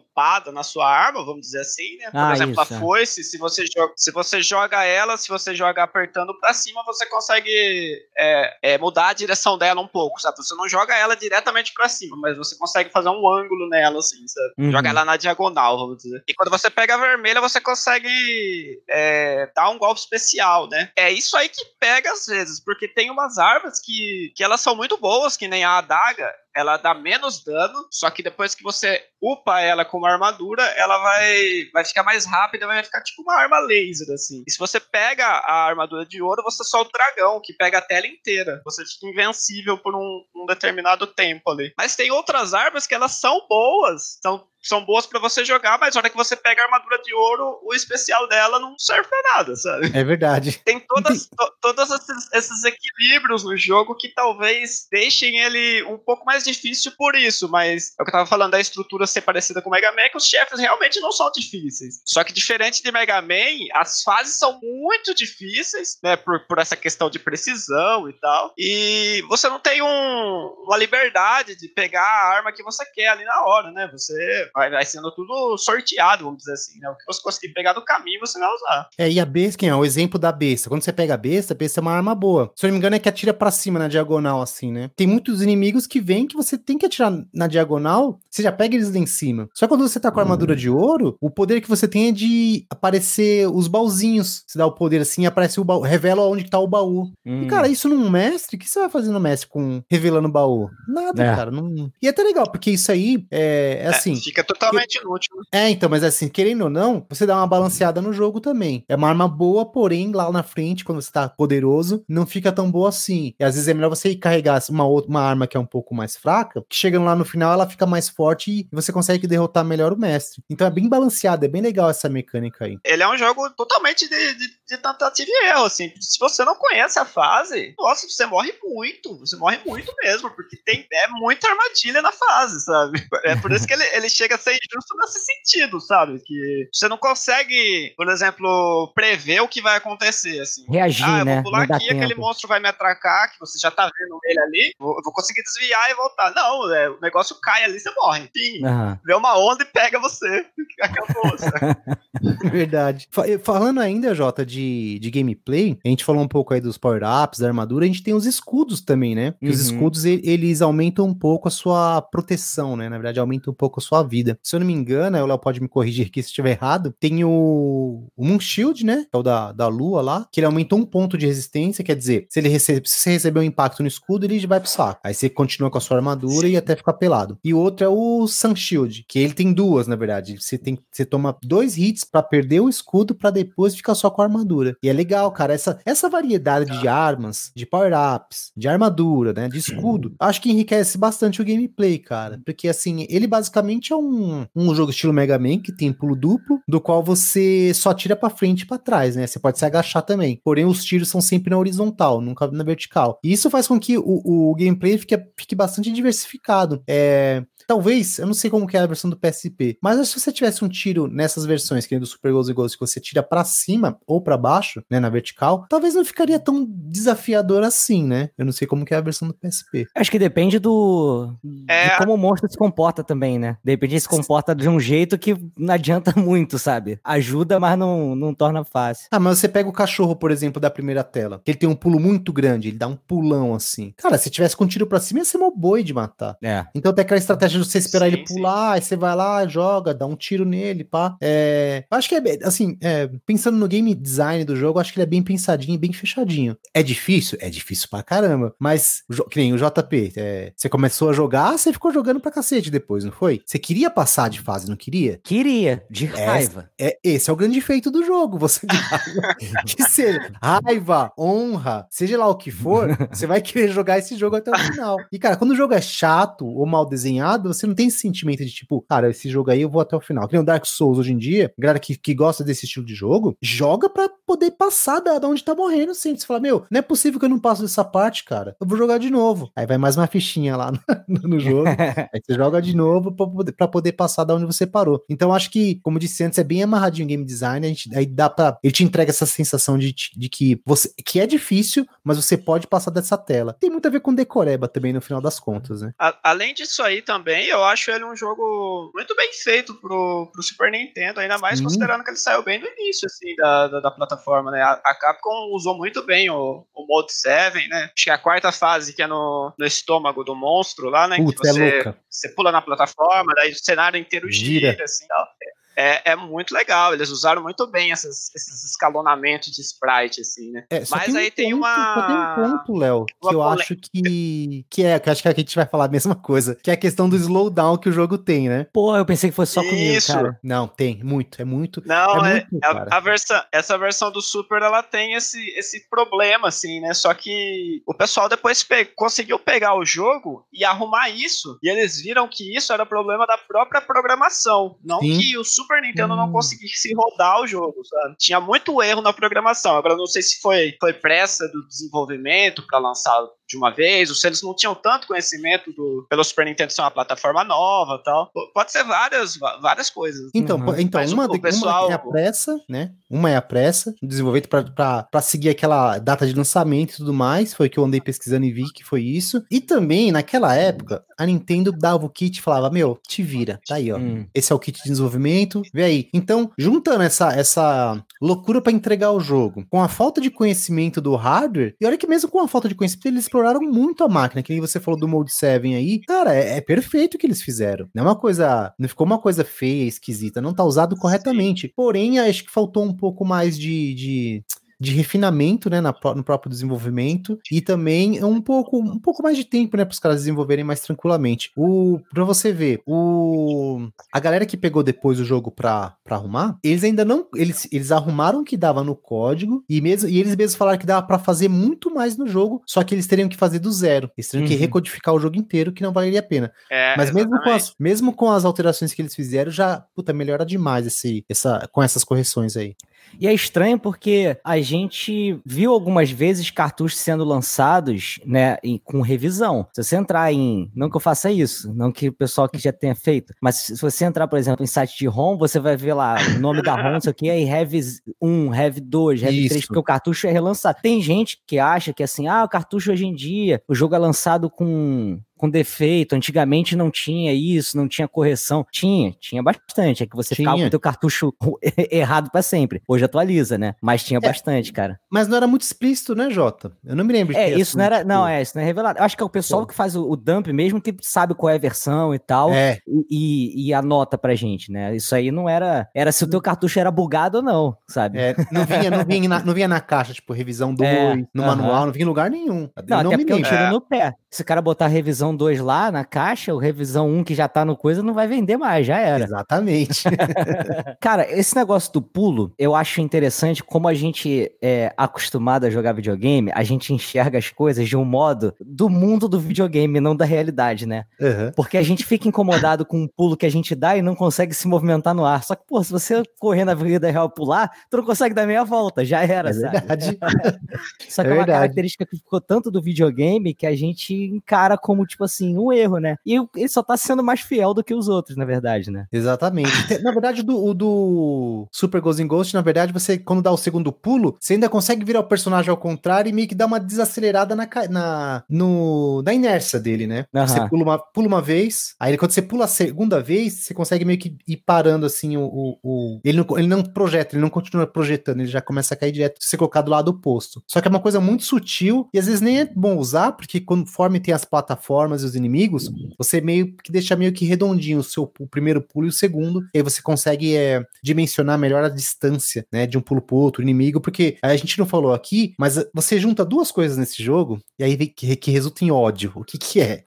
na 0.52 0.62
sua 0.62 0.88
arma, 0.88 1.24
vamos 1.24 1.42
dizer 1.42 1.60
assim, 1.60 1.96
né? 1.96 2.10
Por 2.10 2.18
Ah, 2.18 2.32
exemplo, 2.32 2.62
isso, 2.62 2.72
é. 2.72 2.76
a 2.76 2.80
foice, 2.80 3.24
se 3.24 3.38
você, 3.38 3.64
joga, 3.66 3.92
se 3.96 4.10
você 4.12 4.42
joga 4.42 4.84
ela, 4.84 5.16
se 5.16 5.28
você 5.28 5.54
joga 5.54 5.82
apertando 5.82 6.38
pra 6.38 6.52
cima, 6.52 6.82
você 6.84 7.06
consegue 7.06 7.98
é, 8.16 8.56
é, 8.62 8.78
mudar 8.78 9.08
a 9.08 9.12
direção 9.12 9.56
dela 9.56 9.80
um 9.80 9.88
pouco, 9.88 10.20
sabe? 10.20 10.36
Você 10.36 10.54
não 10.54 10.68
joga 10.68 10.96
ela 10.96 11.14
diretamente 11.16 11.72
pra 11.74 11.88
cima, 11.88 12.16
mas 12.16 12.36
você 12.36 12.56
consegue 12.56 12.90
fazer 12.90 13.08
um 13.08 13.28
ângulo 13.28 13.68
nela, 13.68 13.98
assim, 13.98 14.26
sabe? 14.26 14.54
Uhum. 14.58 14.72
Joga 14.72 14.88
ela 14.90 15.04
na 15.04 15.16
diagonal, 15.16 15.78
vamos 15.78 16.02
dizer. 16.02 16.22
E 16.28 16.34
quando 16.34 16.50
você 16.50 16.70
pega 16.70 16.94
a 16.94 16.98
vermelha, 16.98 17.40
você 17.40 17.60
consegue 17.60 18.82
é, 18.88 19.50
dar 19.54 19.70
um 19.70 19.78
golpe 19.78 20.00
especial, 20.00 20.68
né? 20.68 20.90
É 20.96 21.10
isso 21.10 21.36
aí 21.36 21.48
que 21.48 21.64
pega 21.78 22.12
às 22.12 22.26
vezes, 22.26 22.60
porque 22.62 22.88
tem 22.88 23.10
umas 23.10 23.38
armas 23.38 23.80
que, 23.80 24.32
que 24.34 24.42
elas 24.42 24.60
são 24.60 24.74
muito 24.76 24.96
boas, 24.96 25.36
que 25.36 25.48
nem 25.48 25.64
a 25.64 25.78
adaga, 25.78 26.32
ela 26.54 26.76
dá 26.76 26.94
menos 26.94 27.42
dano, 27.44 27.86
só 27.90 28.10
que 28.10 28.22
depois 28.22 28.54
que 28.54 28.62
você 28.62 29.02
upa 29.22 29.60
ela 29.60 29.84
com 29.84 29.98
uma 29.98 30.10
armadura, 30.10 30.62
ela 30.76 30.98
vai, 30.98 31.64
vai 31.72 31.84
ficar 31.84 32.02
mais 32.02 32.24
rápida, 32.24 32.66
vai 32.66 32.82
ficar 32.82 33.02
tipo 33.02 33.22
uma 33.22 33.34
arma 33.34 33.58
laser, 33.60 34.12
assim. 34.12 34.42
E 34.46 34.50
se 34.50 34.58
você 34.58 34.80
pega 34.80 35.26
a 35.26 35.66
armadura 35.66 36.04
de 36.04 36.22
ouro, 36.22 36.42
você 36.42 36.64
solta 36.64 36.90
o 36.90 36.92
dragão, 36.92 37.40
que 37.42 37.52
pega 37.52 37.78
a 37.78 37.82
tela 37.82 38.06
inteira. 38.06 38.60
Você 38.64 38.84
fica 38.84 39.06
invencível 39.06 39.78
por 39.78 39.94
um, 39.94 40.24
um 40.34 40.46
determinado 40.46 41.06
tempo 41.06 41.50
ali. 41.50 41.72
Mas 41.76 41.96
tem 41.96 42.10
outras 42.10 42.54
armas 42.54 42.86
que 42.86 42.94
elas 42.94 43.12
são 43.12 43.46
boas, 43.48 44.18
são 44.22 44.46
são 44.62 44.84
boas 44.84 45.06
pra 45.06 45.18
você 45.18 45.44
jogar, 45.44 45.78
mas 45.78 45.94
na 45.94 46.00
hora 46.00 46.10
que 46.10 46.16
você 46.16 46.36
pega 46.36 46.62
a 46.62 46.64
armadura 46.64 46.98
de 47.02 47.14
ouro, 47.14 47.60
o 47.64 47.74
especial 47.74 48.28
dela 48.28 48.58
não 48.58 48.78
serve 48.78 49.08
pra 49.08 49.22
nada, 49.34 49.56
sabe? 49.56 49.90
É 49.94 50.04
verdade. 50.04 50.60
Tem 50.64 50.78
todas, 50.80 51.26
to- 51.28 51.52
todos 51.60 51.90
esses, 51.90 52.32
esses 52.32 52.64
equilíbrios 52.64 53.44
no 53.44 53.56
jogo 53.56 53.94
que 53.96 54.08
talvez 54.14 54.86
deixem 54.90 55.38
ele 55.38 55.82
um 55.84 55.98
pouco 55.98 56.24
mais 56.24 56.44
difícil 56.44 56.92
por 56.96 57.14
isso, 57.14 57.48
mas 57.48 57.94
é 57.98 58.02
o 58.02 58.04
que 58.04 58.10
eu 58.10 58.12
tava 58.12 58.26
falando 58.26 58.52
da 58.52 58.60
estrutura 58.60 59.06
ser 59.06 59.22
parecida 59.22 59.62
com 59.62 59.68
o 59.68 59.72
Mega 59.72 59.92
Man, 59.92 60.08
que 60.10 60.16
os 60.16 60.26
chefes 60.26 60.58
realmente 60.58 61.00
não 61.00 61.12
são 61.12 61.30
difíceis. 61.32 62.00
Só 62.04 62.22
que 62.24 62.32
diferente 62.32 62.82
de 62.82 62.92
Mega 62.92 63.20
Man, 63.22 63.68
as 63.74 64.02
fases 64.02 64.34
são 64.38 64.58
muito 64.62 65.14
difíceis, 65.14 65.98
né, 66.02 66.16
por, 66.16 66.46
por 66.46 66.58
essa 66.58 66.76
questão 66.76 67.08
de 67.10 67.18
precisão 67.18 68.08
e 68.08 68.12
tal, 68.14 68.52
e 68.58 69.22
você 69.28 69.48
não 69.48 69.58
tem 69.58 69.80
um- 69.82 70.54
uma 70.66 70.76
liberdade 70.76 71.56
de 71.56 71.68
pegar 71.68 72.02
a 72.02 72.36
arma 72.36 72.52
que 72.52 72.62
você 72.62 72.84
quer 72.92 73.08
ali 73.08 73.24
na 73.24 73.44
hora, 73.44 73.70
né, 73.70 73.88
você 73.90 74.49
vai, 74.54 74.70
vai 74.70 74.84
sendo 74.84 75.10
tudo 75.14 75.56
sorteado, 75.58 76.24
vamos 76.24 76.38
dizer 76.38 76.52
assim, 76.52 76.78
né? 76.78 76.88
O 76.90 76.96
que 76.96 77.04
você 77.06 77.20
conseguir 77.22 77.52
pegar 77.52 77.72
do 77.72 77.84
caminho, 77.84 78.20
você 78.20 78.38
vai 78.38 78.48
usar. 78.48 78.88
É, 78.98 79.10
e 79.10 79.20
a 79.20 79.24
besta, 79.26 79.58
quem 79.58 79.68
é? 79.68 79.74
O 79.74 79.84
exemplo 79.84 80.18
da 80.18 80.32
besta. 80.32 80.68
Quando 80.68 80.82
você 80.82 80.92
pega 80.92 81.14
a 81.14 81.16
besta, 81.16 81.54
a 81.54 81.56
besta 81.56 81.80
é 81.80 81.82
uma 81.82 81.92
arma 81.92 82.14
boa. 82.14 82.52
Se 82.56 82.66
eu 82.66 82.68
não 82.68 82.74
me 82.74 82.78
engano, 82.78 82.96
é 82.96 82.98
que 82.98 83.08
atira 83.08 83.32
pra 83.34 83.50
cima 83.50 83.78
na 83.78 83.88
diagonal, 83.88 84.40
assim, 84.40 84.70
né? 84.72 84.90
Tem 84.96 85.06
muitos 85.06 85.42
inimigos 85.42 85.86
que 85.86 86.00
vêm 86.00 86.26
que 86.26 86.36
você 86.36 86.56
tem 86.58 86.78
que 86.78 86.86
atirar 86.86 87.12
na 87.34 87.46
diagonal, 87.46 88.18
você 88.30 88.42
já 88.42 88.52
pega 88.52 88.74
eles 88.74 88.92
lá 88.92 88.98
em 88.98 89.06
cima. 89.06 89.48
Só 89.54 89.66
que 89.66 89.70
quando 89.70 89.86
você 89.88 89.98
tá 90.00 90.10
com 90.10 90.20
a 90.20 90.22
armadura 90.22 90.54
de 90.56 90.68
ouro, 90.70 91.16
o 91.20 91.30
poder 91.30 91.60
que 91.60 91.68
você 91.68 91.86
tem 91.88 92.08
é 92.08 92.12
de 92.12 92.66
aparecer 92.70 93.46
os 93.48 93.68
baúzinhos. 93.68 94.42
Você 94.46 94.58
dá 94.58 94.66
o 94.66 94.74
poder 94.74 95.00
assim, 95.00 95.26
aparece 95.26 95.60
o 95.60 95.64
baú, 95.64 95.80
revela 95.80 96.22
onde 96.26 96.48
tá 96.48 96.58
o 96.58 96.66
baú. 96.66 97.10
Hum. 97.24 97.42
E, 97.42 97.46
cara, 97.46 97.68
isso 97.68 97.88
num 97.88 98.10
mestre, 98.10 98.56
o 98.56 98.58
que 98.58 98.68
você 98.68 98.80
vai 98.80 98.90
fazer 98.90 99.10
no 99.10 99.20
mestre 99.20 99.48
com 99.48 99.82
revelando 99.90 100.28
o 100.28 100.32
baú? 100.32 100.68
Nada, 100.88 101.22
É. 101.22 101.34
cara. 101.34 101.50
Não... 101.50 101.90
E 102.02 102.06
é 102.06 102.10
até 102.10 102.22
legal, 102.22 102.50
porque 102.50 102.70
isso 102.70 102.90
aí 102.90 103.24
é, 103.30 103.80
é 103.82 103.86
assim. 103.88 104.14
Fica 104.40 104.54
totalmente 104.54 104.96
inútil. 104.96 105.36
né? 105.36 105.44
É, 105.52 105.70
então, 105.70 105.88
mas 105.88 106.02
assim, 106.02 106.28
querendo 106.28 106.64
ou 106.64 106.70
não, 106.70 107.06
você 107.08 107.26
dá 107.26 107.36
uma 107.36 107.46
balanceada 107.46 108.00
no 108.00 108.12
jogo 108.12 108.40
também. 108.40 108.84
É 108.88 108.96
uma 108.96 109.08
arma 109.08 109.28
boa, 109.28 109.64
porém, 109.64 110.12
lá 110.12 110.30
na 110.30 110.42
frente, 110.42 110.84
quando 110.84 111.00
você 111.00 111.10
tá 111.10 111.28
poderoso, 111.28 112.04
não 112.08 112.26
fica 112.26 112.52
tão 112.52 112.70
boa 112.70 112.88
assim. 112.88 113.34
E 113.38 113.44
às 113.44 113.54
vezes 113.54 113.68
é 113.68 113.74
melhor 113.74 113.88
você 113.88 114.10
ir 114.10 114.16
carregar 114.16 114.60
uma, 114.68 114.86
outra, 114.86 115.10
uma 115.10 115.22
arma 115.22 115.46
que 115.46 115.56
é 115.56 115.60
um 115.60 115.66
pouco 115.66 115.94
mais 115.94 116.16
fraca, 116.16 116.64
que 116.68 116.76
chegando 116.76 117.04
lá 117.04 117.14
no 117.14 117.24
final 117.24 117.52
ela 117.52 117.68
fica 117.68 117.86
mais 117.86 118.08
forte 118.08 118.50
e 118.50 118.68
você 118.72 118.92
consegue 118.92 119.26
derrotar 119.26 119.64
melhor 119.64 119.92
o 119.92 119.98
mestre. 119.98 120.42
Então 120.48 120.66
é 120.66 120.70
bem 120.70 120.88
balanceado, 120.88 121.44
é 121.44 121.48
bem 121.48 121.62
legal 121.62 121.90
essa 121.90 122.08
mecânica 122.08 122.64
aí. 122.64 122.78
Ele 122.84 123.02
é 123.02 123.08
um 123.08 123.16
jogo 123.16 123.48
totalmente 123.50 124.08
de, 124.08 124.34
de, 124.34 124.48
de 124.68 124.78
tentativa 124.78 125.28
e 125.28 125.48
erro, 125.48 125.64
assim. 125.64 125.92
Se 126.00 126.18
você 126.18 126.44
não 126.44 126.54
conhece 126.54 126.98
a 126.98 127.04
fase, 127.04 127.74
nossa, 127.78 128.08
você 128.08 128.26
morre 128.26 128.52
muito. 128.62 129.18
Você 129.18 129.36
morre 129.36 129.58
muito 129.64 129.92
mesmo, 130.02 130.30
porque 130.30 130.56
tem 130.64 130.86
é 130.92 131.08
muita 131.08 131.48
armadilha 131.48 132.02
na 132.02 132.12
fase, 132.12 132.64
sabe? 132.64 133.06
É 133.24 133.36
por 133.36 133.52
isso 133.52 133.66
que 133.66 133.72
ele, 133.72 133.84
ele 133.94 134.08
chega 134.08 134.29
a 134.34 134.38
ser 134.38 134.52
injusto 134.52 134.96
nesse 134.98 135.20
sentido, 135.20 135.80
sabe? 135.80 136.20
Que 136.24 136.68
você 136.72 136.88
não 136.88 136.96
consegue, 136.98 137.92
por 137.96 138.08
exemplo, 138.08 138.92
prever 138.94 139.40
o 139.40 139.48
que 139.48 139.60
vai 139.60 139.76
acontecer, 139.76 140.40
assim. 140.40 140.64
Reagir, 140.68 141.04
ah, 141.08 141.18
eu 141.20 141.24
né? 141.24 141.34
vou 141.36 141.44
pular 141.44 141.66
dá 141.66 141.76
aqui, 141.76 141.90
aquele 141.90 142.14
monstro 142.14 142.48
vai 142.48 142.60
me 142.60 142.68
atracar, 142.68 143.30
que 143.32 143.38
você 143.40 143.58
já 143.58 143.70
tá 143.70 143.84
vendo 143.84 144.18
ele 144.24 144.40
ali, 144.40 144.72
vou- 144.78 144.96
eu 144.96 145.02
vou 145.02 145.12
conseguir 145.12 145.42
desviar 145.42 145.90
e 145.90 145.94
voltar. 145.94 146.32
Não, 146.34 146.72
é, 146.74 146.90
o 146.90 146.98
negócio 147.00 147.36
cai 147.42 147.64
ali, 147.64 147.78
você 147.80 147.90
morre. 147.96 148.20
Enfim, 148.34 148.64
Aham. 148.64 148.98
vê 149.04 149.14
uma 149.14 149.38
onda 149.38 149.62
e 149.62 149.66
pega 149.66 149.98
você. 149.98 150.46
Acabou? 150.80 151.34
Verdade. 152.50 153.08
Eh, 153.26 153.38
Falando 153.38 153.80
ainda, 153.80 154.14
Jota, 154.14 154.44
de, 154.44 154.98
de 154.98 155.10
gameplay, 155.10 155.78
a 155.84 155.88
gente 155.88 156.04
falou 156.04 156.22
um 156.22 156.28
pouco 156.28 156.52
aí 156.52 156.60
dos 156.60 156.76
power-ups, 156.76 157.38
da 157.40 157.46
armadura, 157.46 157.84
a 157.84 157.88
gente 157.88 158.02
tem 158.02 158.14
os 158.14 158.26
escudos 158.26 158.80
também, 158.80 159.14
né? 159.14 159.34
Os 159.42 159.56
Uhum. 159.60 159.74
escudos, 159.74 160.04
e- 160.04 160.20
eles 160.24 160.60
aumentam 160.60 161.06
um 161.06 161.14
pouco 161.14 161.48
a 161.48 161.50
sua 161.50 162.02
proteção, 162.02 162.76
né? 162.76 162.88
Na 162.88 162.96
verdade, 162.96 163.18
aumentam 163.20 163.52
um 163.52 163.56
pouco 163.56 163.80
a 163.80 163.82
sua 163.82 164.02
vida. 164.02 164.19
Se 164.42 164.56
eu 164.56 164.60
não 164.60 164.66
me 164.66 164.72
engano, 164.72 165.16
aí 165.16 165.22
o 165.22 165.26
Léo 165.26 165.38
pode 165.38 165.60
me 165.60 165.68
corrigir 165.68 166.06
aqui 166.06 166.22
se 166.22 166.28
estiver 166.28 166.50
errado, 166.50 166.94
tem 166.98 167.24
o, 167.24 168.08
o 168.16 168.24
Moon 168.24 168.40
Shield, 168.40 168.84
né? 168.84 169.06
Que 169.10 169.16
é 169.16 169.18
o 169.18 169.22
da, 169.22 169.52
da 169.52 169.68
lua 169.68 170.00
lá, 170.00 170.28
que 170.30 170.40
ele 170.40 170.46
aumenta 170.46 170.74
um 170.74 170.84
ponto 170.84 171.16
de 171.16 171.26
resistência, 171.26 171.84
quer 171.84 171.96
dizer, 171.96 172.26
se 172.28 172.40
ele 172.40 172.48
recebe, 172.48 172.88
se 172.88 173.00
você 173.00 173.10
receber 173.10 173.40
um 173.40 173.44
impacto 173.44 173.82
no 173.82 173.88
escudo, 173.88 174.24
ele 174.24 174.46
vai 174.46 174.60
pro 174.60 174.68
saco. 174.68 175.00
Aí 175.04 175.14
você 175.14 175.28
continua 175.28 175.70
com 175.70 175.78
a 175.78 175.80
sua 175.80 175.96
armadura 175.96 176.48
e 176.48 176.56
até 176.56 176.76
ficar 176.76 176.94
pelado. 176.94 177.38
E 177.44 177.54
o 177.54 177.58
outro 177.58 177.84
é 177.84 177.88
o 177.88 178.26
Sun 178.26 178.54
Shield, 178.54 179.04
que 179.08 179.18
ele 179.18 179.32
tem 179.32 179.52
duas, 179.52 179.86
na 179.86 179.96
verdade. 179.96 180.40
Você 180.40 180.58
tem 180.58 180.78
você 180.90 181.04
toma 181.04 181.36
dois 181.42 181.76
hits 181.76 182.04
pra 182.04 182.22
perder 182.22 182.60
o 182.60 182.68
escudo 182.68 183.14
pra 183.14 183.30
depois 183.30 183.74
ficar 183.74 183.94
só 183.94 184.10
com 184.10 184.22
a 184.22 184.24
armadura. 184.24 184.76
E 184.82 184.88
é 184.88 184.92
legal, 184.92 185.30
cara, 185.32 185.54
essa, 185.54 185.78
essa 185.84 186.08
variedade 186.08 186.78
de 186.80 186.88
armas, 186.88 187.50
de 187.54 187.66
power-ups, 187.66 188.52
de 188.56 188.68
armadura, 188.68 189.32
né, 189.32 189.48
de 189.48 189.58
escudo, 189.58 190.14
acho 190.18 190.40
que 190.40 190.50
enriquece 190.50 190.98
bastante 190.98 191.40
o 191.40 191.44
gameplay, 191.44 191.98
cara. 191.98 192.40
Porque 192.44 192.68
assim, 192.68 193.06
ele 193.08 193.26
basicamente 193.26 193.92
é 193.92 193.96
um, 193.96 194.09
um 194.54 194.74
jogo 194.74 194.90
estilo 194.90 195.12
Mega 195.12 195.38
Man 195.38 195.58
que 195.58 195.74
tem 195.74 195.92
pulo 195.92 196.16
duplo, 196.16 196.60
do 196.66 196.80
qual 196.80 197.02
você 197.02 197.72
só 197.74 197.92
tira 197.94 198.16
pra 198.16 198.30
frente 198.30 198.62
e 198.62 198.66
pra 198.66 198.78
trás, 198.78 199.16
né? 199.16 199.26
Você 199.26 199.38
pode 199.38 199.58
se 199.58 199.64
agachar 199.64 200.02
também. 200.02 200.40
Porém, 200.44 200.64
os 200.64 200.84
tiros 200.84 201.08
são 201.08 201.20
sempre 201.20 201.50
na 201.50 201.58
horizontal, 201.58 202.20
nunca 202.20 202.46
na 202.48 202.64
vertical. 202.64 203.18
E 203.22 203.32
isso 203.32 203.50
faz 203.50 203.66
com 203.66 203.78
que 203.78 203.98
o, 203.98 204.04
o 204.04 204.54
gameplay 204.54 204.98
fique, 204.98 205.16
fique 205.38 205.54
bastante 205.54 205.92
diversificado. 205.92 206.82
É, 206.88 207.42
talvez, 207.66 208.18
eu 208.18 208.26
não 208.26 208.34
sei 208.34 208.50
como 208.50 208.66
que 208.66 208.76
é 208.76 208.80
a 208.80 208.86
versão 208.86 209.08
do 209.08 209.16
PSP, 209.16 209.78
mas 209.82 210.08
se 210.08 210.18
você 210.18 210.32
tivesse 210.32 210.64
um 210.64 210.68
tiro 210.68 211.06
nessas 211.06 211.46
versões, 211.46 211.86
que 211.86 211.94
nem 211.94 212.00
do 212.00 212.06
Super 212.06 212.32
Ghost 212.32 212.50
e 212.50 212.54
Ghost, 212.54 212.76
que 212.76 212.84
você 212.84 213.00
tira 213.00 213.22
pra 213.22 213.44
cima 213.44 213.96
ou 214.06 214.20
pra 214.20 214.36
baixo, 214.36 214.82
né, 214.90 214.98
na 214.98 215.08
vertical, 215.08 215.66
talvez 215.68 215.94
não 215.94 216.04
ficaria 216.04 216.38
tão 216.38 216.66
desafiador 216.68 217.62
assim, 217.62 218.04
né? 218.04 218.30
Eu 218.36 218.44
não 218.44 218.52
sei 218.52 218.66
como 218.66 218.84
que 218.84 218.92
é 218.92 218.96
a 218.96 219.00
versão 219.00 219.28
do 219.28 219.34
PSP. 219.34 219.86
Acho 219.94 220.10
que 220.10 220.18
depende 220.18 220.58
do. 220.58 221.32
É. 221.68 221.90
De 221.90 221.98
como 221.98 222.14
o 222.14 222.18
monstro 222.18 222.50
se 222.50 222.58
comporta 222.58 223.04
também, 223.04 223.38
né? 223.38 223.56
De 223.62 223.70
repente 223.72 223.92
ele 223.92 223.99
se 224.00 224.08
comporta 224.08 224.54
de 224.54 224.68
um 224.68 224.80
jeito 224.80 225.18
que 225.18 225.36
não 225.56 225.74
adianta 225.74 226.12
muito, 226.18 226.58
sabe? 226.58 226.98
Ajuda, 227.04 227.60
mas 227.60 227.78
não, 227.78 228.14
não 228.14 228.34
torna 228.34 228.64
fácil. 228.64 229.08
Ah, 229.10 229.20
mas 229.20 229.38
você 229.38 229.48
pega 229.48 229.68
o 229.68 229.72
cachorro, 229.72 230.16
por 230.16 230.30
exemplo, 230.30 230.60
da 230.60 230.70
primeira 230.70 231.04
tela, 231.04 231.40
que 231.44 231.50
ele 231.50 231.58
tem 231.58 231.68
um 231.68 231.74
pulo 231.74 232.00
muito 232.00 232.32
grande, 232.32 232.68
ele 232.68 232.78
dá 232.78 232.88
um 232.88 232.96
pulão 232.96 233.54
assim. 233.54 233.92
Cara, 233.96 234.18
se 234.18 234.30
tivesse 234.30 234.56
com 234.56 234.64
um 234.64 234.68
tiro 234.68 234.86
pra 234.86 235.00
cima, 235.00 235.20
ia 235.20 235.24
ser 235.24 235.38
mó 235.38 235.50
boi 235.50 235.82
de 235.82 235.92
matar. 235.92 236.36
É. 236.42 236.64
Então 236.74 236.92
tem 236.92 237.02
aquela 237.02 237.18
estratégia 237.18 237.60
de 237.60 237.66
você 237.66 237.78
esperar 237.78 238.06
Sim, 238.10 238.16
ele 238.16 238.24
pular, 238.24 238.72
aí 238.72 238.82
você 238.82 238.96
vai 238.96 239.14
lá, 239.14 239.46
joga, 239.46 239.94
dá 239.94 240.06
um 240.06 240.16
tiro 240.16 240.44
nele, 240.44 240.84
pá. 240.84 241.16
É, 241.20 241.84
eu 241.90 241.98
acho 241.98 242.08
que 242.08 242.14
é, 242.14 242.38
assim, 242.42 242.76
é, 242.80 243.08
pensando 243.26 243.58
no 243.58 243.68
game 243.68 243.94
design 243.94 244.44
do 244.44 244.56
jogo, 244.56 244.78
eu 244.78 244.80
acho 244.80 244.92
que 244.92 244.98
ele 244.98 245.04
é 245.04 245.10
bem 245.10 245.22
pensadinho 245.22 245.74
e 245.74 245.78
bem 245.78 245.92
fechadinho. 245.92 246.56
É 246.74 246.82
difícil? 246.82 247.38
É 247.40 247.48
difícil 247.48 247.88
pra 247.88 248.02
caramba. 248.02 248.54
Mas, 248.58 249.02
que 249.30 249.38
nem 249.38 249.52
o 249.52 249.56
JP, 249.56 250.12
é, 250.16 250.52
você 250.56 250.68
começou 250.68 251.10
a 251.10 251.12
jogar, 251.12 251.56
você 251.56 251.72
ficou 251.72 251.92
jogando 251.92 252.20
pra 252.20 252.30
cacete 252.30 252.70
depois, 252.70 253.04
não 253.04 253.12
foi? 253.12 253.42
Você 253.44 253.58
queria 253.58 253.79
passar 253.88 254.28
de 254.28 254.40
fase, 254.40 254.68
não 254.68 254.76
queria? 254.76 255.20
Queria, 255.22 255.84
de 255.88 256.06
raiva. 256.06 256.68
É, 256.78 256.98
esse 257.04 257.30
é 257.30 257.32
o 257.32 257.36
grande 257.36 257.60
feito 257.60 257.90
do 257.90 258.04
jogo. 258.04 258.36
Você 258.38 258.66
que 259.64 259.82
seja 259.84 260.32
raiva, 260.42 261.12
honra, 261.16 261.86
seja 261.88 262.18
lá 262.18 262.28
o 262.28 262.34
que 262.34 262.50
for, 262.50 262.96
você 263.10 263.26
vai 263.26 263.40
querer 263.40 263.68
jogar 263.68 263.98
esse 263.98 264.16
jogo 264.16 264.36
até 264.36 264.50
o 264.50 264.58
final. 264.58 264.96
E, 265.12 265.18
cara, 265.18 265.36
quando 265.36 265.52
o 265.52 265.56
jogo 265.56 265.72
é 265.72 265.80
chato 265.80 266.44
ou 266.46 266.66
mal 266.66 266.84
desenhado, 266.84 267.52
você 267.52 267.66
não 267.66 267.74
tem 267.74 267.86
esse 267.86 267.98
sentimento 267.98 268.44
de 268.44 268.50
tipo, 268.50 268.80
cara, 268.82 269.10
esse 269.10 269.28
jogo 269.30 269.50
aí 269.50 269.62
eu 269.62 269.70
vou 269.70 269.80
até 269.80 269.96
o 269.96 270.00
final. 270.00 270.26
Que 270.26 270.34
nem 270.34 270.42
o 270.42 270.44
Dark 270.44 270.66
Souls 270.66 270.98
hoje 270.98 271.12
em 271.12 271.18
dia, 271.18 271.52
galera 271.56 271.78
que, 271.78 271.96
que 271.96 272.14
gosta 272.14 272.42
desse 272.42 272.64
estilo 272.64 272.84
de 272.84 272.94
jogo, 272.94 273.36
joga 273.40 273.88
pra 273.88 274.08
poder 274.26 274.50
passar 274.52 275.00
da, 275.00 275.18
da 275.18 275.28
onde 275.28 275.44
tá 275.44 275.54
morrendo 275.54 275.94
sempre. 275.94 276.20
Você 276.20 276.26
fala, 276.26 276.40
meu, 276.40 276.64
não 276.70 276.78
é 276.78 276.82
possível 276.82 277.20
que 277.20 277.26
eu 277.26 277.30
não 277.30 277.38
passo 277.38 277.62
dessa 277.62 277.84
parte, 277.84 278.24
cara. 278.24 278.56
Eu 278.60 278.66
vou 278.66 278.76
jogar 278.76 278.98
de 278.98 279.10
novo. 279.10 279.50
Aí 279.54 279.66
vai 279.66 279.78
mais 279.78 279.96
uma 279.96 280.06
fichinha 280.06 280.56
lá 280.56 280.72
no, 281.06 281.28
no 281.28 281.40
jogo. 281.40 281.68
Aí 282.12 282.20
você 282.24 282.34
joga 282.34 282.60
de 282.60 282.74
novo 282.74 283.12
pra 283.12 283.26
poder, 283.26 283.52
pra 283.52 283.68
poder 283.70 283.92
passar 283.92 284.24
da 284.24 284.34
onde 284.34 284.44
você 284.46 284.66
parou. 284.66 285.04
Então 285.08 285.32
acho 285.34 285.50
que, 285.50 285.76
como 285.82 285.98
disse 285.98 286.22
antes, 286.24 286.38
é 286.38 286.44
bem 286.44 286.62
amarradinho 286.62 287.06
o 287.06 287.08
game 287.08 287.24
design. 287.24 287.64
A 287.64 287.68
gente, 287.68 287.94
aí 287.96 288.06
dá 288.06 288.28
pra. 288.28 288.58
Ele 288.62 288.72
te 288.72 288.84
entrega 288.84 289.10
essa 289.10 289.26
sensação 289.26 289.78
de, 289.78 289.94
de 290.16 290.28
que 290.28 290.60
você 290.66 290.92
que 291.04 291.20
é 291.20 291.26
difícil, 291.26 291.86
mas 292.04 292.16
você 292.16 292.36
pode 292.36 292.66
passar 292.66 292.90
dessa 292.90 293.16
tela. 293.16 293.56
Tem 293.58 293.70
muito 293.70 293.86
a 293.86 293.90
ver 293.90 294.00
com 294.00 294.14
decoreba 294.14 294.68
também 294.68 294.92
no 294.92 295.00
final 295.00 295.20
das 295.20 295.38
contas, 295.40 295.82
né? 295.82 295.92
A- 295.98 296.18
além 296.22 296.52
disso 296.54 296.82
aí 296.82 297.00
também, 297.02 297.46
eu 297.46 297.62
acho 297.64 297.90
ele 297.90 298.04
um 298.04 298.16
jogo 298.16 298.90
muito 298.94 299.14
bem 299.16 299.30
feito 299.32 299.74
pro, 299.80 300.30
pro 300.32 300.42
Super 300.42 300.70
Nintendo, 300.70 301.20
ainda 301.20 301.38
mais 301.38 301.58
Sim. 301.58 301.64
considerando 301.64 302.02
que 302.04 302.10
ele 302.10 302.16
saiu 302.16 302.42
bem 302.42 302.58
no 302.60 302.66
início, 302.66 303.06
assim, 303.06 303.34
da, 303.36 303.68
da, 303.68 303.80
da 303.80 303.90
plataforma, 303.90 304.50
né? 304.50 304.60
A, 304.62 304.72
a 304.84 304.94
Capcom 304.94 305.50
usou 305.54 305.76
muito 305.76 306.04
bem 306.04 306.28
o, 306.30 306.66
o 306.74 306.86
Mode 306.86 307.12
7, 307.12 307.68
né? 307.68 307.84
Acho 307.94 308.04
que 308.04 308.10
é 308.10 308.12
a 308.12 308.18
quarta 308.18 308.50
fase, 308.52 308.92
que 308.94 309.02
é 309.02 309.06
no, 309.06 309.52
no 309.58 309.66
estômago 309.66 310.24
do 310.24 310.34
monstro 310.34 310.88
lá, 310.90 311.06
né? 311.08 311.16
que 311.16 311.24
Putz, 311.24 311.48
é 311.48 311.52
você, 311.52 311.74
louca. 311.74 311.96
você 312.08 312.28
pula 312.30 312.50
na 312.52 312.62
plataforma, 312.62 313.32
daí 313.34 313.52
cenário 313.64 313.98
inteiro 313.98 314.30
Gira. 314.30 314.72
gira, 314.72 314.84
assim, 314.84 315.06
tal. 315.06 315.26
É, 315.76 316.12
é 316.12 316.16
muito 316.16 316.52
legal, 316.54 316.92
eles 316.92 317.10
usaram 317.10 317.42
muito 317.42 317.66
bem 317.66 317.92
essas- 317.92 318.30
esses 318.34 318.64
escalonamentos 318.64 319.50
de 319.52 319.60
sprite, 319.62 320.20
assim, 320.20 320.50
né? 320.50 320.64
É, 320.70 320.84
só 320.84 320.96
Mas 320.96 321.14
um 321.14 321.18
aí 321.18 321.30
tem 321.30 321.50
ponto- 321.50 321.58
uma- 321.60 321.94
Só 321.94 322.06
tem 322.06 322.16
um 322.16 322.58
ponto, 322.58 322.76
Léo, 322.76 323.06
que 323.06 323.34
eu 323.34 323.42
acho 323.42 323.76
que. 323.76 324.64
Que 324.70 324.84
é, 324.84 324.98
que 324.98 325.08
eu 325.08 325.12
acho 325.12 325.22
que 325.22 325.28
a 325.28 325.34
gente 325.34 325.54
vai 325.56 325.66
falar 325.66 325.84
a 325.86 325.88
mesma 325.88 326.14
coisa. 326.14 326.54
Que 326.62 326.70
é 326.70 326.74
a 326.74 326.76
questão 326.76 327.08
do 327.08 327.16
slowdown 327.16 327.76
que 327.78 327.88
o 327.88 327.92
jogo 327.92 328.18
tem, 328.18 328.48
né? 328.48 328.66
Pô, 328.72 328.96
eu 328.96 329.04
pensei 329.06 329.30
que 329.30 329.36
fosse 329.36 329.52
só 329.52 329.62
comigo, 329.62 329.96
Isso. 329.96 330.12
cara. 330.12 330.38
Não, 330.42 330.66
tem, 330.68 331.02
muito, 331.02 331.40
é 331.40 331.44
muito. 331.44 331.82
Não, 331.86 332.24
É 332.26 332.30
é, 332.30 332.32
muito, 332.50 332.64
a- 332.64 332.74
cara. 332.74 332.88
a, 332.90 333.00
versão, 333.00 333.42
essa 333.52 333.78
versão 333.78 334.10
do 334.10 334.20
Super 334.20 334.62
ela 334.62 334.82
tem 334.82 335.14
esse, 335.14 335.40
esse 335.56 335.88
problema, 335.88 336.48
assim, 336.48 336.80
né? 336.80 336.92
Só 336.94 337.12
que 337.14 337.82
o 337.86 337.94
pessoal 337.94 338.28
depois 338.28 338.62
pe- 338.62 338.84
conseguiu 338.96 339.38
pegar 339.38 339.74
o 339.76 339.84
jogo 339.84 340.46
e 340.52 340.64
arrumar 340.64 341.08
isso, 341.10 341.58
e 341.62 341.68
eles 341.70 342.00
viram 342.00 342.28
que 342.28 342.54
isso 342.56 342.72
era 342.72 342.84
problema 342.84 343.26
da 343.26 343.38
própria 343.38 343.80
programação. 343.80 344.76
Não 344.84 345.00
Sim. 345.00 345.18
que 345.18 345.38
o 345.38 345.44
Super 345.44 345.69
Nintendo 345.78 346.14
Hum. 346.14 346.16
não 346.16 346.32
conseguisse 346.32 346.92
rodar 346.94 347.40
o 347.40 347.46
jogo, 347.46 347.84
sabe? 347.84 348.16
Tinha 348.18 348.40
muito 348.40 348.82
erro 348.82 349.02
na 349.02 349.12
programação. 349.12 349.76
Agora, 349.76 349.96
não 349.96 350.06
sei 350.06 350.22
se 350.22 350.40
foi, 350.40 350.74
foi 350.80 350.92
pressa 350.94 351.46
do 351.48 351.66
desenvolvimento 351.68 352.66
para 352.66 352.78
lançar 352.78 353.20
de 353.50 353.56
uma 353.56 353.70
vez, 353.70 354.08
ou 354.10 354.14
se 354.16 354.26
eles 354.26 354.42
não 354.42 354.54
tinham 354.54 354.74
tanto 354.74 355.06
conhecimento 355.08 355.72
do, 355.72 356.06
pelo 356.08 356.22
Super 356.22 356.46
Nintendo 356.46 356.72
ser 356.72 356.82
uma 356.82 356.90
plataforma 356.90 357.42
nova 357.42 358.00
tal. 358.04 358.30
Pode 358.54 358.70
ser 358.70 358.84
várias, 358.84 359.36
várias 359.60 359.90
coisas. 359.90 360.30
Então, 360.34 360.56
Uhum. 360.56 360.78
então 360.78 361.00
Mas 361.00 361.10
o- 361.10 361.14
uma, 361.14 361.24
o 361.24 361.32
de- 361.32 361.40
pessoal- 361.40 361.86
uma 361.86 361.92
é 361.92 361.94
a 361.94 361.98
pressa, 361.98 362.60
né? 362.68 362.92
Uma 363.10 363.30
é 363.30 363.36
a 363.36 363.42
pressa, 363.42 363.92
o 364.02 364.06
desenvolvimento 364.06 364.48
para 364.48 365.20
seguir 365.22 365.48
aquela 365.50 365.98
data 365.98 366.26
de 366.26 366.32
lançamento 366.34 366.92
e 366.92 366.96
tudo 366.98 367.12
mais. 367.12 367.52
Foi 367.52 367.66
o 367.66 367.70
que 367.70 367.78
eu 367.78 367.84
andei 367.84 368.00
pesquisando 368.00 368.44
e 368.46 368.52
vi 368.52 368.72
que 368.72 368.84
foi 368.84 369.02
isso. 369.02 369.42
E 369.50 369.60
também, 369.60 370.12
naquela 370.12 370.54
época, 370.54 371.02
a 371.18 371.26
Nintendo 371.26 371.72
dava 371.72 372.06
o 372.06 372.08
kit 372.10 372.38
e 372.38 372.42
falava: 372.42 372.70
Meu, 372.70 372.98
te 373.08 373.22
vira, 373.22 373.60
tá 373.66 373.74
aí, 373.74 373.90
ó. 373.92 373.98
Hum. 373.98 374.26
Esse 374.32 374.52
é 374.52 374.54
o 374.54 374.58
kit 374.60 374.76
de 374.82 374.88
desenvolvimento, 374.88 375.62
vê 375.74 375.82
aí. 375.84 376.08
Então, 376.14 376.50
juntando 376.56 377.02
essa, 377.02 377.32
essa 377.32 378.00
loucura 378.22 378.60
pra 378.62 378.72
entregar 378.72 379.10
o 379.10 379.20
jogo 379.20 379.64
com 379.68 379.82
a 379.82 379.88
falta 379.88 380.20
de 380.20 380.30
conhecimento 380.30 381.00
do 381.00 381.16
hardware, 381.16 381.74
e 381.80 381.86
olha 381.86 381.96
que 381.98 382.06
mesmo 382.06 382.30
com 382.30 382.40
a 382.40 382.48
falta 382.48 382.68
de 382.68 382.74
conhecimento, 382.74 383.06
eles 383.08 383.28
exploraram 383.40 383.60
muito 383.62 384.04
a 384.04 384.08
máquina, 384.08 384.42
que 384.42 384.52
nem 384.52 384.60
você 384.60 384.78
falou 384.78 384.98
do 384.98 385.08
Mode 385.08 385.32
7 385.32 385.74
aí, 385.74 386.00
cara, 386.00 386.34
é, 386.34 386.58
é 386.58 386.60
perfeito 386.60 387.14
o 387.14 387.18
que 387.18 387.26
eles 387.26 387.42
fizeram. 387.42 387.88
Não 387.94 388.04
é 388.04 388.06
uma 388.06 388.16
coisa, 388.16 388.72
não 388.78 388.88
ficou 388.88 389.06
uma 389.06 389.18
coisa 389.18 389.44
feia, 389.44 389.88
esquisita, 389.88 390.40
não 390.40 390.52
tá 390.52 390.62
usado 390.62 390.96
corretamente. 390.96 391.68
Porém, 391.68 392.18
acho 392.18 392.44
que 392.44 392.50
faltou 392.50 392.84
um 392.84 392.94
pouco 392.94 393.24
mais 393.24 393.58
de, 393.58 393.94
de 393.94 394.44
de 394.80 394.92
refinamento, 394.92 395.68
né, 395.68 395.80
na 395.80 395.94
no 396.16 396.24
próprio 396.24 396.50
desenvolvimento 396.50 397.38
e 397.52 397.60
também 397.60 398.22
um 398.24 398.40
pouco, 398.40 398.78
um 398.78 398.98
pouco 398.98 399.22
mais 399.22 399.36
de 399.36 399.44
tempo, 399.44 399.76
né, 399.76 399.84
para 399.84 399.92
os 399.92 399.98
caras 399.98 400.18
desenvolverem 400.20 400.64
mais 400.64 400.80
tranquilamente. 400.80 401.50
O 401.56 402.00
para 402.12 402.24
você 402.24 402.52
ver, 402.52 402.80
o 402.86 403.88
a 404.12 404.18
galera 404.20 404.46
que 404.46 404.56
pegou 404.56 404.82
depois 404.82 405.20
o 405.20 405.24
jogo 405.24 405.50
pra, 405.50 405.94
pra 406.04 406.16
arrumar, 406.16 406.58
eles 406.64 406.82
ainda 406.84 407.04
não 407.04 407.26
eles, 407.34 407.68
eles 407.70 407.92
arrumaram 407.92 408.40
o 408.40 408.44
que 408.44 408.56
dava 408.56 408.82
no 408.82 408.96
código 408.96 409.62
e 409.68 409.80
mesmo 409.80 410.08
e 410.08 410.18
eles 410.18 410.34
mesmos 410.34 410.54
falaram 410.56 410.78
que 410.78 410.86
dava 410.86 411.06
pra 411.06 411.18
fazer 411.18 411.48
muito 411.48 411.92
mais 411.92 412.16
no 412.16 412.26
jogo, 412.26 412.62
só 412.66 412.82
que 412.82 412.94
eles 412.94 413.06
teriam 413.06 413.28
que 413.28 413.36
fazer 413.36 413.58
do 413.58 413.70
zero. 413.70 414.10
Eles 414.16 414.28
teriam 414.28 414.46
que 414.46 414.54
Uhum. 414.54 414.60
recodificar 414.60 415.14
o 415.14 415.20
jogo 415.20 415.36
inteiro, 415.36 415.72
que 415.72 415.82
não 415.82 415.92
valeria 415.92 416.20
a 416.20 416.22
pena. 416.22 416.52
É, 416.70 416.96
Mas 416.96 417.10
mesmo 417.12 417.38
com, 417.42 417.50
as, 417.50 417.74
mesmo 417.78 418.12
com 418.14 418.30
as 418.30 418.44
alterações 418.44 418.92
que 418.94 419.02
eles 419.02 419.14
fizeram, 419.14 419.50
já, 419.50 419.84
puta, 419.94 420.12
melhora 420.12 420.44
demais 420.46 420.86
esse, 420.86 421.24
essa, 421.28 421.68
com 421.72 421.82
essas 421.82 422.02
correções 422.04 422.56
aí. 422.56 422.74
E 423.18 423.26
é 423.26 423.32
estranho 423.32 423.78
porque 423.78 424.36
a 424.44 424.60
gente 424.60 425.40
viu 425.44 425.72
algumas 425.72 426.10
vezes 426.10 426.50
cartuchos 426.50 426.98
sendo 426.98 427.24
lançados, 427.24 428.20
né, 428.24 428.56
com 428.84 429.00
revisão. 429.00 429.66
Se 429.74 429.82
você 429.82 429.96
entrar 429.96 430.32
em. 430.32 430.70
Não 430.74 430.90
que 430.90 430.96
eu 430.96 431.00
faça 431.00 431.30
isso, 431.30 431.72
não 431.74 431.92
que 431.92 432.08
o 432.08 432.12
pessoal 432.12 432.48
que 432.48 432.58
já 432.58 432.72
tenha 432.72 432.94
feito, 432.94 433.34
mas 433.40 433.56
se 433.56 433.80
você 433.80 434.04
entrar, 434.04 434.26
por 434.28 434.38
exemplo, 434.38 434.62
em 434.64 434.66
site 434.66 434.98
de 434.98 435.06
ROM, 435.06 435.36
você 435.36 435.58
vai 435.58 435.76
ver 435.76 435.94
lá 435.94 436.16
o 436.36 436.38
nome 436.38 436.62
da 436.62 436.74
ROM, 436.74 436.98
isso 436.98 437.10
aqui, 437.10 437.30
aí 437.30 437.44
Heavy 437.44 437.80
1, 438.20 438.54
Heavy 438.54 438.80
2, 438.80 439.22
Heavy 439.22 439.48
3, 439.48 439.52
Isso. 439.52 439.66
porque 439.68 439.78
o 439.78 439.82
cartucho 439.82 440.26
é 440.26 440.30
relançado. 440.30 440.78
Tem 440.82 441.00
gente 441.00 441.38
que 441.46 441.58
acha 441.58 441.92
que 441.92 442.02
assim, 442.02 442.28
ah, 442.28 442.44
o 442.44 442.48
cartucho 442.48 442.92
hoje 442.92 443.06
em 443.06 443.14
dia, 443.14 443.62
o 443.68 443.74
jogo 443.74 443.94
é 443.94 443.98
lançado 443.98 444.50
com 444.50 445.20
com 445.40 445.48
defeito, 445.48 446.14
antigamente 446.14 446.76
não 446.76 446.90
tinha 446.90 447.32
isso, 447.32 447.76
não 447.76 447.88
tinha 447.88 448.06
correção. 448.06 448.66
Tinha, 448.70 449.12
tinha 449.18 449.42
bastante. 449.42 450.02
É 450.02 450.06
que 450.06 450.14
você 450.14 450.34
ficava 450.34 450.56
Tinha. 450.56 450.66
com 450.66 450.68
o 450.68 450.70
teu 450.70 450.80
cartucho 450.80 451.32
errado 451.90 452.30
pra 452.30 452.42
sempre. 452.42 452.82
Hoje 452.86 453.04
atualiza, 453.04 453.56
né? 453.56 453.74
Mas 453.80 454.04
tinha 454.04 454.20
bastante, 454.20 454.72
cara. 454.72 455.00
Mas 455.10 455.28
não 455.28 455.36
era 455.36 455.46
muito 455.46 455.62
explícito, 455.62 456.14
né, 456.14 456.30
Jota? 456.30 456.72
Eu 456.84 456.94
não 456.94 457.04
me 457.04 457.12
lembro. 457.12 457.36
É, 457.36 457.50
isso 457.50 457.76
não 457.78 457.84
era. 457.84 457.96
tipo, 457.98 458.08
Não, 458.08 458.26
é, 458.28 458.42
isso 458.42 458.52
não 458.54 458.62
é 458.62 458.66
revelado. 458.66 458.98
Eu 458.98 459.04
acho 459.04 459.16
que 459.16 459.22
é 459.22 459.26
o 459.26 459.30
pessoal 459.30 459.62
Pô. 459.62 459.68
que 459.68 459.74
faz 459.74 459.96
o, 459.96 460.08
o 460.10 460.16
dump 460.16 460.48
mesmo 460.52 460.80
que 460.80 460.94
sabe 461.00 461.34
qual 461.34 461.50
é 461.50 461.54
a 461.54 461.58
versão 461.58 462.14
e 462.14 462.18
tal. 462.18 462.52
É, 462.52 462.78
E, 463.10 463.68
e, 463.68 463.74
anota 463.74 464.18
pra 464.18 464.34
gente, 464.34 464.70
né? 464.70 464.94
Isso 464.94 465.14
aí 465.14 465.30
não 465.30 465.48
era. 465.48 465.88
Era 465.94 466.12
se 466.12 466.22
o 466.24 466.28
teu 466.28 466.40
cartucho 466.40 466.78
era 466.78 466.90
bugado 466.90 467.38
ou 467.38 467.42
não, 467.42 467.76
sabe? 467.88 468.18
é, 468.18 468.34
não, 468.52 468.64
vinha, 468.64 468.90
não, 468.90 469.04
vinha 469.04 469.28
na, 469.28 469.42
não 469.42 469.54
vinha 469.54 469.68
na 469.68 469.80
caixa, 469.80 470.12
tipo, 470.12 470.32
revisão 470.32 470.74
2, 470.74 470.88
É, 470.88 471.14
no 471.34 471.42
aham. 471.42 471.56
manual, 471.56 471.86
não 471.86 471.92
vinha 471.92 472.04
em 472.04 472.08
lugar 472.08 472.30
nenhum. 472.30 472.68
Não, 472.88 472.98
Eu 472.98 473.04
não 473.04 473.10
até 473.12 473.16
me 473.16 473.24
porque 473.24 473.32
é 473.32 473.36
lembro. 473.36 473.50
tiro 473.50 473.62
É. 473.62 473.70
no 473.70 473.80
pé. 473.80 474.14
Se 474.30 474.42
o 474.42 474.44
cara 474.44 474.60
botar 474.60 474.86
a 474.86 474.88
revisão 475.30 475.36
2 475.36 475.60
lá 475.60 475.90
na 475.90 476.04
caixa, 476.04 476.54
o 476.54 476.58
revisão 476.58 477.08
1 477.08 477.24
que 477.24 477.34
já 477.34 477.48
tá 477.48 477.64
no 477.64 477.76
coisa 477.76 478.02
não 478.02 478.12
vai 478.14 478.26
vender 478.26 478.56
mais, 478.56 478.86
já 478.86 478.98
era. 478.98 479.24
Exatamente. 479.24 480.04
Cara, 481.00 481.30
esse 481.30 481.54
negócio 481.56 481.92
do 481.92 482.02
pulo, 482.02 482.52
eu 482.58 482.74
acho 482.74 483.00
interessante 483.00 483.62
como 483.62 483.88
a 483.88 483.94
gente 483.94 484.50
é 484.62 484.92
acostumado 484.96 485.64
a 485.64 485.70
jogar 485.70 485.92
videogame, 485.92 486.50
a 486.54 486.62
gente 486.62 486.92
enxerga 486.92 487.38
as 487.38 487.50
coisas 487.50 487.88
de 487.88 487.96
um 487.96 488.04
modo 488.04 488.54
do 488.60 488.88
mundo 488.88 489.28
do 489.28 489.38
videogame, 489.40 490.00
não 490.00 490.14
da 490.16 490.24
realidade, 490.24 490.86
né? 490.86 491.04
Aham. 491.20 491.52
Porque 491.54 491.76
a 491.76 491.82
gente 491.82 492.04
fica 492.04 492.28
incomodado 492.28 492.84
com 492.84 492.98
um 493.02 493.08
pulo 493.08 493.36
que 493.36 493.46
a 493.46 493.50
gente 493.50 493.74
dá 493.74 493.96
e 493.96 494.02
não 494.02 494.14
consegue 494.14 494.54
se 494.54 494.66
movimentar 494.66 495.14
no 495.14 495.24
ar. 495.24 495.42
Só 495.44 495.54
que, 495.54 495.62
pô, 495.66 495.82
se 495.82 495.92
você 495.92 496.22
correr 496.38 496.64
na 496.64 496.74
vida 496.74 497.10
real 497.10 497.30
pular, 497.30 497.70
tu 497.90 497.96
não 497.98 498.04
consegue 498.04 498.34
dar 498.34 498.46
meia 498.46 498.64
volta, 498.64 499.04
já 499.04 499.22
era, 499.22 499.50
É 499.50 499.52
sabe? 499.52 499.70
verdade. 499.78 500.18
Só 501.08 501.22
que 501.22 501.28
É 501.28 501.30
é, 501.30 501.34
uma 501.34 501.38
verdade. 501.44 501.58
característica 501.60 502.06
que 502.06 502.16
ficou 502.16 502.40
tanto 502.40 502.70
do 502.70 502.82
videogame 502.82 503.54
que 503.54 503.66
a 503.66 503.74
gente 503.76 504.14
encara 504.14 504.76
como, 504.76 505.06
tipo 505.06 505.19
assim, 505.24 505.56
um 505.56 505.72
erro, 505.72 505.98
né? 505.98 506.16
E 506.24 506.36
ele 506.56 506.68
só 506.68 506.82
tá 506.82 506.96
sendo 506.96 507.22
mais 507.22 507.40
fiel 507.40 507.74
do 507.74 507.82
que 507.84 507.94
os 507.94 508.08
outros, 508.08 508.36
na 508.36 508.44
verdade, 508.44 508.90
né? 508.90 509.06
Exatamente. 509.12 509.86
Te- 509.86 509.98
Na 510.02 510.12
verdade, 510.12 510.42
do, 510.42 510.62
o 510.64 510.74
do 510.74 511.68
Super 511.72 512.00
Ghost 512.00 512.22
in 512.22 512.26
Ghost, 512.26 512.54
na 512.54 512.60
verdade, 512.62 512.92
você, 512.92 513.18
quando 513.18 513.42
dá 513.42 513.50
o 513.52 513.56
segundo 513.56 513.92
pulo, 513.92 514.36
você 514.40 514.54
ainda 514.54 514.68
consegue 514.68 515.04
virar 515.04 515.20
o 515.20 515.24
personagem 515.24 515.70
ao 515.70 515.76
contrário 515.76 516.28
e 516.28 516.32
meio 516.32 516.48
que 516.48 516.54
dá 516.54 516.66
uma 516.66 516.80
desacelerada 516.80 517.54
na, 517.54 517.68
na, 517.88 518.44
no, 518.48 519.22
na 519.22 519.32
inércia 519.34 519.78
dele, 519.80 520.06
né? 520.06 520.26
Aham. 520.34 520.46
Você 520.46 520.68
pula 520.68 520.82
uma, 520.82 520.98
pula 520.98 521.26
uma 521.28 521.42
vez, 521.42 521.94
aí 521.98 522.16
quando 522.16 522.30
você 522.32 522.42
pula 522.42 522.64
a 522.64 522.68
segunda 522.68 523.20
vez, 523.22 523.54
você 523.64 523.74
consegue 523.74 524.04
meio 524.04 524.18
que 524.18 524.36
ir 524.46 524.56
parando 524.58 525.06
assim 525.06 525.36
o. 525.36 525.42
o, 525.44 525.78
o- 525.82 526.20
ele, 526.24 526.38
não, 526.38 526.58
ele 526.58 526.66
não 526.68 526.82
projeta, 526.82 527.34
ele 527.34 527.42
não 527.42 527.50
continua 527.50 527.86
projetando, 527.86 528.40
ele 528.40 528.48
já 528.48 528.60
começa 528.60 528.94
a 528.94 528.96
cair 528.96 529.12
direto 529.12 529.36
se 529.40 529.56
colocar 529.56 529.82
do 529.82 529.90
lado 529.90 530.08
oposto. 530.08 530.62
Só 530.66 530.80
que 530.80 530.88
é 530.88 530.90
uma 530.90 531.00
coisa 531.00 531.20
muito 531.20 531.44
sutil 531.44 532.08
e 532.12 532.18
às 532.18 532.26
vezes 532.26 532.40
nem 532.40 532.60
é 532.60 532.64
bom 532.64 532.96
usar, 532.96 533.32
porque 533.32 533.60
conforme 533.60 534.20
tem 534.20 534.34
as 534.34 534.44
plataformas 534.44 535.09
e 535.22 535.24
os 535.24 535.34
inimigos, 535.34 535.90
você 536.18 536.40
meio 536.40 536.74
que 536.76 536.92
deixa 536.92 537.16
meio 537.16 537.32
que 537.32 537.44
redondinho 537.44 537.98
o 537.98 538.04
seu 538.04 538.30
o 538.38 538.46
primeiro 538.46 538.80
pulo 538.80 539.06
e 539.06 539.10
o 539.10 539.12
segundo, 539.12 539.62
e 539.74 539.78
aí 539.78 539.82
você 539.82 540.00
consegue 540.02 540.56
é, 540.56 540.84
dimensionar 541.02 541.58
melhor 541.58 541.84
a 541.84 541.88
distância, 541.88 542.66
né, 542.72 542.86
de 542.86 542.96
um 542.96 543.00
pulo 543.00 543.20
pro 543.20 543.36
outro 543.36 543.62
inimigo, 543.62 544.00
porque 544.00 544.36
a 544.42 544.56
gente 544.56 544.78
não 544.78 544.86
falou 544.86 545.12
aqui, 545.12 545.54
mas 545.58 545.84
você 545.94 546.18
junta 546.18 546.44
duas 546.44 546.70
coisas 546.70 546.96
nesse 546.96 547.22
jogo 547.22 547.60
e 547.78 547.84
aí 547.84 547.96
que, 548.06 548.36
que 548.36 548.50
resulta 548.50 548.84
em 548.84 548.90
ódio. 548.90 549.32
O 549.34 549.44
que 549.44 549.58
que 549.58 549.80
é? 549.80 550.04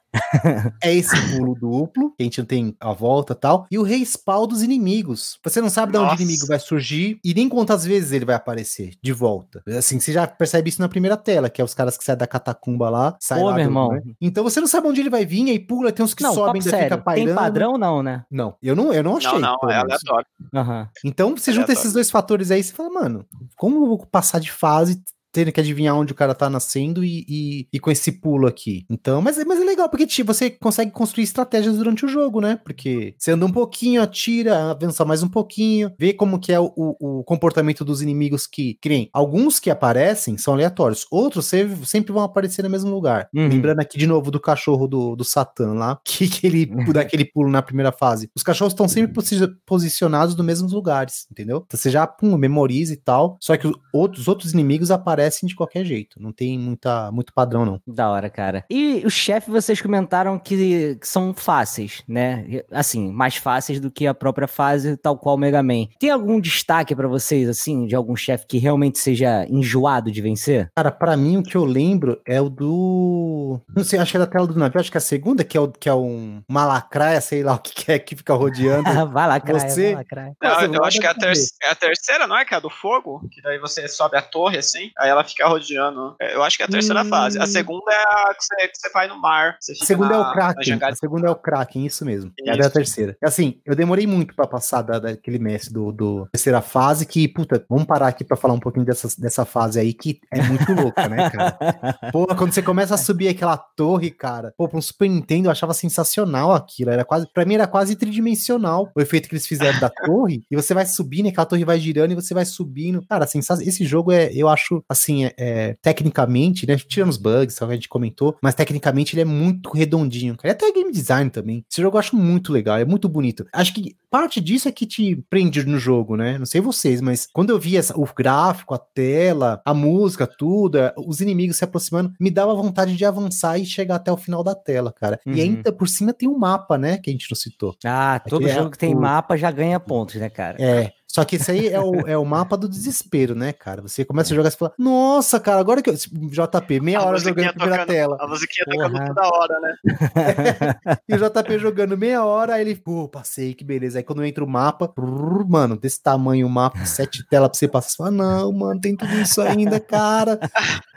É 0.82 0.93
esse 0.93 1.15
pulo 1.32 1.56
duplo, 1.56 2.12
que 2.15 2.21
a 2.21 2.23
gente 2.23 2.39
não 2.39 2.45
tem 2.45 2.76
a 2.80 2.93
volta 2.93 3.34
e 3.34 3.36
tal, 3.36 3.65
e 3.71 3.78
o 3.78 3.84
respawn 3.84 4.47
dos 4.47 4.62
inimigos. 4.62 5.39
Você 5.43 5.62
não 5.62 5.69
sabe 5.69 5.91
de 5.93 5.97
onde 5.97 6.13
o 6.13 6.21
inimigo 6.21 6.47
vai 6.47 6.60
surgir 6.60 7.19
e 7.23 7.34
nem 7.34 7.49
quantas 7.49 7.86
vezes 7.86 8.12
ele 8.12 8.26
vai 8.26 8.36
aparecer 8.36 8.93
de 9.02 9.12
volta. 9.12 9.63
Assim, 9.78 9.99
você 9.99 10.12
já 10.12 10.28
percebe 10.28 10.69
isso 10.69 10.82
na 10.82 10.89
primeira 10.89 11.17
tela, 11.17 11.49
que 11.49 11.62
é 11.62 11.63
os 11.63 11.73
caras 11.73 11.97
que 11.97 12.04
saem 12.04 12.17
da 12.17 12.28
catacumba 12.28 12.89
lá, 12.89 13.15
saem 13.19 13.41
Pô, 13.41 13.49
lá 13.49 13.56
meu 13.56 13.63
irmão. 13.65 13.89
né? 13.91 14.02
Então 14.21 14.43
você 14.43 14.60
não 14.60 14.67
sabe 14.67 14.88
onde 14.88 15.02
ele 15.02 15.10
vai 15.10 15.26
vir, 15.26 15.49
aí 15.49 15.60
pula, 15.60 15.91
tem 15.91 16.04
uns 16.04 16.13
que 16.13 16.23
não, 16.23 16.34
sobem, 16.34 16.62
ainda 16.62 16.78
fica 16.78 16.97
pairando. 16.97 17.28
tem 17.28 17.36
padrão 17.36 17.78
não, 17.78 18.04
né? 18.04 18.23
Não, 18.30 18.56
eu 18.62 18.76
não, 18.76 18.93
eu 18.93 19.04
não 19.04 19.17
achei. 19.17 19.39
Não, 19.39 19.58
não, 19.62 19.69
é 19.69 19.76
aleatório. 19.76 20.28
Aham. 20.54 20.89
Então, 21.04 21.36
você 21.36 21.52
junta 21.52 21.65
Aleatório. 21.65 21.80
esses 21.80 21.93
dois 21.93 22.12
fatores 22.12 22.52
aí, 22.52 22.63
você 22.63 22.73
fala, 22.73 22.89
mano, 22.89 23.26
como 23.58 23.84
eu 23.84 23.88
vou 23.88 24.06
passar 24.06 24.39
de 24.39 24.52
fase 24.52 25.02
tendo 25.34 25.52
que 25.52 25.60
adivinhar 25.60 25.98
onde 25.98 26.13
o 26.13 26.15
cara 26.15 26.34
tá 26.36 26.50
nascendo 26.50 27.04
e, 27.04 27.26
e, 27.28 27.67
e 27.74 27.80
com 27.80 27.91
esse 27.91 28.12
pulo 28.12 28.48
aqui? 28.48 28.86
Então, 28.89 29.22
mas, 29.22 29.38
é- 29.38 29.43
mas 29.43 29.60
é 29.60 29.63
legal, 29.65 29.89
porque 29.89 30.06
tipo, 30.08 30.34
você 30.34 30.50
consegue 30.52 30.91
construir 30.91 31.24
estratégias 31.26 31.76
durante 31.78 32.06
o 32.06 32.08
jogo, 32.08 32.39
né? 32.39 32.60
Porque 32.63 33.15
você 33.17 33.32
anda 33.32 33.46
um 33.46 33.52
pouquinho, 33.52 34.02
atira, 34.02 34.69
avança 34.72 35.04
mais 35.04 35.24
um 35.24 35.28
pouquinho, 35.28 35.91
vê 36.00 36.13
como 36.13 36.39
que 36.39 36.54
é 36.54 36.60
o, 36.60 36.72
o, 36.78 37.19
o 37.19 37.24
comportamento 37.24 37.84
dos 37.84 38.02
inimigos 38.02 38.46
que, 38.46 38.78
nem, 38.86 39.10
alguns 39.12 39.60
que 39.60 39.69
aparecem 39.72 40.38
são 40.38 40.54
aleatórios, 40.54 41.06
outros 41.12 41.48
sempre, 41.48 42.13
vão 42.13 42.24
aparecer 42.24 42.62
no 42.62 42.69
mesmo 42.69 42.91
lugar. 42.91 43.28
Uhum. 43.34 43.48
Lembrando 43.48 43.80
aqui 43.80 43.98
de 43.98 44.06
novo 44.06 44.30
do 44.30 44.39
cachorro 44.39 44.88
do, 44.88 45.15
do 45.15 45.24
Satã 45.24 45.74
lá, 45.74 46.00
que, 46.06 46.28
que 46.30 46.46
ele 46.46 46.65
dá 46.93 47.02
aquele 47.02 47.26
pulo 47.26 47.50
na 47.50 47.62
primeira 47.63 47.91
fase. 47.91 48.30
Os 48.36 48.43
cachorros 48.43 48.74
estão 48.74 48.88
sempre 48.88 49.12
posi- 49.13 49.48
posicionados 49.65 50.36
nos 50.36 50.46
mesmos 50.46 50.72
lugares, 50.72 51.26
entendeu? 51.32 51.63
Então 51.65 51.80
você 51.80 51.89
já 51.89 52.06
pum, 52.06 52.38
memoriza 52.38 52.93
e 52.93 52.98
tal. 52.98 53.38
Só 53.41 53.58
que 53.58 53.67
os 53.67 53.74
outros, 53.91 54.28
outros 54.28 54.54
inimigos 54.54 54.91
aparecem 54.91 55.23
de 55.32 55.56
qualquer 55.56 55.84
jeito. 55.86 56.22
Não 56.22 56.32
tem 56.32 56.58
muita, 56.58 57.12
muito 57.12 57.34
padrão, 57.34 57.66
não. 57.66 57.82
Da 57.88 58.10
hora, 58.10 58.30
cara. 58.30 58.64
E 58.70 59.04
o 59.06 59.10
chefe, 59.10 59.50
vocês 59.52 59.82
comentaram 59.82 60.38
que, 60.40 60.96
que 61.00 61.08
são 61.08 61.34
fáceis, 61.34 62.04
né? 62.08 62.62
Assim, 62.72 63.12
mais 63.12 63.36
fáceis 63.36 63.80
do 63.80 63.92
que 63.92 64.08
a 64.08 64.14
própria 64.14 64.48
fase, 64.48 64.98
tal 64.98 65.18
qual 65.18 65.36
o 65.36 65.38
Mega 65.40 65.62
Man. 65.64 65.88
Tem 66.00 66.10
algum 66.10 66.40
destaque 66.40 66.96
pra 66.96 67.08
vocês, 67.08 67.48
assim, 67.50 67.86
de 67.86 67.96
algum 67.96 68.16
chefe 68.16 68.46
que 68.48 68.58
realmente 68.58 69.00
seja 69.00 69.46
enjoado 69.50 70.12
de 70.12 70.22
vencer? 70.22 70.70
Cara, 70.76 70.92
pra 70.92 71.16
mim 71.18 71.38
o 71.38 71.44
que 71.44 71.56
eu 71.56 71.66
lembro 71.66 72.20
é 72.26 72.40
o 72.42 72.50
do. 72.50 73.60
Não 73.76 73.84
sei, 73.84 74.00
acho 74.00 74.12
que 74.12 74.18
é 74.18 74.20
da 74.20 74.28
tela 74.28 74.48
do 74.48 74.58
navio, 74.58 74.80
acho 74.80 74.92
que 74.92 74.98
é 74.98 75.00
a 75.00 75.02
segunda, 75.02 75.44
que 75.44 75.58
é, 75.58 75.62
o, 75.62 75.68
que 75.72 75.90
é 75.90 75.94
um, 75.94 76.42
uma 76.48 76.66
lacraia, 76.66 77.20
sei 77.22 77.44
lá 77.44 77.54
o 77.56 77.60
que, 77.60 77.74
que 77.74 77.92
é, 77.92 78.00
que 78.00 78.16
fica 78.16 78.34
rodeando. 78.34 78.84
vai 79.12 79.28
lá, 79.28 79.40
cara. 79.40 79.60
Você- 79.60 79.94
Vai 79.94 79.96
lá, 79.96 80.04
cara. 80.04 80.34
Não, 80.42 80.60
Você 80.60 80.78
eu 80.78 80.84
acho 80.84 81.00
que 81.00 81.06
é 81.06 81.10
a, 81.10 81.14
ter- 81.14 81.34
é 81.64 81.70
a 81.70 81.76
terceira, 81.76 82.28
não 82.28 82.38
é? 82.38 82.46
Que 82.46 82.54
é 82.54 82.58
a 82.58 82.60
do 82.60 82.70
fogo? 82.70 83.28
Que 83.32 83.42
daí 83.42 83.60
você 83.60 83.88
sobe 83.88 84.18
a 84.18 84.22
torre 84.22 84.58
assim, 84.58 84.92
aí 84.98 85.10
ela 85.13 85.23
fica 85.23 85.47
rodeando. 85.47 86.15
É, 86.21 86.36
Eu 86.36 86.43
acho 86.43 86.58
que 86.58 86.63
é 86.63 86.65
a 86.65 86.69
terceira 86.69 87.04
Hum. 87.04 87.10
fase. 87.10 87.39
A 87.39 87.45
segunda 87.45 87.91
é 87.91 87.95
a 88.04 88.34
que 88.34 88.43
você, 88.43 88.67
que 88.67 88.78
você 88.78 88.89
vai 88.91 89.08
no 89.08 89.19
mar. 89.19 89.56
Você 89.60 89.73
A 89.73 89.86
segunda 89.86 90.13
é 90.13 90.17
na- 90.17 90.21
o 90.21 90.23
na 90.23 90.34
Kraken. 90.34 90.80
A 90.84 90.95
segunda 90.95 91.28
é 91.28 91.32
o 91.32 91.36
Kraken, 91.36 91.86
isso 91.86 92.06
mesmo. 92.06 92.32
É 92.45 92.49
a 92.49 92.54
Isso. 92.54 92.62
da 92.63 92.69
terceira. 92.69 93.15
Assim, 93.23 93.60
eu 93.65 93.76
demorei 93.76 94.06
muito 94.08 94.36
pra 94.36 94.47
passar 94.47 94.82
da, 94.82 94.99
daquele 94.99 95.39
mestre 95.39 95.73
do, 95.73 95.91
do 95.91 96.28
terceira 96.32 96.62
fase, 96.62 97.06
que, 97.06 97.28
puta, 97.28 97.63
vamos 97.69 97.86
parar 97.86 98.08
aqui 98.08 98.23
pra 98.23 98.36
falar 98.38 98.54
um 98.54 98.60
pouquinho 98.60 98.86
dessa, 98.86 99.08
dessa 99.19 99.45
fase 99.45 99.80
aí, 99.80 99.93
que 99.93 100.19
é 100.34 100.41
muito 100.43 100.71
louca, 100.73 101.08
né, 101.08 101.30
cara? 101.30 101.58
Porra, 102.12 102.36
quando 102.36 102.52
você 102.54 102.62
começa 102.62 102.95
a 102.95 102.97
subir 102.97 103.28
aquela 103.28 103.58
torre, 103.58 104.10
cara, 104.12 104.54
pô, 104.58 104.67
pra 104.67 104.78
um 104.78 104.82
Super 104.82 105.10
Nintendo 105.10 105.47
eu 105.47 105.52
achava 105.52 105.73
sensacional 105.73 106.52
aquilo. 106.52 106.89
Era 106.91 107.06
quase, 107.06 107.28
pra 107.34 107.45
mim 107.45 107.56
era 107.56 107.67
quase 107.67 107.95
tridimensional 107.95 108.89
o 108.95 109.02
efeito 109.02 109.28
que 109.28 109.36
eles 109.36 109.47
fizeram 109.47 109.80
da 109.80 109.89
torre. 110.06 110.43
E 110.49 110.56
você 110.56 110.73
vai 110.73 110.86
subindo, 110.86 111.26
e 111.26 111.30
aquela 111.30 111.45
torre 111.45 111.65
vai 111.65 111.80
girando 111.80 112.12
e 112.12 112.15
você 112.15 112.34
vai 112.34 112.45
subindo. 112.45 113.04
Cara, 113.08 113.28
sensa- 113.28 113.63
esse 113.63 113.86
jogo 113.86 114.12
é, 114.12 114.32
eu 114.34 114.47
acho, 114.49 114.84
assim, 114.89 115.03
é, 115.12 115.34
é, 115.38 115.76
tecnicamente, 115.82 116.68
né? 116.68 116.78
Tirando 116.78 117.10
os 117.10 117.18
bugs, 117.18 117.56
só 117.56 117.66
que 117.66 117.72
a 117.72 117.76
gente 117.76 117.89
comentou, 117.89 118.38
mas 118.42 118.56
tecnicamente 118.56 119.13
ele 119.16 119.22
é 119.22 119.26
muito 119.26 119.70
redondinho, 119.72 120.36
cara. 120.38 120.50
E 120.50 120.56
até 120.56 120.72
game 120.72 120.92
design 120.92 121.30
também. 121.30 121.66
Esse 121.70 121.82
jogo 121.82 121.96
eu 121.98 122.00
acho 122.00 122.16
muito 122.16 122.52
legal, 122.52 122.78
é 122.78 122.86
muito 122.86 123.10
bonito. 123.10 123.46
Acho 123.54 123.74
que 123.74 123.96
parte 124.10 124.39
disso 124.39 124.68
é 124.68 124.72
que 124.72 124.86
te 124.86 125.16
prende 125.30 125.63
no 125.66 125.78
jogo, 125.80 126.16
né? 126.16 126.38
Não 126.38 126.46
sei 126.46 126.62
vocês, 126.62 127.02
mas 127.02 127.28
quando 127.34 127.50
eu 127.50 127.60
via 127.60 127.80
essa- 127.80 127.98
o 127.98 128.08
gráfico, 128.16 128.74
a 128.74 128.78
tela, 128.78 129.62
a 129.66 129.74
música, 129.74 130.28
tudo, 130.28 130.78
é, 130.78 130.94
os 130.98 131.20
inimigos 131.22 131.58
se 131.58 131.63
aproximando, 131.63 132.13
me 132.20 132.30
dava 132.30 132.54
vontade 132.54 132.96
de 132.96 133.06
avançar 133.06 133.58
e 133.58 133.66
chegar 133.66 133.96
até 133.96 134.12
o 134.12 134.18
final 134.18 134.44
da 134.44 134.54
tela, 134.56 134.94
cara. 134.94 135.20
Uhum. 135.26 135.34
E 135.34 135.42
ainda 135.42 135.72
por 135.74 135.88
cima 135.88 136.13
tem 136.13 136.30
um 136.30 136.38
mapa, 136.38 136.78
né? 136.78 136.98
Que 136.98 137.10
a 137.10 137.13
gente 137.13 137.28
não 137.30 137.36
citou. 137.36 137.76
Ah, 137.84 138.20
todo 138.28 138.48
é 138.48 138.54
jogo 138.54 138.70
que 138.72 138.78
tem 138.78 138.94
o- 138.96 139.00
mapa 139.00 139.36
já 139.36 139.50
ganha 139.52 139.80
pontos, 139.80 140.16
né, 140.16 140.30
cara? 140.30 140.58
É. 140.62 140.92
Só 141.13 141.23
que 141.23 141.36
isso 141.36 141.52
aí 141.52 141.67
é 141.67 141.80
o, 141.80 142.08
é 142.08 142.17
o 142.17 142.26
mapa 142.26 142.58
do 142.58 142.67
desespero, 142.67 143.36
né, 143.36 143.54
cara? 143.54 143.82
Você 143.84 144.04
começa 144.04 144.34
a 144.34 144.36
jogar 144.36 144.49
e 144.49 144.52
fala, 144.52 144.73
nossa, 144.80 145.39
cara, 145.39 145.60
agora 145.60 145.82
que 145.82 145.89
eu. 145.89 145.93
JP, 145.93 146.80
meia 146.80 146.99
A 146.99 147.06
hora 147.06 147.17
jogando 147.19 147.54
primeira 147.54 147.54
tocando- 147.84 147.88
tela. 147.88 148.17
A 148.19 148.28
musiquinha 148.28 148.65
Porra. 148.65 148.89
tocando 148.89 149.08
toda 149.13 149.28
hora, 149.28 149.60
né? 149.60 149.76
E 151.08 151.13
o 151.15 151.17
JP 151.17 151.60
jogando 151.60 151.97
meia 151.97 152.23
hora, 152.26 152.56
aí 152.56 152.62
ele, 152.62 152.76
pô, 152.76 153.08
passei, 153.08 153.54
que 153.54 153.63
beleza. 153.63 153.99
Aí 153.99 154.04
quando 154.04 154.23
entra 154.26 154.43
o 154.43 154.47
mapa, 154.49 154.88
brrr, 154.88 155.45
mano, 155.47 155.78
desse 155.78 156.02
tamanho 156.02 156.47
o 156.47 156.49
mapa, 156.49 156.84
sete 156.86 157.23
telas 157.28 157.49
pra 157.49 157.58
você 157.60 157.67
passar, 157.67 157.89
você 157.89 157.97
fala, 157.97 158.12
não, 158.12 158.52
mano, 158.52 158.82
tem 158.82 158.95
tudo 158.95 159.13
isso 159.15 159.41
ainda, 159.41 159.80
cara. 159.80 160.39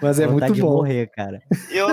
Mas 0.03 0.19
é 0.19 0.27
muito 0.27 0.55
bom. 0.55 0.77
morrer, 0.77 1.09
cara. 1.09 1.43
E 1.71 1.81
o- 1.83 1.89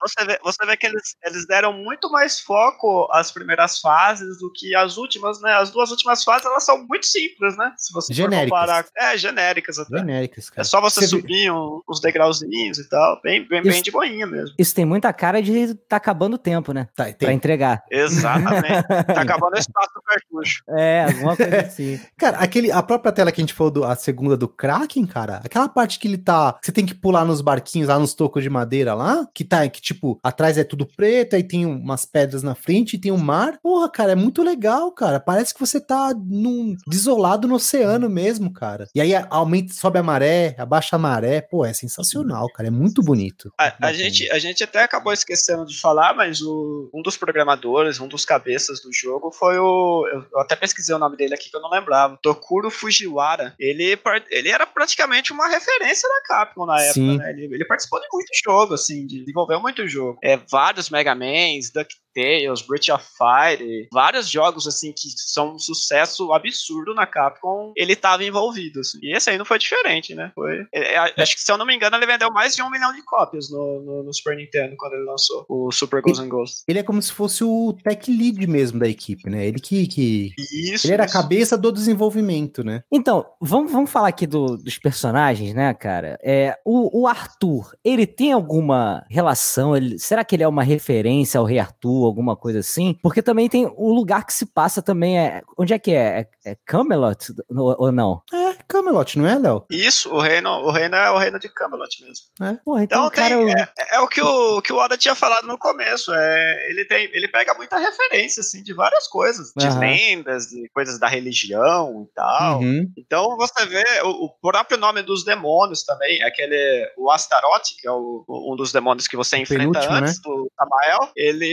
você, 0.00 0.24
vê, 0.26 0.38
você 0.42 0.66
vê 0.66 0.76
que 0.76 0.86
eles, 0.86 1.14
eles 1.24 1.46
deram 1.46 1.72
muito 1.72 2.10
mais 2.10 2.40
foco 2.40 3.08
às 3.12 3.30
primeiras 3.30 3.78
fases 3.78 4.38
do 4.38 4.50
que 4.52 4.74
as 4.74 4.96
últimas, 4.96 5.40
né? 5.40 5.52
As 5.54 5.70
duas 5.70 5.90
últimas 5.90 6.24
fases, 6.24 6.46
elas 6.46 6.64
são 6.64 6.84
muito 6.86 7.06
simples, 7.06 7.51
né? 7.56 7.72
Se 7.76 7.92
você 7.92 8.12
for 8.12 8.16
Genéricas. 8.16 8.50
comparar. 8.60 8.84
É, 8.96 9.16
genéricas 9.16 9.78
até. 9.78 9.98
Genéricas, 9.98 10.50
cara. 10.50 10.60
É 10.60 10.64
só 10.64 10.80
você, 10.80 11.00
Você 11.00 11.08
subir 11.08 11.50
um- 11.50 11.80
uns 11.88 12.00
degrauzinhos 12.00 12.78
e 12.78 12.88
tal. 12.88 13.20
Bem, 13.22 13.46
bem, 13.48 13.62
bem 13.62 13.72
Isso- 13.72 13.82
de 13.82 13.90
boinha 13.90 14.26
mesmo. 14.26 14.54
Isso 14.58 14.74
tem 14.74 14.84
muita 14.84 15.12
cara 15.12 15.42
de 15.42 15.74
tá 15.88 15.96
acabando 15.96 16.34
o 16.34 16.38
tempo, 16.38 16.72
né? 16.72 16.88
Tá, 16.94 17.04
Pra 17.04 17.12
tem. 17.14 17.34
entregar. 17.34 17.82
Exatamente. 17.90 18.82
tá 19.06 19.22
acabando 19.22 19.54
o 19.54 19.58
espaço 19.58 19.90
do 19.94 20.02
cartucho. 20.02 20.62
É, 20.70 21.04
alguma 21.04 21.36
coisa 21.36 21.60
assim. 21.60 22.00
Cara, 22.16 22.38
aquele, 22.38 22.70
a 22.70 22.82
própria 22.82 23.12
tela 23.12 23.32
que 23.32 23.40
a 23.40 23.42
gente 23.42 23.54
falou, 23.54 23.70
do, 23.72 23.84
a 23.84 23.94
segunda 23.96 24.36
do 24.36 24.48
Kraken, 24.48 25.06
cara, 25.06 25.40
aquela 25.44 25.68
parte 25.68 25.98
que 25.98 26.06
ele 26.08 26.18
tá. 26.18 26.58
Você 26.62 26.72
tem 26.72 26.84
que 26.86 26.94
pular 26.94 27.24
nos 27.24 27.40
barquinhos 27.40 27.88
lá 27.88 27.98
nos 27.98 28.14
tocos 28.14 28.42
de 28.42 28.50
madeira 28.50 28.94
lá, 28.94 29.26
que 29.34 29.44
tá, 29.44 29.66
que 29.68 29.80
tipo, 29.80 30.18
atrás 30.22 30.58
é 30.58 30.64
tudo 30.64 30.86
preto, 30.86 31.34
aí 31.36 31.42
tem 31.42 31.64
umas 31.66 32.04
pedras 32.04 32.42
na 32.42 32.54
frente 32.54 32.94
e 32.94 32.98
tem 33.00 33.10
um 33.12 33.16
mar. 33.18 33.58
Porra, 33.62 33.88
cara, 33.90 34.12
é 34.12 34.16
muito 34.16 34.42
legal, 34.42 34.90
cara. 34.92 35.18
Parece 35.20 35.54
que 35.54 35.60
você 35.60 35.80
tá 35.80 36.12
num 36.14 36.76
desolado 36.86 37.41
no 37.48 37.54
oceano 37.54 38.08
mesmo, 38.08 38.52
cara. 38.52 38.86
E 38.94 39.00
aí 39.00 39.12
aumenta, 39.30 39.72
sobe 39.72 39.98
a 39.98 40.02
maré, 40.02 40.54
abaixa 40.58 40.96
a 40.96 40.98
maré. 40.98 41.40
Pô, 41.40 41.64
é 41.64 41.72
sensacional, 41.72 42.48
cara. 42.52 42.68
É 42.68 42.70
muito 42.70 43.02
bonito. 43.02 43.52
A, 43.58 43.88
a 43.88 43.92
gente, 43.92 44.30
a 44.30 44.38
gente 44.38 44.62
até 44.64 44.82
acabou 44.82 45.12
esquecendo 45.12 45.64
de 45.66 45.78
falar, 45.80 46.14
mas 46.14 46.40
o- 46.42 46.90
um 46.94 47.02
dos 47.02 47.16
programadores, 47.16 48.00
um 48.00 48.08
dos 48.08 48.24
cabeças 48.24 48.80
do 48.80 48.92
jogo 48.92 49.30
foi 49.30 49.58
o. 49.58 50.06
Eu, 50.12 50.24
eu 50.32 50.40
até 50.40 50.56
pesquisei 50.56 50.94
o 50.94 50.98
nome 50.98 51.16
dele 51.16 51.34
aqui 51.34 51.50
que 51.50 51.56
eu 51.56 51.60
não 51.62 51.70
lembrava. 51.70 52.18
Tokuro 52.22 52.70
Fujiwara. 52.70 53.54
Ele, 53.58 53.98
ele 54.30 54.48
era 54.50 54.66
praticamente 54.66 55.32
uma 55.32 55.48
referência 55.48 56.08
da 56.08 56.22
Capcom 56.28 56.66
na 56.66 56.80
época, 56.80 57.00
né? 57.18 57.30
Ele, 57.30 57.44
ele 57.54 57.64
participou 57.64 58.00
de 58.00 58.06
muito 58.12 58.28
jogo, 58.44 58.74
assim, 58.74 59.06
de- 59.06 59.20
desenvolveu 59.20 59.60
muito 59.60 59.86
jogo. 59.88 60.18
É, 60.22 60.36
vários 60.50 60.90
Mega 60.90 61.14
Mans, 61.14 61.70
DuckTales, 62.14 62.62
Breath 62.62 62.88
of 62.90 63.04
Fire, 63.16 63.88
vários 63.92 64.28
jogos, 64.28 64.66
assim, 64.66 64.92
que 64.92 65.08
são 65.16 65.54
um 65.54 65.58
sucesso 65.58 66.32
absurdo 66.32 66.94
na 66.94 67.06
Capcom, 67.06 67.72
ele 67.76 67.96
tava 67.96 68.24
envolvido, 68.24 68.80
assim. 68.80 68.98
E 69.02 69.16
esse 69.16 69.30
aí 69.30 69.38
não 69.38 69.44
foi 69.44 69.58
diferente, 69.58 70.14
né? 70.14 70.30
Foi. 70.34 70.66
é, 70.72 70.94
é, 70.94 70.98
acho 71.22 71.34
que, 71.34 71.40
se 71.40 71.50
eu 71.50 71.56
não 71.58 71.66
me 71.66 71.74
engano, 71.74 71.96
ele 71.96 72.06
vendeu 72.06 72.30
mais 72.30 72.54
de 72.54 72.62
um 72.62 72.70
milhão 72.70 72.92
de 72.92 73.02
cópias 73.04 73.50
no, 73.50 73.82
no, 73.82 74.02
no 74.04 74.14
Super 74.14 74.36
Nintendo 74.36 74.74
quando 74.76 74.94
ele 74.94 75.04
lançou 75.04 75.44
o 75.48 75.70
Super 75.72 76.02
Ghosts 76.02 76.20
and 76.24 76.28
Ghosts. 76.28 76.64
Ele 76.68 76.78
é 76.78 76.82
como 76.82 77.00
se 77.00 77.12
fosse 77.12 77.42
o 77.44 77.72
tech 77.82 78.10
lead 78.10 78.46
mesmo 78.46 78.78
da 78.78 78.88
equipe, 78.88 79.28
né? 79.28 79.46
Ele 79.46 79.58
que. 79.58 79.86
que... 79.86 80.30
Isso. 80.38 80.86
Ele 80.86 80.94
era 80.94 81.04
a 81.04 81.10
cabeça 81.10 81.56
do 81.56 81.72
desenvolvimento, 81.72 82.62
né? 82.64 82.82
Então, 82.92 83.26
vamos, 83.40 83.72
vamos 83.72 83.90
falar 83.90 84.08
aqui 84.08 84.26
do- 84.26 84.56
dos 84.56 84.78
personagens, 84.78 85.54
né, 85.54 85.72
cara? 85.74 86.18
É, 86.22 86.56
o, 86.64 87.02
o 87.02 87.06
Arthur, 87.06 87.74
ele 87.84 88.06
tem 88.06 88.32
alguma 88.32 89.04
relação? 89.10 89.76
ele- 89.76 89.98
será 89.98 90.24
que 90.24 90.34
ele 90.36 90.42
é 90.42 90.48
uma 90.48 90.62
referência 90.62 91.38
ao 91.38 91.44
Rei 91.44 91.58
Arthur, 91.58 92.01
alguma 92.04 92.36
coisa 92.36 92.58
assim? 92.58 92.96
Porque 93.02 93.22
também 93.22 93.48
tem 93.48 93.70
o 93.76 93.92
lugar 93.92 94.26
que 94.26 94.32
se 94.32 94.46
passa 94.46 94.82
também. 94.82 95.18
É, 95.18 95.42
onde 95.56 95.72
é 95.72 95.78
que 95.78 95.92
é? 95.92 96.28
É, 96.44 96.52
é 96.52 96.56
Camelot 96.64 97.32
ou, 97.50 97.76
ou 97.78 97.92
não? 97.92 98.22
É 98.32 98.41
Camelot, 98.68 99.18
não 99.18 99.26
é, 99.28 99.38
Léo? 99.38 99.64
Isso, 99.70 100.12
o 100.12 100.20
reino, 100.20 100.50
o 100.50 100.70
reino 100.70 100.96
é 100.96 101.10
o 101.10 101.18
reino 101.18 101.38
de 101.38 101.48
Camelot 101.48 101.88
mesmo. 102.02 102.26
Porra, 102.64 102.82
então, 102.84 103.06
Então 103.06 103.10
cara. 103.10 103.28
tem, 103.36 103.52
é, 103.52 103.96
é 103.96 104.00
o, 104.00 104.08
que 104.08 104.20
o 104.20 104.60
que 104.62 104.72
o 104.72 104.76
Oda 104.76 104.96
tinha 104.96 105.14
falado 105.14 105.46
no 105.46 105.58
começo. 105.58 106.12
É, 106.14 106.70
ele, 106.70 106.84
tem, 106.84 107.08
ele 107.12 107.28
pega 107.28 107.54
muita 107.54 107.78
referência 107.78 108.40
assim, 108.40 108.62
de 108.62 108.72
várias 108.72 109.06
coisas, 109.08 109.52
de 109.56 109.66
Aham. 109.66 109.80
lendas, 109.80 110.46
de 110.48 110.68
coisas 110.74 110.98
da 110.98 111.08
religião 111.08 112.06
e 112.08 112.14
tal. 112.14 112.60
Uhum. 112.60 112.90
Então 112.96 113.36
você 113.36 113.64
vê 113.66 113.84
o, 114.04 114.26
o 114.26 114.28
próprio 114.40 114.76
nome 114.78 115.02
dos 115.02 115.24
demônios 115.24 115.84
também, 115.84 116.22
aquele 116.22 116.90
o 116.96 117.10
Astaroth, 117.10 117.62
que 117.80 117.86
é 117.86 117.92
o- 117.92 118.24
um 118.28 118.56
dos 118.56 118.72
demônios 118.72 119.06
que 119.08 119.16
você 119.16 119.36
enfrenta 119.38 119.62
penúltimo, 119.80 119.94
antes 119.94 120.20
do 120.22 120.50
Samael, 120.56 121.10
ele, 121.16 121.46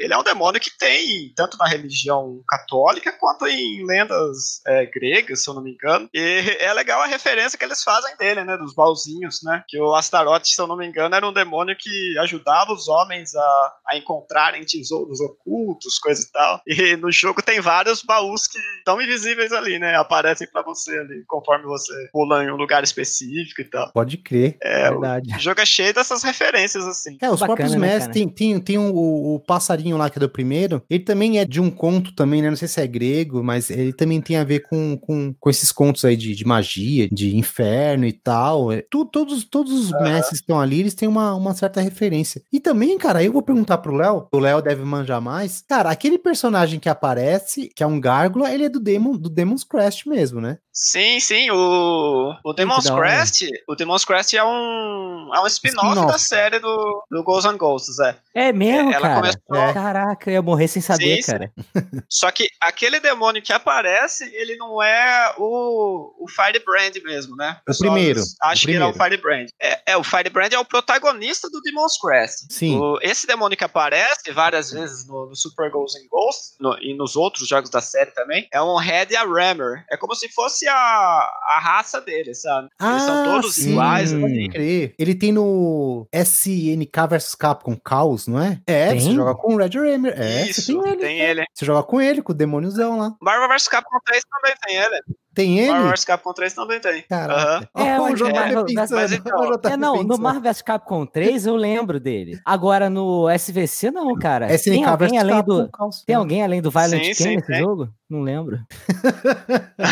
ele 0.00 0.12
é 0.12 0.18
um 0.18 0.22
demônio 0.22 0.60
que 0.60 0.76
tem 0.76 1.32
tanto 1.36 1.56
na 1.58 1.66
religião 1.68 2.40
católica 2.48 3.12
quanto 3.18 3.46
em 3.46 3.84
lendas 3.86 4.60
é, 4.66 4.86
gregas, 4.86 5.42
se 5.42 5.50
eu 5.50 5.54
não 5.54 5.62
me 5.62 5.72
engano. 5.72 6.08
E 6.12 6.23
é 6.60 6.72
legal 6.72 7.00
a 7.02 7.06
referência 7.06 7.58
que 7.58 7.64
eles 7.64 7.82
fazem 7.82 8.16
dele, 8.16 8.44
né, 8.44 8.56
dos 8.56 8.74
baúzinhos, 8.74 9.40
né? 9.42 9.62
Que 9.68 9.80
o 9.80 9.94
Astaroth, 9.94 10.44
se 10.46 10.60
eu 10.60 10.66
não 10.66 10.76
me 10.76 10.86
engano, 10.86 11.14
era 11.14 11.26
um 11.28 11.32
demônio 11.32 11.76
que 11.78 12.18
ajudava 12.18 12.72
os 12.72 12.88
homens 12.88 13.34
a, 13.34 13.72
a 13.88 13.96
encontrarem 13.96 14.64
tesouros 14.64 15.20
ocultos, 15.20 15.98
coisa 15.98 16.22
e 16.22 16.32
tal. 16.32 16.60
E 16.66 16.96
no 16.96 17.10
jogo 17.10 17.42
tem 17.42 17.60
vários 17.60 18.02
baús 18.02 18.46
que 18.46 18.58
estão 18.78 19.00
invisíveis 19.00 19.52
ali, 19.52 19.78
né? 19.78 19.94
Aparecem 19.96 20.48
pra 20.50 20.62
você 20.62 20.98
ali, 20.98 21.24
conforme 21.26 21.64
você 21.64 21.92
pula 22.12 22.44
em 22.44 22.50
um 22.50 22.56
lugar 22.56 22.82
específico 22.84 23.60
e 23.60 23.64
tal. 23.64 23.90
Pode 23.92 24.16
crer. 24.18 24.56
É, 24.62 24.90
verdade. 24.90 25.34
o 25.36 25.38
jogo 25.38 25.60
é 25.60 25.66
cheio 25.66 25.92
dessas 25.94 26.22
referências, 26.22 26.86
assim. 26.86 27.16
É, 27.20 27.30
os 27.30 27.40
Bacana, 27.40 27.46
próprios 27.56 27.72
né, 27.72 27.78
mestres, 27.78 28.14
tem, 28.14 28.28
tem, 28.28 28.60
tem 28.60 28.78
um- 28.78 28.92
o, 28.92 29.34
o 29.36 29.40
passarinho 29.40 29.96
lá 29.96 30.08
que 30.10 30.18
é 30.18 30.20
do 30.20 30.28
primeiro, 30.28 30.82
ele 30.88 31.04
também 31.04 31.38
é 31.38 31.44
de 31.44 31.60
um 31.60 31.70
conto 31.70 32.14
também, 32.14 32.42
né? 32.42 32.48
Não 32.50 32.56
sei 32.56 32.68
se 32.68 32.80
é 32.80 32.86
grego, 32.86 33.42
mas 33.42 33.70
ele 33.70 33.92
também 33.92 34.20
tem 34.20 34.36
a 34.36 34.44
ver 34.44 34.60
com, 34.60 34.96
com, 34.96 35.34
com 35.38 35.50
esses 35.50 35.70
contos 35.72 36.04
aí 36.04 36.13
de, 36.16 36.34
de 36.34 36.44
magia, 36.46 37.08
de 37.10 37.36
inferno 37.36 38.04
e 38.06 38.12
tal. 38.12 38.72
É, 38.72 38.82
tu- 38.90 39.04
todos, 39.04 39.44
todos 39.44 39.72
os 39.72 39.90
mestres 40.02 40.38
que 40.40 40.44
estão 40.44 40.60
ali, 40.60 40.80
eles 40.80 40.94
têm 40.94 41.08
uma, 41.08 41.34
uma 41.34 41.54
certa 41.54 41.80
referência. 41.80 42.42
E 42.52 42.60
também, 42.60 42.96
cara, 42.98 43.22
eu 43.22 43.32
vou 43.32 43.42
perguntar 43.42 43.78
pro 43.78 43.94
Léo, 43.94 44.26
o 44.32 44.38
Léo 44.38 44.60
deve 44.62 44.82
manjar 44.84 45.20
mais. 45.20 45.62
Cara, 45.68 45.90
aquele 45.90 46.18
personagem 46.18 46.78
que 46.80 46.88
aparece, 46.88 47.68
que 47.74 47.82
é 47.82 47.86
um 47.86 48.00
gárgula, 48.00 48.52
ele 48.52 48.64
é 48.64 48.68
do 48.68 48.80
Demon, 48.80 49.16
do 49.16 49.28
Demon's 49.30 49.64
Crest 49.64 50.06
mesmo, 50.08 50.40
né? 50.40 50.58
Sim, 50.76 51.20
sim, 51.20 51.50
o, 51.52 52.34
o 52.42 52.52
Demon's. 52.52 52.90
Crest, 52.90 53.46
o 53.68 53.76
Demon's 53.76 54.04
Crest 54.04 54.34
é 54.36 54.42
um, 54.44 55.30
é 55.32 55.40
um 55.40 55.46
spin-off 55.46 55.86
Spin-off. 55.86 56.12
da 56.12 56.18
série 56.18 56.58
do, 56.58 57.04
do 57.08 57.22
Ghosts 57.22 57.52
and 57.52 57.56
Ghosts, 57.56 57.98
é. 58.00 58.16
É 58.34 58.52
mesmo, 58.52 58.90
Ela 58.92 59.00
cara? 59.08 59.14
começou- 59.14 59.72
Caraca, 59.72 60.28
eu 60.30 60.34
ia 60.34 60.42
morrer 60.42 60.66
sem 60.66 60.82
saber, 60.82 61.16
Sim, 61.16 61.22
sim. 61.22 61.30
cara. 61.32 61.52
Só 62.10 62.28
que 62.32 62.48
aquele 62.60 62.98
demônio 62.98 63.40
que 63.40 63.52
aparece, 63.52 64.24
ele 64.34 64.56
não 64.56 64.82
é 64.82 65.32
o, 65.38 66.12
o 66.18 66.26
Firebrand 66.28 67.00
mesmo, 67.04 67.36
né? 67.36 67.56
O 67.68 67.78
primeiro, 67.78 68.20
Acho 68.42 68.64
o 68.64 68.66
que 68.66 68.72
ele 68.74 68.82
é 68.82 68.86
o 68.86 68.90
primeiro. 68.92 69.22
Firebrand. 69.22 69.46
É, 69.62 69.92
é, 69.92 69.96
o 69.96 70.02
Firebrand 70.02 70.52
é 70.52 70.58
o 70.58 70.64
protagonista 70.64 71.48
do 71.48 71.60
Demon's 71.60 71.96
Crest. 71.98 72.52
Sim. 72.52 72.80
O- 72.80 72.98
esse 73.00 73.28
demônio 73.28 73.56
que 73.56 73.62
aparece 73.64 74.32
várias 74.32 74.72
vezes 74.72 75.06
no, 75.06 75.26
no 75.26 75.36
Super 75.36 75.70
Ghosts 75.70 76.02
and 76.02 76.08
Ghosts 76.10 76.56
no- 76.58 76.76
e 76.80 76.94
nos 76.96 77.14
outros 77.14 77.46
jogos 77.46 77.70
da 77.70 77.80
série 77.80 78.10
também, 78.10 78.48
é 78.52 78.60
um 78.60 78.74
Red 78.76 79.14
Rammer. 79.14 79.84
É 79.88 79.96
como 79.96 80.16
se 80.16 80.28
fosse 80.30 80.63
a, 80.68 80.74
a 80.76 81.58
raça 81.60 82.00
dele, 82.00 82.34
sabe? 82.34 82.68
Eles 82.80 83.02
são 83.02 83.24
todos 83.24 83.50
Ah, 83.50 83.52
sim, 83.62 83.70
iguais. 83.72 84.12
Pode 84.12 84.48
crer. 84.50 84.94
Ele 84.98 85.14
tem 85.14 85.32
no 85.32 86.06
SNK 86.12 87.06
vs 87.08 87.34
Capcom 87.34 87.76
Chaos, 87.86 88.26
não 88.26 88.40
é? 88.40 88.60
É, 88.66 88.88
Tem? 88.90 89.00
você 89.00 89.12
joga 89.12 89.34
com 89.34 89.54
o 89.54 89.56
Red 89.56 89.70
Rammer. 89.74 90.14
É, 90.20 90.42
Isso, 90.48 90.62
você 90.62 90.72
tem 90.72 90.88
ele. 90.92 91.00
tem 91.00 91.20
é. 91.20 91.30
ele. 91.30 91.44
Você 91.54 91.64
joga 91.64 91.82
com 91.82 92.00
ele, 92.00 92.22
com 92.22 92.32
o 92.32 92.34
demôniozão 92.34 92.98
lá. 92.98 93.14
Marvel 93.20 93.48
vs 93.48 93.68
Capcom 93.68 93.98
3 94.04 94.22
também 94.30 94.54
tem 94.66 94.76
ele. 94.76 95.00
Tem 95.34 95.58
ele? 95.58 95.72
Marvel 95.72 95.90
vs 95.90 96.04
Capcom 96.04 96.32
3 96.32 96.54
também 96.54 96.80
tem. 96.80 97.02
Caraca. 97.08 97.68
É, 97.76 97.98
Olha 97.98 98.02
o 98.02 98.12
o 98.12 98.14
JP 98.16 98.32
Marvel- 98.32 98.64
pensando, 98.66 98.96
mas 99.00 99.12
então, 99.12 99.52
JP 99.52 99.68
É, 99.68 99.76
não, 99.76 100.02
no. 100.02 100.18
Marvel 100.18 100.42
vs 100.42 100.62
Capcom 100.62 101.04
3 101.06 101.46
eu 101.46 101.56
lembro 101.56 101.98
dele. 101.98 102.40
Agora 102.44 102.88
no 102.88 103.28
SVC 103.28 103.90
não, 103.90 104.14
cara. 104.14 104.52
SNK 104.54 104.70
tem 104.76 104.84
alguém 104.84 104.98
versus 105.08 105.18
além 105.18 105.36
Capcom, 105.36 105.56
do 105.64 105.70
calça. 105.70 106.02
Tem 106.06 106.14
alguém 106.16 106.42
além 106.44 106.62
do 106.62 106.70
Violent 106.70 107.02
Sim, 107.04 107.08
Ken 107.08 107.14
sim, 107.14 107.36
nesse 107.36 107.46
tem. 107.48 107.58
jogo? 107.60 107.88
Não 108.08 108.20
lembro. 108.20 108.60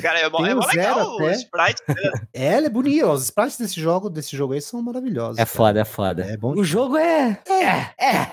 Cara, 0.00 0.20
é, 0.20 0.28
mó- 0.30 0.46
é 0.46 0.54
mó 0.54 0.64
legal 0.66 0.94
Zero 0.94 1.10
o 1.10 1.16
até. 1.26 1.32
sprite. 1.32 1.82
É, 2.34 2.56
ele 2.56 2.66
é 2.66 2.70
bonito. 2.70 3.06
Os 3.06 3.24
sprites 3.24 3.58
desse 3.58 3.80
jogo, 3.80 4.08
desse 4.08 4.36
jogo 4.36 4.54
aí 4.54 4.60
são 4.60 4.80
maravilhosos. 4.82 5.38
É 5.38 5.44
cara. 5.44 5.56
foda, 5.56 5.80
é 5.80 5.84
foda. 5.84 6.24
É 6.24 6.36
bom 6.36 6.52
O 6.54 6.64
jogo 6.64 6.96
é. 6.96 7.38
É, 7.48 7.90
é. 8.02 8.32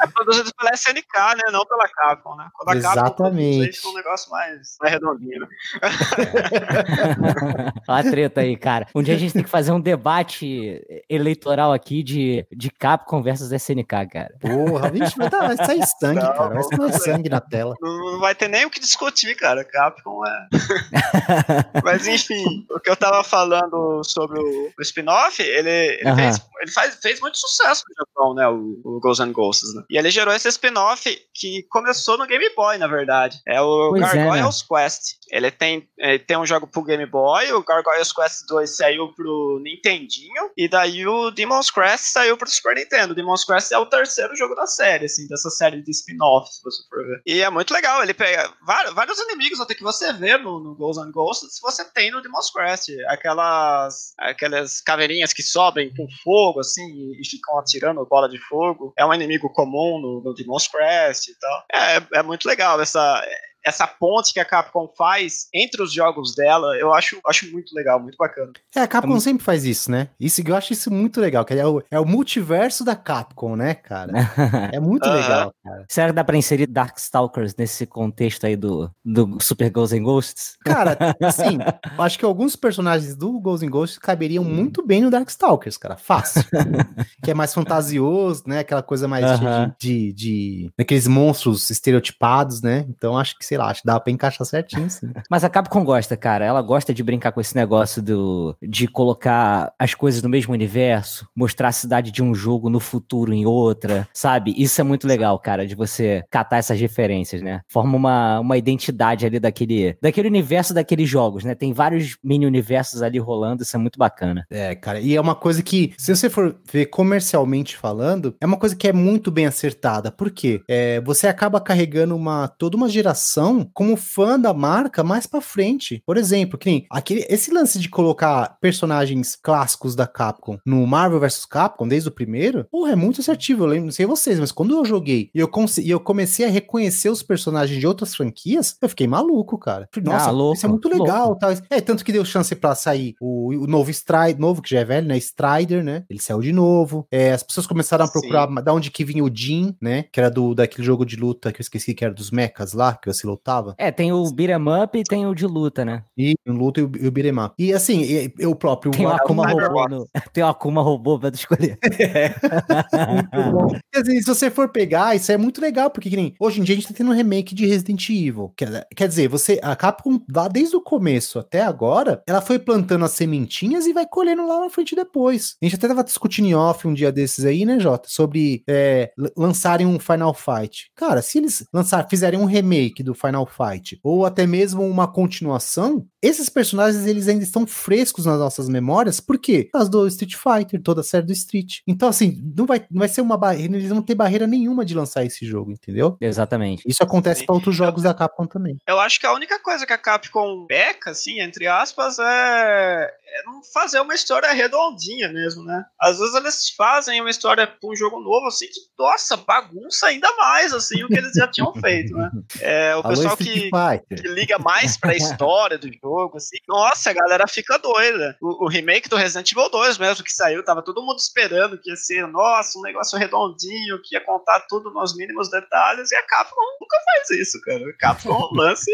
É 0.00 0.06
produzido 0.12 0.50
pela 0.56 0.70
SNK, 0.74 1.36
né? 1.36 1.42
Não 1.52 1.64
pela 1.64 1.88
Capcom, 1.88 2.36
né? 2.36 2.48
Quando 2.54 2.76
a 2.76 2.80
Capcom 2.82 3.00
Exatamente. 3.00 3.76
fica 3.76 3.88
um 3.88 3.94
negócio 3.94 4.30
mais, 4.30 4.76
mais 4.80 4.92
redondinho, 4.92 5.40
né? 5.40 5.46
Olha 7.88 8.00
a 8.00 8.02
treta 8.10 8.40
aí, 8.42 8.56
cara. 8.56 8.86
Um 8.94 9.02
dia 9.02 9.14
a 9.14 9.18
gente 9.18 9.32
tem 9.32 9.42
que 9.42 9.48
fazer 9.50 9.72
um 9.72 9.80
debate 9.80 10.82
eleitoral 11.08 11.72
aqui 11.72 12.02
de, 12.02 12.46
de 12.54 12.70
Capcom 12.70 13.22
versus 13.22 13.50
SNK, 13.52 14.06
cara. 14.12 14.34
Porra, 14.40 14.90
vixe, 14.90 15.16
vai, 15.16 15.30
dar- 15.30 15.54
vai 15.54 15.66
sair 15.68 15.86
sangue, 16.00 16.20
Não, 16.20 16.32
cara. 16.32 16.54
Vai 16.54 16.62
sair 16.62 17.00
sangue 17.00 17.28
na 17.28 17.40
tela. 17.40 17.74
Não, 17.80 18.20
vai 18.20 18.34
ter 18.34 18.48
nem 18.48 18.64
o 18.64 18.70
que 18.70 18.80
discutir, 18.80 19.34
cara. 19.34 19.64
Capcom 19.64 20.24
é. 20.26 20.48
Mas 21.84 22.06
enfim, 22.06 22.66
o 22.70 22.80
que 22.80 22.90
eu 22.90 22.96
tava 22.96 23.22
falando 23.22 24.02
sobre 24.04 24.40
o, 24.40 24.72
o 24.78 24.82
spin-off, 24.82 25.42
ele, 25.42 25.70
ele, 25.70 26.08
Aham. 26.08 26.16
fez, 26.16 26.40
ele 26.60 26.70
faz, 26.70 26.94
fez 27.00 27.20
muito 27.20 27.38
sucesso 27.38 27.84
no 27.88 28.06
Japão, 28.06 28.34
né? 28.34 28.48
O, 28.48 28.80
o 28.84 29.00
Ghosts 29.00 29.26
and 29.26 29.32
Ghosts, 29.32 29.74
né? 29.74 29.82
E 29.90 29.98
ele 29.98 30.10
gerou 30.10 30.34
esse 30.34 30.48
spin-off 30.48 31.04
que 31.34 31.62
começou 31.70 32.16
no 32.18 32.26
Game 32.26 32.48
Boy, 32.54 32.78
na 32.78 32.86
verdade. 32.86 33.38
É 33.46 33.60
o 33.60 33.90
Pois 33.90 34.02
é, 34.02 34.16
né? 34.16 34.24
Gargoyles 34.24 34.62
Quest. 34.62 35.18
Ele 35.30 35.50
tem, 35.50 35.88
ele 35.98 36.18
tem 36.18 36.36
um 36.36 36.46
jogo 36.46 36.66
pro 36.66 36.82
Game 36.82 37.04
Boy, 37.06 37.52
o 37.52 37.62
Gargoyles 37.62 38.12
Quest 38.12 38.46
2 38.48 38.76
saiu 38.76 39.12
pro 39.14 39.60
Nintendinho, 39.62 40.50
e 40.56 40.68
daí 40.68 41.06
o 41.06 41.30
Demon's 41.30 41.70
Crest 41.70 42.06
saiu 42.12 42.36
pro 42.36 42.48
Super 42.48 42.74
Nintendo. 42.74 43.12
O 43.12 43.14
Demon's 43.16 43.44
Crest 43.44 43.72
é 43.72 43.78
o 43.78 43.86
terceiro 43.86 44.34
jogo 44.36 44.54
da 44.54 44.66
série, 44.66 45.06
assim, 45.06 45.26
dessa 45.28 45.50
série 45.58 45.82
de 45.82 45.90
spin-offs, 45.90 46.56
se 46.56 46.62
você 46.62 46.82
for 46.88 47.04
ver. 47.04 47.20
E 47.26 47.42
é 47.42 47.50
muito 47.50 47.74
legal, 47.74 48.02
ele 48.02 48.14
pega 48.14 48.52
vários, 48.64 49.18
inimigos 49.18 49.60
até 49.60 49.74
que 49.74 49.82
você 49.82 50.12
vê 50.12 50.38
no, 50.38 50.60
no 50.60 50.74
Ghosts 50.76 51.04
and 51.04 51.10
Ghosts, 51.10 51.58
você 51.60 51.84
tem 51.84 52.10
no 52.10 52.22
Demon's 52.22 52.50
Crest. 52.50 52.88
Aquelas, 53.06 54.14
aquelas 54.18 54.80
caveirinhas 54.80 55.32
que 55.32 55.42
sobem 55.42 55.92
com 55.94 56.06
fogo, 56.22 56.60
assim, 56.60 56.86
e, 56.86 57.20
e 57.20 57.28
ficam 57.28 57.58
atirando 57.58 58.06
bola 58.06 58.28
de 58.28 58.38
fogo. 58.48 58.92
É 58.96 59.04
um 59.04 59.12
inimigo 59.12 59.52
comum 59.52 60.00
no, 60.00 60.22
no 60.22 60.34
Demon's 60.34 60.68
Crest 60.68 61.28
e 61.28 61.34
tal. 61.38 61.64
É, 61.72 62.18
é 62.18 62.22
muito 62.22 62.46
legal 62.46 62.80
essa 62.80 63.22
essa 63.64 63.86
ponte 63.86 64.32
que 64.32 64.40
a 64.40 64.44
Capcom 64.44 64.88
faz 64.96 65.48
entre 65.52 65.82
os 65.82 65.92
jogos 65.92 66.34
dela, 66.34 66.76
eu 66.78 66.92
acho, 66.94 67.20
acho 67.26 67.50
muito 67.52 67.74
legal, 67.74 68.00
muito 68.00 68.16
bacana. 68.16 68.52
É, 68.74 68.80
a 68.80 68.86
Capcom 68.88 69.08
É 69.08 69.10
muito- 69.12 69.22
sempre 69.24 69.44
faz 69.44 69.64
isso, 69.64 69.90
né? 69.90 70.08
Isso, 70.18 70.42
eu 70.46 70.56
acho 70.56 70.72
isso 70.72 70.90
muito 70.90 71.20
legal, 71.20 71.44
que 71.44 71.54
é 71.54 71.66
o, 71.66 71.82
é 71.90 71.98
o 72.00 72.04
multiverso 72.06 72.84
da 72.84 72.94
Capcom, 72.96 73.56
né, 73.56 73.74
cara? 73.74 74.12
É 74.72 74.80
muito 74.80 75.06
Aham. 75.06 75.14
legal, 75.16 75.52
cara. 75.64 75.84
Será 75.88 76.06
que 76.08 76.12
dá 76.12 76.24
pra 76.24 76.36
inserir 76.36 76.66
Darkstalkers 76.66 77.54
nesse 77.56 77.86
contexto 77.86 78.44
aí 78.46 78.56
do, 78.56 78.90
do 79.04 79.38
Super 79.40 79.70
Ghosts 79.70 79.98
and 79.98 80.02
Ghosts? 80.02 80.56
Cara, 80.64 80.96
assim, 81.22 81.58
eu 81.96 82.02
acho 82.04 82.18
que 82.18 82.24
alguns 82.24 82.54
personagens 82.56 83.14
do 83.16 83.40
Ghosts 83.40 83.66
and 83.66 83.70
Ghosts 83.70 83.98
caberiam 83.98 84.44
muito 84.44 84.84
bem 84.86 85.00
no 85.02 85.10
Darkstalkers, 85.10 85.76
cara. 85.76 85.96
Fácil. 85.96 86.42
que 87.22 87.30
é 87.30 87.34
mais 87.34 87.52
fantasioso, 87.54 88.44
né? 88.46 88.60
Aquela 88.60 88.82
coisa 88.82 89.06
mais 89.08 89.38
cheia 89.38 89.50
Aham. 89.50 89.74
de, 89.78 90.12
de, 90.12 90.12
de- 90.12 90.70
Daqueles 90.78 91.06
monstros 91.06 91.70
estereotipados, 91.70 92.62
né? 92.62 92.84
Então 92.88 93.16
acho 93.18 93.36
que, 93.38 93.44
sei 93.48 93.56
lá, 93.56 93.68
acho 93.70 93.80
que 93.80 93.86
dá 93.86 93.98
pra 93.98 94.12
encaixar 94.12 94.46
certinho, 94.46 94.90
sim. 94.90 95.10
Mas 95.30 95.42
a 95.42 95.48
Capcom 95.48 95.82
gosta, 95.82 96.16
cara. 96.16 96.44
Ela 96.44 96.60
gosta 96.60 96.92
de 96.92 97.02
brincar 97.02 97.32
com 97.32 97.40
esse 97.40 97.56
negócio 97.56 98.02
do, 98.02 98.54
de 98.62 98.86
colocar 98.86 99.72
as 99.78 99.94
coisas 99.94 100.22
no 100.22 100.28
mesmo 100.28 100.52
universo, 100.52 101.26
mostrar 101.34 101.68
a 101.68 101.72
cidade 101.72 102.10
de 102.10 102.22
um 102.22 102.34
jogo 102.34 102.68
no 102.68 102.78
futuro 102.78 103.32
em 103.32 103.46
outra, 103.46 104.06
sabe? 104.12 104.54
Isso 104.56 104.78
é 104.80 104.84
muito 104.84 105.06
legal, 105.06 105.38
cara, 105.38 105.66
de 105.66 105.74
você 105.74 106.22
catar 106.30 106.58
essas 106.58 106.78
referências, 106.78 107.40
né? 107.40 107.62
Forma 107.68 107.96
uma, 107.96 108.40
uma 108.40 108.58
identidade 108.58 109.24
ali 109.24 109.40
daquele, 109.40 109.96
daquele 110.02 110.28
universo 110.28 110.74
daqueles 110.74 111.08
jogos, 111.08 111.44
né? 111.44 111.54
Tem 111.54 111.72
vários 111.72 112.18
mini-universos 112.22 113.00
ali 113.00 113.18
rolando, 113.18 113.62
isso 113.62 113.74
é 113.74 113.80
muito 113.80 113.98
bacana. 113.98 114.44
É, 114.50 114.74
cara, 114.74 115.00
e 115.00 115.16
é 115.16 115.20
uma 115.20 115.34
coisa 115.34 115.62
que, 115.62 115.94
se 115.96 116.14
você 116.14 116.28
for 116.28 116.54
ver 116.70 116.86
comercialmente 116.86 117.76
falando, 117.76 118.36
é 118.40 118.44
uma 118.44 118.58
coisa 118.58 118.76
que 118.76 118.88
é 118.88 118.92
muito 118.92 119.30
bem 119.30 119.46
acertada. 119.46 120.12
Por 120.12 120.30
quê? 120.30 120.60
É, 120.68 121.00
você 121.00 121.26
acaba 121.26 121.60
carregando 121.60 122.14
uma, 122.14 122.46
toda 122.46 122.76
uma 122.76 122.88
geração 122.88 123.37
como 123.74 123.96
fã 123.96 124.38
da 124.38 124.52
marca 124.54 125.02
mais 125.04 125.26
pra 125.26 125.40
frente. 125.40 126.02
Por 126.06 126.16
exemplo, 126.16 126.58
que 126.58 126.68
nem 126.70 126.86
aquele, 126.90 127.26
esse 127.28 127.52
lance 127.52 127.78
de 127.78 127.88
colocar 127.88 128.56
personagens 128.60 129.36
clássicos 129.36 129.94
da 129.94 130.06
Capcom 130.06 130.58
no 130.64 130.86
Marvel 130.86 131.20
vs 131.20 131.46
Capcom, 131.46 131.86
desde 131.88 132.08
o 132.08 132.12
primeiro, 132.12 132.64
porra, 132.70 132.92
é 132.92 132.96
muito 132.96 133.20
assertivo. 133.20 133.64
Eu 133.64 133.68
lembro, 133.68 133.86
não 133.86 133.92
sei 133.92 134.06
vocês, 134.06 134.38
mas 134.38 134.52
quando 134.52 134.74
eu 134.76 134.84
joguei 134.84 135.30
e 135.34 135.38
eu, 135.40 135.50
e 135.82 135.90
eu 135.90 136.00
comecei 136.00 136.46
a 136.46 136.50
reconhecer 136.50 137.10
os 137.10 137.22
personagens 137.22 137.78
de 137.78 137.86
outras 137.86 138.14
franquias, 138.14 138.76
eu 138.80 138.88
fiquei 138.88 139.06
maluco, 139.06 139.58
cara. 139.58 139.88
Falei, 139.92 140.10
Nossa, 140.12 140.28
Ah, 140.28 140.32
louco, 140.32 140.56
isso 140.56 140.66
é 140.66 140.68
muito 140.68 140.88
legal. 140.88 141.36
tal. 141.36 141.50
É, 141.70 141.80
tanto 141.80 142.04
que 142.04 142.12
deu 142.12 142.24
chance 142.24 142.54
pra 142.54 142.74
sair 142.74 143.14
o, 143.20 143.48
o 143.64 143.66
novo 143.66 143.90
Strider, 143.90 144.38
novo 144.38 144.62
que 144.62 144.70
já 144.70 144.80
é 144.80 144.84
velho, 144.84 145.06
né? 145.06 145.16
Strider, 145.16 145.82
né? 145.82 146.04
Ele 146.08 146.20
saiu 146.20 146.40
de 146.40 146.52
novo. 146.52 147.06
É, 147.10 147.32
as 147.32 147.42
pessoas 147.42 147.66
começaram 147.66 148.04
a 148.04 148.06
Sim. 148.06 148.12
procurar 148.12 148.46
da 148.62 148.72
onde 148.72 148.90
que 148.90 149.04
vinha 149.04 149.24
o 149.24 149.30
Jin, 149.34 149.74
né? 149.80 150.04
Que 150.12 150.20
era 150.20 150.30
do 150.30 150.54
daquele 150.54 150.84
jogo 150.86 151.04
de 151.04 151.16
luta 151.16 151.52
que 151.52 151.60
eu 151.60 151.62
esqueci 151.62 151.94
que 151.94 152.04
era 152.04 152.12
dos 152.14 152.30
mechas 152.30 152.72
lá, 152.72 152.94
que 152.94 153.12
você 153.12 153.26
lutava. 153.28 153.74
É, 153.78 153.90
tem 153.90 154.12
o 154.12 154.30
beat'em 154.30 154.82
up 154.82 154.98
e 154.98 155.04
tem 155.04 155.26
o 155.26 155.34
de 155.34 155.46
luta, 155.46 155.84
né? 155.84 156.04
E 156.16 156.34
o 156.46 156.52
luta 156.52 156.80
e 156.80 156.84
o, 156.84 156.92
e 157.00 157.06
o 157.06 157.10
beat'em 157.10 157.38
up. 157.38 157.54
E 157.58 157.72
assim, 157.72 158.02
e, 158.02 158.32
e 158.38 158.46
o 158.46 158.54
próprio 158.54 158.92
Tem 158.92 159.06
o 159.06 159.10
Akuma 159.10 159.46
robô 159.46 159.88
no, 159.88 160.08
Tem 160.32 160.42
o 160.42 160.46
Akuma 160.46 160.82
robô 160.82 161.18
pra 161.18 161.30
tu 161.30 161.34
escolher. 161.34 161.78
Muito 163.42 163.52
bom. 163.52 163.78
Quer 163.92 164.02
dizer, 164.02 164.20
se 164.20 164.26
você 164.26 164.50
for 164.50 164.68
pegar, 164.70 165.14
isso 165.14 165.30
é 165.30 165.36
muito 165.36 165.60
legal, 165.60 165.90
porque 165.90 166.10
que 166.10 166.16
nem, 166.16 166.34
hoje 166.40 166.60
em 166.60 166.64
dia 166.64 166.74
a 166.74 166.78
gente 166.78 166.88
tá 166.88 166.94
tendo 166.94 167.10
um 167.10 167.14
remake 167.14 167.54
de 167.54 167.66
Resident 167.66 168.08
Evil. 168.08 168.52
Quer, 168.56 168.86
quer 168.94 169.08
dizer, 169.08 169.28
você, 169.28 169.58
a 169.62 169.74
Capcom, 169.76 170.20
lá 170.32 170.48
desde 170.48 170.76
o 170.76 170.80
começo 170.80 171.38
até 171.38 171.62
agora, 171.62 172.22
ela 172.26 172.40
foi 172.40 172.58
plantando 172.58 173.04
as 173.04 173.12
sementinhas 173.12 173.86
e 173.86 173.92
vai 173.92 174.06
colhendo 174.06 174.46
lá 174.46 174.60
na 174.60 174.70
frente 174.70 174.94
depois. 174.94 175.56
A 175.62 175.64
gente 175.64 175.76
até 175.76 175.88
tava 175.88 176.04
discutindo 176.04 176.46
em 176.46 176.54
off 176.54 176.86
um 176.86 176.94
dia 176.94 177.12
desses 177.12 177.44
aí, 177.44 177.64
né, 177.64 177.78
Jota? 177.78 178.08
Sobre 178.08 178.62
é, 178.68 179.10
lançarem 179.36 179.86
um 179.86 179.98
Final 179.98 180.34
Fight. 180.34 180.90
Cara, 180.94 181.22
se 181.22 181.38
eles 181.38 181.64
lançar, 181.72 182.06
fizerem 182.08 182.40
um 182.40 182.44
remake 182.44 183.02
do 183.02 183.14
Final 183.18 183.46
Fight, 183.46 183.98
ou 184.02 184.24
até 184.24 184.46
mesmo 184.46 184.82
uma 184.86 185.06
continuação, 185.06 186.06
esses 186.22 186.48
personagens 186.48 187.06
eles 187.06 187.28
ainda 187.28 187.44
estão 187.44 187.66
frescos 187.66 188.26
nas 188.26 188.38
nossas 188.38 188.68
memórias, 188.68 189.20
por 189.20 189.38
quê? 189.38 189.68
Causa 189.72 189.90
do 189.90 190.06
Street 190.08 190.34
Fighter, 190.34 190.82
toda 190.82 191.00
a 191.00 191.04
série 191.04 191.26
do 191.26 191.32
Street. 191.32 191.78
Então, 191.86 192.08
assim, 192.08 192.40
não 192.56 192.66
vai, 192.66 192.84
não 192.90 192.98
vai 192.98 193.08
ser 193.08 193.20
uma 193.20 193.36
barreira, 193.36 193.76
eles 193.76 193.90
não 193.90 194.02
ter 194.02 194.14
barreira 194.14 194.46
nenhuma 194.46 194.84
de 194.84 194.94
lançar 194.94 195.24
esse 195.24 195.46
jogo, 195.46 195.72
entendeu? 195.72 196.16
Exatamente. 196.20 196.82
Isso 196.86 197.02
acontece 197.02 197.44
para 197.44 197.54
outros 197.54 197.74
jogos 197.76 198.02
da 198.02 198.14
Capcom 198.14 198.46
também. 198.46 198.78
Eu 198.86 198.98
acho 198.98 199.20
que 199.20 199.26
a 199.26 199.32
única 199.32 199.60
coisa 199.60 199.86
que 199.86 199.92
a 199.92 199.98
Capcom 199.98 200.66
peca, 200.66 201.10
assim, 201.10 201.40
entre 201.40 201.66
aspas, 201.66 202.18
é, 202.18 202.24
é 202.24 203.42
não 203.44 203.62
fazer 203.62 204.00
uma 204.00 204.14
história 204.14 204.50
redondinha 204.52 205.28
mesmo, 205.28 205.62
né? 205.64 205.84
Às 206.00 206.18
vezes 206.18 206.34
eles 206.34 206.70
fazem 206.70 207.20
uma 207.20 207.30
história 207.30 207.66
pra 207.66 207.90
um 207.90 207.94
jogo 207.94 208.20
novo, 208.20 208.46
assim, 208.46 208.66
que, 208.66 208.80
nossa, 208.98 209.36
bagunça 209.36 210.06
ainda 210.06 210.30
mais, 210.36 210.72
assim, 210.72 211.04
o 211.04 211.08
que 211.08 211.16
eles 211.16 211.32
já 211.32 211.46
tinham 211.46 211.72
feito, 211.80 212.14
né? 212.16 212.30
É, 212.60 212.96
o 212.96 213.02
Alô, 213.08 213.16
pessoal 213.16 213.36
que, 213.36 213.70
que 214.16 214.28
liga 214.28 214.58
mais 214.58 214.96
pra 214.96 215.16
história 215.16 215.78
do 215.78 215.88
jogo, 216.02 216.36
assim, 216.36 216.56
nossa, 216.68 217.10
a 217.10 217.12
galera 217.12 217.46
fica 217.46 217.78
doida. 217.78 218.36
O, 218.40 218.64
o 218.66 218.68
remake 218.68 219.08
do 219.08 219.16
Resident 219.16 219.50
Evil 219.52 219.70
2 219.70 219.98
mesmo 219.98 220.24
que 220.24 220.32
saiu, 220.32 220.64
tava 220.64 220.82
todo 220.82 221.02
mundo 221.02 221.18
esperando 221.18 221.78
que 221.78 221.90
ia 221.90 221.96
ser, 221.96 222.26
nossa, 222.26 222.78
um 222.78 222.82
negócio 222.82 223.18
redondinho, 223.18 224.00
que 224.02 224.14
ia 224.14 224.24
contar 224.24 224.60
tudo 224.68 224.90
nos 224.90 225.16
mínimos 225.16 225.50
detalhes, 225.50 226.10
e 226.10 226.16
a 226.16 226.22
Capcom 226.26 226.60
nunca 226.80 226.96
faz 227.04 227.30
isso, 227.30 227.60
cara. 227.62 227.88
A 227.88 227.92
Capcom 227.94 228.48
lance 228.54 228.90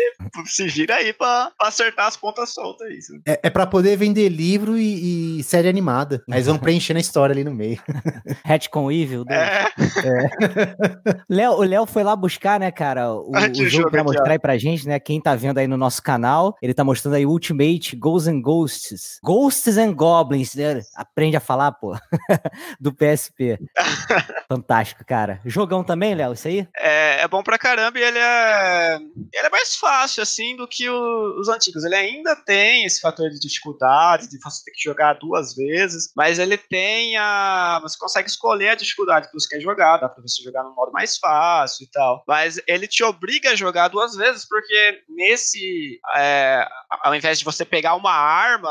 se 0.46 0.66
vira 0.68 0.96
aí 0.96 1.12
pra, 1.12 1.50
pra 1.59 1.68
acertar 1.68 2.07
as 2.07 2.16
pontas 2.16 2.50
soltas 2.50 2.88
sabe? 3.07 3.22
É, 3.27 3.40
é 3.44 3.50
para 3.50 3.66
poder 3.66 3.96
vender 3.96 4.29
livro 4.29 4.77
e, 4.77 5.38
e 5.38 5.42
série 5.42 5.68
animada. 5.68 6.22
Eles 6.29 6.46
vão 6.46 6.59
preenchendo 6.59 6.98
a 6.98 7.00
história 7.00 7.33
ali 7.33 7.44
no 7.44 7.55
meio. 7.55 7.81
Retcon 8.44 8.90
Evil. 8.90 9.24
dois. 9.24 9.38
É, 9.38 9.64
Léo, 11.29 11.53
o 11.53 11.62
Léo 11.62 11.87
foi 11.87 12.03
lá 12.03 12.14
buscar, 12.14 12.59
né, 12.61 12.70
cara, 12.70 13.12
o, 13.12 13.31
o 13.31 13.53
que 13.53 13.68
jogo 13.68 13.85
jogo 13.85 13.90
pra 13.90 14.03
mostrar 14.04 14.28
ó. 14.28 14.32
aí 14.32 14.38
pra 14.38 14.56
gente, 14.58 14.86
né? 14.86 14.98
Quem 15.00 15.20
tá 15.20 15.34
vendo 15.34 15.58
aí 15.58 15.66
no 15.66 15.76
nosso 15.76 16.02
canal, 16.02 16.56
ele 16.62 16.74
tá 16.74 16.84
mostrando 16.84 17.14
aí 17.14 17.26
Ultimate 17.26 17.96
Ghosts 17.96 18.28
and 18.28 18.40
Ghosts. 18.40 19.18
Ghosts 19.22 19.76
and 19.78 19.92
Goblins, 19.92 20.54
né? 20.54 20.80
Aprende 20.94 21.36
a 21.36 21.40
falar, 21.40 21.72
pô. 21.72 21.96
Do 22.80 22.92
PSP. 22.94 23.58
Fantástico, 24.48 25.04
cara. 25.04 25.40
Jogão 25.44 25.82
também, 25.82 26.14
Léo, 26.14 26.32
isso 26.32 26.48
aí? 26.48 26.68
é, 26.76 27.22
é 27.22 27.28
bom 27.28 27.42
pra 27.42 27.58
caramba 27.58 27.98
e 27.98 28.02
ele 28.02 28.18
é, 28.18 28.96
ele 29.32 29.46
é 29.46 29.50
mais 29.50 29.76
fácil, 29.76 30.22
assim, 30.22 30.56
do 30.56 30.66
que 30.68 30.88
o- 30.88 31.40
os 31.40 31.48
antigos. 31.48 31.84
Ele 31.84 31.94
ainda 31.94 32.36
tem 32.36 32.84
esse 32.84 33.00
fator 33.00 33.28
de 33.30 33.38
dificuldade, 33.38 34.28
de 34.28 34.38
você 34.42 34.64
ter 34.64 34.72
que 34.72 34.82
jogar 34.82 35.14
duas 35.14 35.54
vezes, 35.54 36.12
mas 36.16 36.38
ele 36.38 36.56
tem 36.58 37.16
a. 37.16 37.78
Você 37.82 37.96
consegue 37.98 38.28
escolher 38.28 38.70
a 38.70 38.74
dificuldade 38.74 39.28
que 39.28 39.32
você 39.32 39.48
quer 39.56 39.60
jogar, 39.60 39.98
dá 39.98 40.08
pra 40.08 40.22
você 40.22 40.42
jogar 40.42 40.62
no 40.62 40.74
modo 40.74 40.92
mais 40.92 41.16
fácil 41.16 41.84
e 41.84 41.90
tal. 41.90 42.22
Mas 42.26 42.60
ele 42.66 42.86
te 42.86 43.02
obriga 43.02 43.50
a 43.50 43.56
jogar 43.56 43.88
duas 43.94 44.14
vezes, 44.14 44.44
porque 44.46 45.02
nesse. 45.09 46.00
É, 46.16 46.66
ao 47.02 47.14
invés 47.14 47.38
de 47.38 47.44
você 47.44 47.64
pegar 47.64 47.94
uma 47.94 48.12
arma 48.12 48.70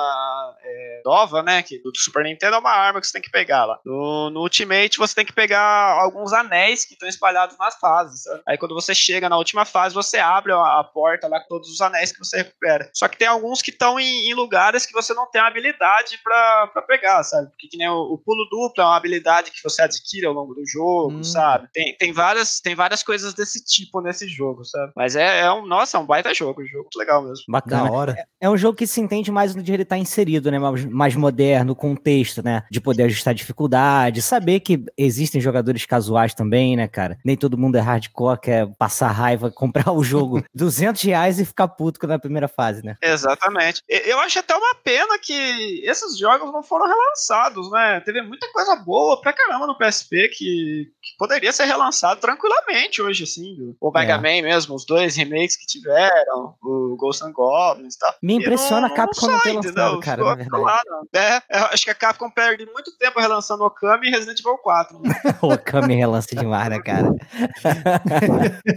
é, 0.61 1.01
nova, 1.05 1.41
né? 1.41 1.63
Que 1.63 1.79
do 1.79 1.91
Super 1.95 2.23
Nintendo 2.23 2.55
é 2.55 2.59
uma 2.59 2.71
arma 2.71 2.99
que 2.99 3.07
você 3.07 3.13
tem 3.13 3.21
que 3.21 3.31
pegar 3.31 3.65
lá. 3.65 3.79
No, 3.85 4.29
no 4.29 4.41
Ultimate 4.41 4.97
você 4.97 5.15
tem 5.15 5.25
que 5.25 5.33
pegar 5.33 5.99
alguns 6.01 6.33
anéis 6.33 6.85
que 6.85 6.93
estão 6.93 7.07
espalhados 7.07 7.57
nas 7.57 7.75
fases. 7.79 8.23
Sabe? 8.23 8.41
Aí 8.47 8.57
quando 8.57 8.75
você 8.75 8.93
chega 8.93 9.29
na 9.29 9.37
última 9.37 9.65
fase, 9.65 9.95
você 9.95 10.17
abre 10.17 10.51
a, 10.51 10.79
a, 10.79 10.83
porta 10.83 11.27
lá 11.27 11.39
com 11.39 11.47
todos 11.47 11.69
os 11.69 11.81
anéis 11.81 12.11
que 12.11 12.19
você 12.19 12.37
recupera. 12.37 12.89
Só 12.93 13.07
que 13.07 13.17
tem 13.17 13.27
alguns 13.27 13.61
que 13.61 13.71
estão 13.71 13.99
em, 13.99 14.29
em, 14.29 14.33
lugares 14.33 14.85
que 14.85 14.93
você 14.93 15.13
não 15.13 15.29
tem 15.29 15.41
habilidade 15.41 16.19
para 16.23 16.67
pegar, 16.87 17.23
sabe? 17.23 17.49
Porque 17.49 17.67
que 17.67 17.77
nem 17.77 17.89
o, 17.89 18.13
o, 18.13 18.17
pulo 18.17 18.45
duplo 18.49 18.83
é 18.83 18.85
uma 18.85 18.97
habilidade 18.97 19.51
que 19.51 19.63
você 19.63 19.81
adquire 19.83 20.25
ao 20.25 20.33
longo 20.33 20.53
do 20.53 20.65
jogo, 20.65 21.13
hum. 21.13 21.23
sabe? 21.23 21.69
Tem, 21.73 21.95
tem, 21.97 22.11
várias, 22.11 22.59
tem 22.59 22.75
várias 22.75 23.01
coisas 23.01 23.33
desse 23.33 23.63
tipo 23.63 24.01
nesse 24.01 24.27
jogo, 24.27 24.65
sabe? 24.65 24.91
Mas 24.95 25.12
é, 25.15 25.41
é 25.41 25.51
um, 25.51 25.65
nossa, 25.65 25.97
é 25.97 25.99
um 25.99 26.05
baita 26.05 26.33
jogo, 26.33 26.61
um 26.61 26.65
jogo 26.65 26.89
legal 26.95 27.21
mesmo. 27.23 27.45
Bacana. 27.47 27.91
hora. 27.91 28.11
É, 28.17 28.25
é, 28.41 28.49
um 28.49 28.57
jogo 28.57 28.77
que 28.77 28.87
se 28.87 29.01
entende 29.01 29.31
mais 29.31 29.55
onde 29.55 29.71
ele 29.71 29.85
tá 29.85 29.97
inserido, 29.97 30.51
né? 30.51 30.59
Mais, 30.59 30.85
mais 30.85 31.15
moderno, 31.15 31.75
contexto, 31.75 32.43
né? 32.43 32.63
De 32.71 32.81
poder 32.81 33.03
ajustar 33.03 33.31
a 33.31 33.35
dificuldade, 33.35 34.21
saber 34.21 34.59
que 34.59 34.83
existem 34.97 35.41
jogadores 35.41 35.85
casuais 35.85 36.33
também, 36.33 36.75
né, 36.75 36.87
cara? 36.87 37.17
Nem 37.23 37.35
todo 37.35 37.57
mundo 37.57 37.77
é 37.77 37.81
hardcore, 37.81 38.39
quer 38.39 38.67
passar 38.77 39.11
raiva, 39.11 39.49
comprar 39.51 39.91
o 39.91 40.03
jogo 40.03 40.43
200 40.53 41.01
reais 41.03 41.39
e 41.39 41.45
ficar 41.45 41.67
puto 41.67 42.05
na 42.07 42.19
primeira 42.19 42.47
fase, 42.47 42.83
né? 42.83 42.95
Exatamente. 43.01 43.81
Eu 43.87 44.19
acho 44.19 44.39
até 44.39 44.55
uma 44.55 44.75
pena 44.75 45.17
que 45.19 45.81
esses 45.83 46.17
jogos 46.17 46.51
não 46.51 46.63
foram 46.63 46.87
relançados, 46.87 47.71
né? 47.71 48.01
Teve 48.01 48.21
muita 48.21 48.51
coisa 48.51 48.75
boa 48.75 49.19
pra 49.21 49.33
caramba 49.33 49.67
no 49.67 49.77
PSP 49.77 50.29
que 50.29 50.91
poderia 51.23 51.53
ser 51.53 51.63
relançado 51.63 52.19
tranquilamente 52.19 53.01
hoje, 53.01 53.23
assim. 53.23 53.73
O 53.79 53.91
Mega 53.91 54.15
é. 54.15 54.17
Man 54.17 54.45
mesmo, 54.45 54.75
os 54.75 54.85
dois 54.85 55.15
remakes 55.15 55.55
que 55.55 55.65
tiveram, 55.65 56.53
o 56.61 56.97
Ghost 56.97 57.23
and 57.23 57.31
Goblins 57.31 57.95
e 57.95 57.99
tal. 57.99 58.13
Me 58.21 58.33
impressiona 58.33 58.89
não, 58.89 58.93
a 58.93 58.97
Capcom 58.97 59.27
não, 59.27 59.33
não 59.33 59.39
ter 59.39 59.51
lançado, 59.51 59.99
cara, 60.01 60.21
na 60.21 60.35
verdade. 60.35 60.83
É, 61.13 61.41
acho 61.71 61.85
que 61.85 61.91
a 61.91 61.95
Capcom 61.95 62.29
perde 62.29 62.65
muito 62.65 62.91
tempo 62.97 63.21
relançando 63.21 63.63
Okami 63.63 64.09
e 64.09 64.11
Resident 64.11 64.37
Evil 64.41 64.57
4. 64.57 64.99
Né? 64.99 65.15
Okami 65.41 65.95
relança 65.95 66.35
demais, 66.35 66.69
né, 66.69 66.81
cara? 66.81 67.15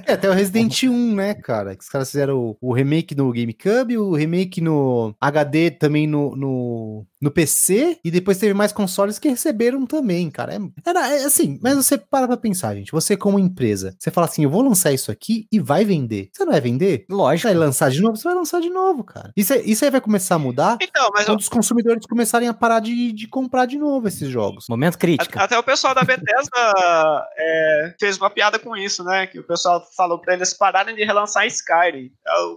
é, 0.07 0.13
até 0.13 0.31
o 0.31 0.33
Resident 0.33 0.85
1, 0.85 1.15
né, 1.17 1.35
cara? 1.35 1.75
Que 1.75 1.83
os 1.83 1.89
caras 1.89 2.09
fizeram 2.09 2.39
o, 2.39 2.57
o 2.61 2.73
remake 2.73 3.17
no 3.17 3.33
GameCube, 3.33 3.99
o 3.99 4.15
remake 4.15 4.61
no 4.61 5.17
HD 5.21 5.73
também 5.73 6.07
no, 6.07 6.37
no, 6.37 7.07
no 7.27 7.31
PC, 7.31 7.99
e 8.05 8.11
depois 8.11 8.39
teve 8.39 8.55
mais 8.55 8.73
consoles 8.73 9.19
que 9.19 9.29
receberam 9.29 9.85
também, 9.85 10.31
cara. 10.31 10.55
É, 10.55 10.59
era 10.87 11.09
é, 11.09 11.25
assim, 11.25 11.59
mas 11.61 11.75
você 11.75 11.99
para 11.99 12.29
pra 12.29 12.37
pensar, 12.37 12.75
gente. 12.75 12.93
Você, 12.93 13.17
como 13.17 13.39
empresa, 13.39 13.97
você 13.99 14.11
fala 14.13 14.29
assim: 14.29 14.45
eu 14.45 14.51
vou 14.51 14.63
lançar 14.63 14.93
isso 14.93 15.11
aqui 15.11 15.49
e 15.51 15.59
vai 15.59 15.85
vender. 15.85 16.31
Você 16.33 16.45
não 16.45 16.53
vai 16.53 16.61
vender? 16.61 17.05
Lógico. 17.11 17.49
Vai 17.49 17.57
lançar 17.57 17.91
de 17.91 18.01
novo? 18.01 18.17
Você 18.17 18.25
vai 18.25 18.35
lançar 18.35 18.61
de 18.61 18.71
novo, 18.71 19.03
cara. 19.03 19.33
Isso, 19.37 19.53
isso 19.65 19.85
aí 19.85 19.91
vai 19.91 20.01
começar 20.01 20.37
a 20.37 20.39
mudar 20.39 20.79
então, 20.81 21.11
mas 21.13 21.25
quando 21.25 21.39
eu... 21.39 21.43
os 21.43 21.49
consumidores 21.49 22.07
começarem 22.07 22.49
a 22.49 22.55
parar 22.55 22.81
de, 22.81 23.13
de 23.13 23.27
comprar 23.27 23.67
de 23.67 23.77
novo 23.77 24.07
esses 24.07 24.29
jogos. 24.29 24.67
Momento 24.69 24.99
crítico. 24.99 25.39
Até 25.39 25.59
o 25.59 25.63
pessoal 25.63 25.95
da 25.95 26.03
Bethesda 26.03 26.51
é, 27.37 27.95
fez 27.99 28.17
uma 28.19 28.31
piada 28.31 28.59
com 28.59 28.77
isso, 28.77 29.03
né? 29.03 29.27
Que 29.27 29.41
o 29.41 29.45
pessoal 29.45 29.85
falou 29.97 30.21
pra 30.21 30.35
eles 30.35 30.55
pararem 30.55 30.95
de 30.95 31.05
relançar 31.05 31.47
Skyrim. 31.47 32.13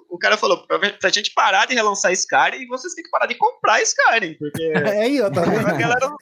O, 0.09 0.15
o 0.15 0.19
cara 0.19 0.37
falou: 0.37 0.65
pra, 0.67 0.77
pra 0.77 1.09
gente 1.09 1.33
parar 1.33 1.65
de 1.65 1.73
relançar 1.73 2.11
Skyrim, 2.11 2.67
vocês 2.67 2.93
têm 2.93 3.03
que 3.03 3.09
parar 3.09 3.25
de 3.25 3.35
comprar 3.35 3.81
Skyrim. 3.81 4.35
Porque 4.35 4.58
é 4.73 5.01
aí, 5.01 5.21
ó, 5.21 5.29
tá 5.29 5.41
vendo? 5.41 5.67
A 5.67 5.73
galera 5.73 6.15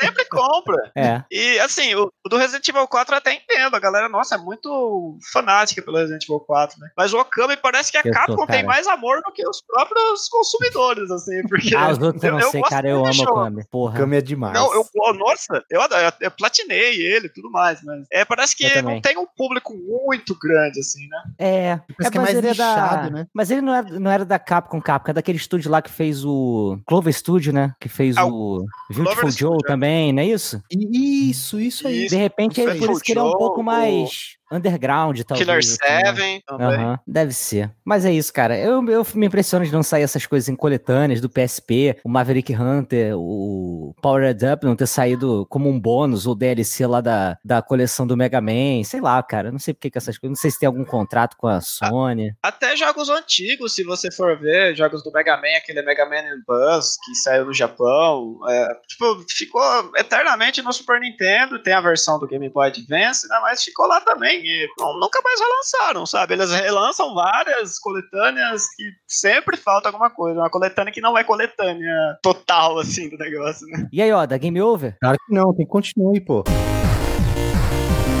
sempre 0.00 0.24
compra. 0.26 0.90
É. 0.94 1.22
E 1.30 1.58
assim, 1.60 1.94
o, 1.94 2.12
o 2.24 2.28
do 2.28 2.36
Resident 2.36 2.66
Evil 2.68 2.86
4 2.86 3.14
eu 3.14 3.18
até 3.18 3.34
entendo. 3.34 3.74
A 3.74 3.80
galera, 3.80 4.08
nossa, 4.08 4.34
é 4.34 4.38
muito 4.38 5.18
fanática 5.32 5.82
pelo 5.82 5.98
Resident 5.98 6.24
Evil 6.24 6.40
4, 6.40 6.80
né? 6.80 6.88
Mas 6.96 7.12
o 7.12 7.18
Okami 7.18 7.56
parece 7.56 7.90
que 7.90 7.98
a 7.98 8.02
eu 8.04 8.12
Capcom 8.12 8.36
tô, 8.36 8.46
tem 8.46 8.64
mais 8.64 8.86
amor 8.86 9.22
do 9.22 9.32
que 9.32 9.46
os 9.46 9.62
próprios 9.62 10.28
consumidores, 10.28 11.10
assim. 11.10 11.42
Porque 11.48 11.74
ah, 11.74 11.90
os 11.90 11.98
outros 11.98 12.22
eu 12.22 12.32
não 12.32 12.40
eu 12.40 12.50
sei, 12.50 12.62
cara. 12.62 12.88
Eu 12.88 13.04
amo 13.04 13.22
o 13.22 13.30
Okami. 13.30 13.64
Porra. 13.70 13.94
Okami 13.94 14.16
é 14.16 14.20
demais. 14.20 14.54
Não, 14.54 14.72
eu, 14.74 14.84
nossa, 15.14 15.62
eu, 15.70 15.80
eu, 15.80 16.12
eu 16.20 16.30
platinei 16.30 17.00
ele 17.00 17.26
e 17.26 17.32
tudo 17.32 17.50
mais, 17.50 17.82
mas 17.82 18.06
é, 18.12 18.24
parece 18.24 18.56
que 18.56 18.82
não 18.82 19.00
tem 19.00 19.16
um 19.16 19.26
público 19.26 19.74
muito 19.74 20.36
grande, 20.38 20.80
assim, 20.80 21.06
né? 21.08 21.22
É. 21.38 21.60
É, 21.60 21.80
é 22.12 22.18
mais 22.18 22.36
ele 22.36 22.48
lixado, 22.48 23.06
é 23.06 23.10
da... 23.10 23.16
né? 23.16 23.26
Mas 23.32 23.50
ele 23.50 23.60
não 23.60 23.74
era, 23.74 23.98
não 23.98 24.10
era 24.10 24.24
da 24.24 24.38
Capcom 24.38 24.80
Capcom, 24.80 25.10
é 25.10 25.14
daquele 25.14 25.38
estúdio 25.38 25.70
lá 25.70 25.82
que 25.82 25.90
fez 25.90 26.24
o 26.24 26.78
Clover 26.86 27.12
Studio, 27.12 27.52
né? 27.52 27.59
Que 27.80 27.88
fez 27.88 28.16
ah, 28.16 28.26
o 28.26 28.64
Beautiful 28.90 29.30
Joe 29.30 29.58
também, 29.66 30.12
não 30.12 30.22
é 30.22 30.26
isso? 30.26 30.62
Isso, 30.70 31.60
isso 31.60 31.86
aí. 31.86 32.06
De 32.08 32.16
repente, 32.16 32.60
é 32.60 32.74
por 32.74 32.90
isso 32.90 33.00
que 33.00 33.12
ele 33.12 33.20
é 33.20 33.22
um 33.22 33.36
pouco 33.36 33.62
mais 33.62 34.39
underground, 34.50 35.20
talvez. 35.22 35.46
Killer 35.46 35.64
7 35.64 36.18
né? 36.18 36.40
também. 36.46 36.86
Uhum, 36.86 36.98
deve 37.06 37.32
ser. 37.32 37.70
Mas 37.84 38.04
é 38.04 38.12
isso, 38.12 38.32
cara. 38.32 38.58
Eu, 38.58 38.84
eu 38.88 39.06
me 39.14 39.26
impressiono 39.26 39.64
de 39.64 39.72
não 39.72 39.82
sair 39.82 40.02
essas 40.02 40.26
coisas 40.26 40.48
em 40.48 40.56
coletâneas 40.56 41.20
do 41.20 41.28
PSP, 41.28 41.96
o 42.04 42.08
Maverick 42.08 42.54
Hunter, 42.54 43.14
o 43.16 43.94
Powered 44.00 44.44
Up 44.46 44.64
não 44.64 44.76
ter 44.76 44.86
saído 44.86 45.46
como 45.48 45.68
um 45.68 45.78
bônus 45.78 46.26
ou 46.26 46.34
DLC 46.34 46.86
lá 46.86 47.00
da, 47.00 47.38
da 47.44 47.62
coleção 47.62 48.06
do 48.06 48.16
Mega 48.16 48.40
Man. 48.40 48.82
Sei 48.84 49.00
lá, 49.00 49.22
cara. 49.22 49.52
Não 49.52 49.58
sei 49.58 49.74
porque 49.74 49.90
que 49.90 49.98
essas 49.98 50.18
coisas. 50.18 50.36
Não 50.36 50.40
sei 50.40 50.50
se 50.50 50.58
tem 50.58 50.66
algum 50.66 50.84
contrato 50.84 51.36
com 51.36 51.46
a 51.46 51.60
Sony. 51.60 52.34
Até 52.42 52.76
jogos 52.76 53.08
antigos, 53.08 53.74
se 53.74 53.84
você 53.84 54.10
for 54.10 54.38
ver, 54.38 54.74
jogos 54.74 55.02
do 55.02 55.12
Mega 55.12 55.36
Man, 55.36 55.56
aquele 55.56 55.82
Mega 55.82 56.06
Man 56.06 56.42
Buzz 56.46 56.96
que 57.04 57.14
saiu 57.14 57.44
no 57.44 57.54
Japão. 57.54 58.40
É, 58.48 58.74
tipo, 58.88 59.24
ficou 59.28 59.62
eternamente 59.96 60.62
no 60.62 60.72
Super 60.72 61.00
Nintendo. 61.00 61.62
Tem 61.62 61.72
a 61.72 61.80
versão 61.80 62.18
do 62.18 62.26
Game 62.26 62.48
Boy 62.48 62.68
Advance, 62.68 63.28
né? 63.28 63.38
Mas 63.42 63.62
ficou 63.62 63.86
lá 63.86 64.00
também 64.00 64.39
e 64.44 64.68
nunca 65.00 65.20
mais 65.22 65.40
relançaram, 65.40 66.06
sabe? 66.06 66.34
Eles 66.34 66.50
relançam 66.50 67.14
várias 67.14 67.78
coletâneas 67.78 68.64
que 68.76 68.90
sempre 69.06 69.56
falta 69.56 69.88
alguma 69.88 70.10
coisa. 70.10 70.40
Uma 70.40 70.50
coletânea 70.50 70.92
que 70.92 71.00
não 71.00 71.16
é 71.16 71.24
coletânea 71.24 72.18
total, 72.22 72.78
assim, 72.78 73.08
do 73.08 73.16
negócio, 73.16 73.66
né? 73.68 73.88
E 73.92 74.00
aí, 74.00 74.12
ó, 74.12 74.26
da 74.26 74.38
Game 74.38 74.60
Over? 74.60 74.96
Claro 75.00 75.18
que 75.26 75.34
não, 75.34 75.54
tem 75.54 75.66
que 75.66 75.72
continuar, 75.72 76.20
pô. 76.26 76.44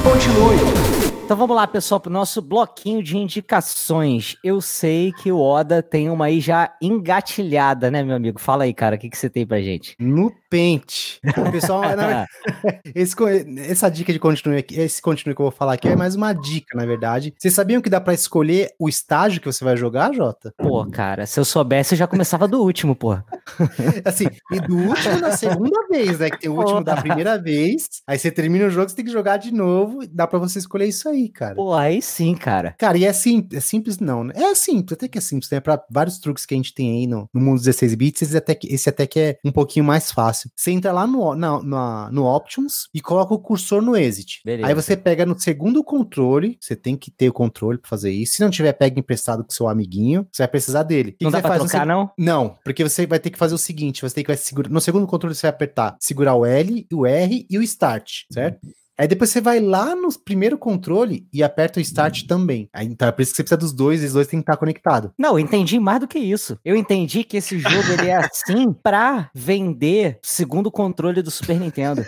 Continue. 0.02 0.99
Então 1.30 1.38
vamos 1.38 1.54
lá, 1.54 1.64
pessoal, 1.64 2.00
para 2.00 2.10
o 2.10 2.12
nosso 2.12 2.42
bloquinho 2.42 3.00
de 3.00 3.16
indicações. 3.16 4.36
Eu 4.42 4.60
sei 4.60 5.12
que 5.12 5.30
o 5.30 5.38
Oda 5.38 5.80
tem 5.80 6.10
uma 6.10 6.24
aí 6.24 6.40
já 6.40 6.74
engatilhada, 6.82 7.88
né, 7.88 8.02
meu 8.02 8.16
amigo? 8.16 8.40
Fala 8.40 8.64
aí, 8.64 8.74
cara, 8.74 8.96
o 8.96 8.98
que, 8.98 9.08
que 9.08 9.16
você 9.16 9.30
tem 9.30 9.46
pra 9.46 9.60
gente? 9.60 9.94
No 9.96 10.32
pente. 10.50 11.20
O 11.38 11.52
pessoal, 11.52 11.82
não, 11.96 12.26
esse, 12.92 13.14
essa 13.60 13.88
dica 13.88 14.12
de 14.12 14.18
continue 14.18 14.56
aqui, 14.56 14.74
esse 14.80 15.00
continue 15.00 15.32
que 15.32 15.40
eu 15.40 15.44
vou 15.44 15.52
falar 15.52 15.74
aqui 15.74 15.86
é 15.86 15.94
mais 15.94 16.16
uma 16.16 16.32
dica, 16.32 16.76
na 16.76 16.84
verdade. 16.84 17.32
Vocês 17.38 17.54
sabiam 17.54 17.80
que 17.80 17.88
dá 17.88 18.00
para 18.00 18.12
escolher 18.12 18.72
o 18.76 18.88
estágio 18.88 19.40
que 19.40 19.46
você 19.46 19.64
vai 19.64 19.76
jogar, 19.76 20.12
Jota? 20.12 20.52
Pô, 20.58 20.84
cara, 20.90 21.26
se 21.26 21.38
eu 21.38 21.44
soubesse, 21.44 21.94
eu 21.94 21.98
já 21.98 22.08
começava 22.08 22.48
do 22.48 22.60
último, 22.60 22.96
pô. 22.96 23.16
assim, 24.04 24.26
e 24.50 24.58
do 24.58 24.76
último 24.76 25.20
na 25.20 25.36
segunda 25.36 25.86
vez, 25.88 26.18
né? 26.18 26.28
Que 26.28 26.40
tem 26.40 26.50
o 26.50 26.56
último 26.56 26.82
da 26.82 26.96
primeira 26.96 27.38
vez, 27.38 28.02
aí 28.04 28.18
você 28.18 28.32
termina 28.32 28.66
o 28.66 28.70
jogo, 28.70 28.88
você 28.88 28.96
tem 28.96 29.04
que 29.04 29.12
jogar 29.12 29.36
de 29.36 29.54
novo, 29.54 30.00
dá 30.10 30.26
para 30.26 30.40
você 30.40 30.58
escolher 30.58 30.86
isso 30.86 31.08
aí 31.08 31.19
aí, 31.20 31.28
cara. 31.28 31.54
Pô, 31.54 31.74
aí 31.74 32.00
sim, 32.02 32.34
cara. 32.34 32.74
Cara, 32.78 32.98
e 32.98 33.04
é, 33.04 33.12
sim, 33.12 33.46
é 33.52 33.60
simples, 33.60 33.98
não. 33.98 34.24
Né? 34.24 34.34
É 34.36 34.54
simples, 34.54 34.92
até 34.92 35.08
que 35.08 35.18
é 35.18 35.20
simples, 35.20 35.50
né? 35.50 35.60
Pra 35.60 35.82
vários 35.90 36.18
truques 36.18 36.46
que 36.46 36.54
a 36.54 36.56
gente 36.56 36.74
tem 36.74 36.90
aí 36.90 37.06
no, 37.06 37.28
no 37.32 37.40
mundo 37.40 37.56
dos 37.56 37.64
16 37.64 37.94
bits, 37.94 38.22
esse 38.22 38.36
até, 38.36 38.54
que, 38.54 38.72
esse 38.72 38.88
até 38.88 39.06
que 39.06 39.20
é 39.20 39.38
um 39.44 39.52
pouquinho 39.52 39.84
mais 39.84 40.10
fácil. 40.10 40.50
Você 40.56 40.70
entra 40.70 40.92
lá 40.92 41.06
no, 41.06 41.34
na, 41.34 41.62
na, 41.62 42.10
no 42.10 42.24
Options 42.24 42.88
e 42.94 43.00
coloca 43.00 43.34
o 43.34 43.38
cursor 43.38 43.82
no 43.82 43.96
Exit. 43.96 44.40
Beleza. 44.44 44.68
Aí 44.68 44.74
você 44.74 44.96
pega 44.96 45.26
no 45.26 45.38
segundo 45.38 45.82
controle, 45.84 46.56
você 46.60 46.74
tem 46.74 46.96
que 46.96 47.10
ter 47.10 47.28
o 47.28 47.32
controle 47.32 47.78
pra 47.78 47.88
fazer 47.88 48.10
isso. 48.10 48.34
Se 48.34 48.42
não 48.42 48.50
tiver, 48.50 48.72
pega 48.72 48.98
emprestado 48.98 49.44
com 49.44 49.50
seu 49.50 49.68
amiguinho, 49.68 50.26
você 50.30 50.42
vai 50.42 50.48
precisar 50.48 50.82
dele. 50.82 51.16
não 51.20 51.30
dá 51.30 51.40
pra 51.40 51.58
trocar, 51.58 51.86
não? 51.86 52.10
Não, 52.18 52.56
porque 52.64 52.82
você 52.82 53.06
vai 53.06 53.18
ter 53.18 53.30
que 53.30 53.38
fazer 53.38 53.54
o 53.54 53.58
seguinte, 53.58 54.02
você 54.02 54.14
tem 54.14 54.24
que 54.24 54.30
vai 54.30 54.36
segurar, 54.36 54.70
no 54.70 54.80
segundo 54.80 55.06
controle 55.06 55.34
você 55.34 55.42
vai 55.42 55.50
apertar, 55.50 55.96
segurar 56.00 56.34
o 56.34 56.44
L, 56.44 56.86
o 56.92 57.06
R 57.06 57.46
e 57.48 57.58
o 57.58 57.62
Start, 57.62 58.24
certo? 58.30 58.60
Aí 59.00 59.08
depois 59.08 59.30
você 59.30 59.40
vai 59.40 59.60
lá 59.60 59.96
no 59.96 60.10
primeiro 60.18 60.58
controle 60.58 61.26
e 61.32 61.42
aperta 61.42 61.78
o 61.78 61.82
Start 61.82 62.26
também. 62.26 62.68
Aí, 62.70 62.86
então 62.86 63.08
é 63.08 63.10
por 63.10 63.22
isso 63.22 63.30
que 63.30 63.36
você 63.36 63.42
precisa 63.42 63.56
dos 63.56 63.72
dois, 63.72 64.02
e 64.02 64.06
os 64.06 64.12
dois 64.12 64.26
têm 64.26 64.40
que 64.40 64.42
estar 64.42 64.58
conectados. 64.58 65.10
Não, 65.18 65.30
eu 65.30 65.38
entendi 65.38 65.80
mais 65.80 66.00
do 66.00 66.06
que 66.06 66.18
isso. 66.18 66.58
Eu 66.62 66.76
entendi 66.76 67.24
que 67.24 67.38
esse 67.38 67.58
jogo 67.58 67.92
ele 67.98 68.10
é 68.10 68.16
assim 68.16 68.70
pra 68.84 69.30
vender 69.34 70.18
segundo 70.22 70.70
controle 70.70 71.22
do 71.22 71.30
Super 71.30 71.58
Nintendo. 71.58 72.04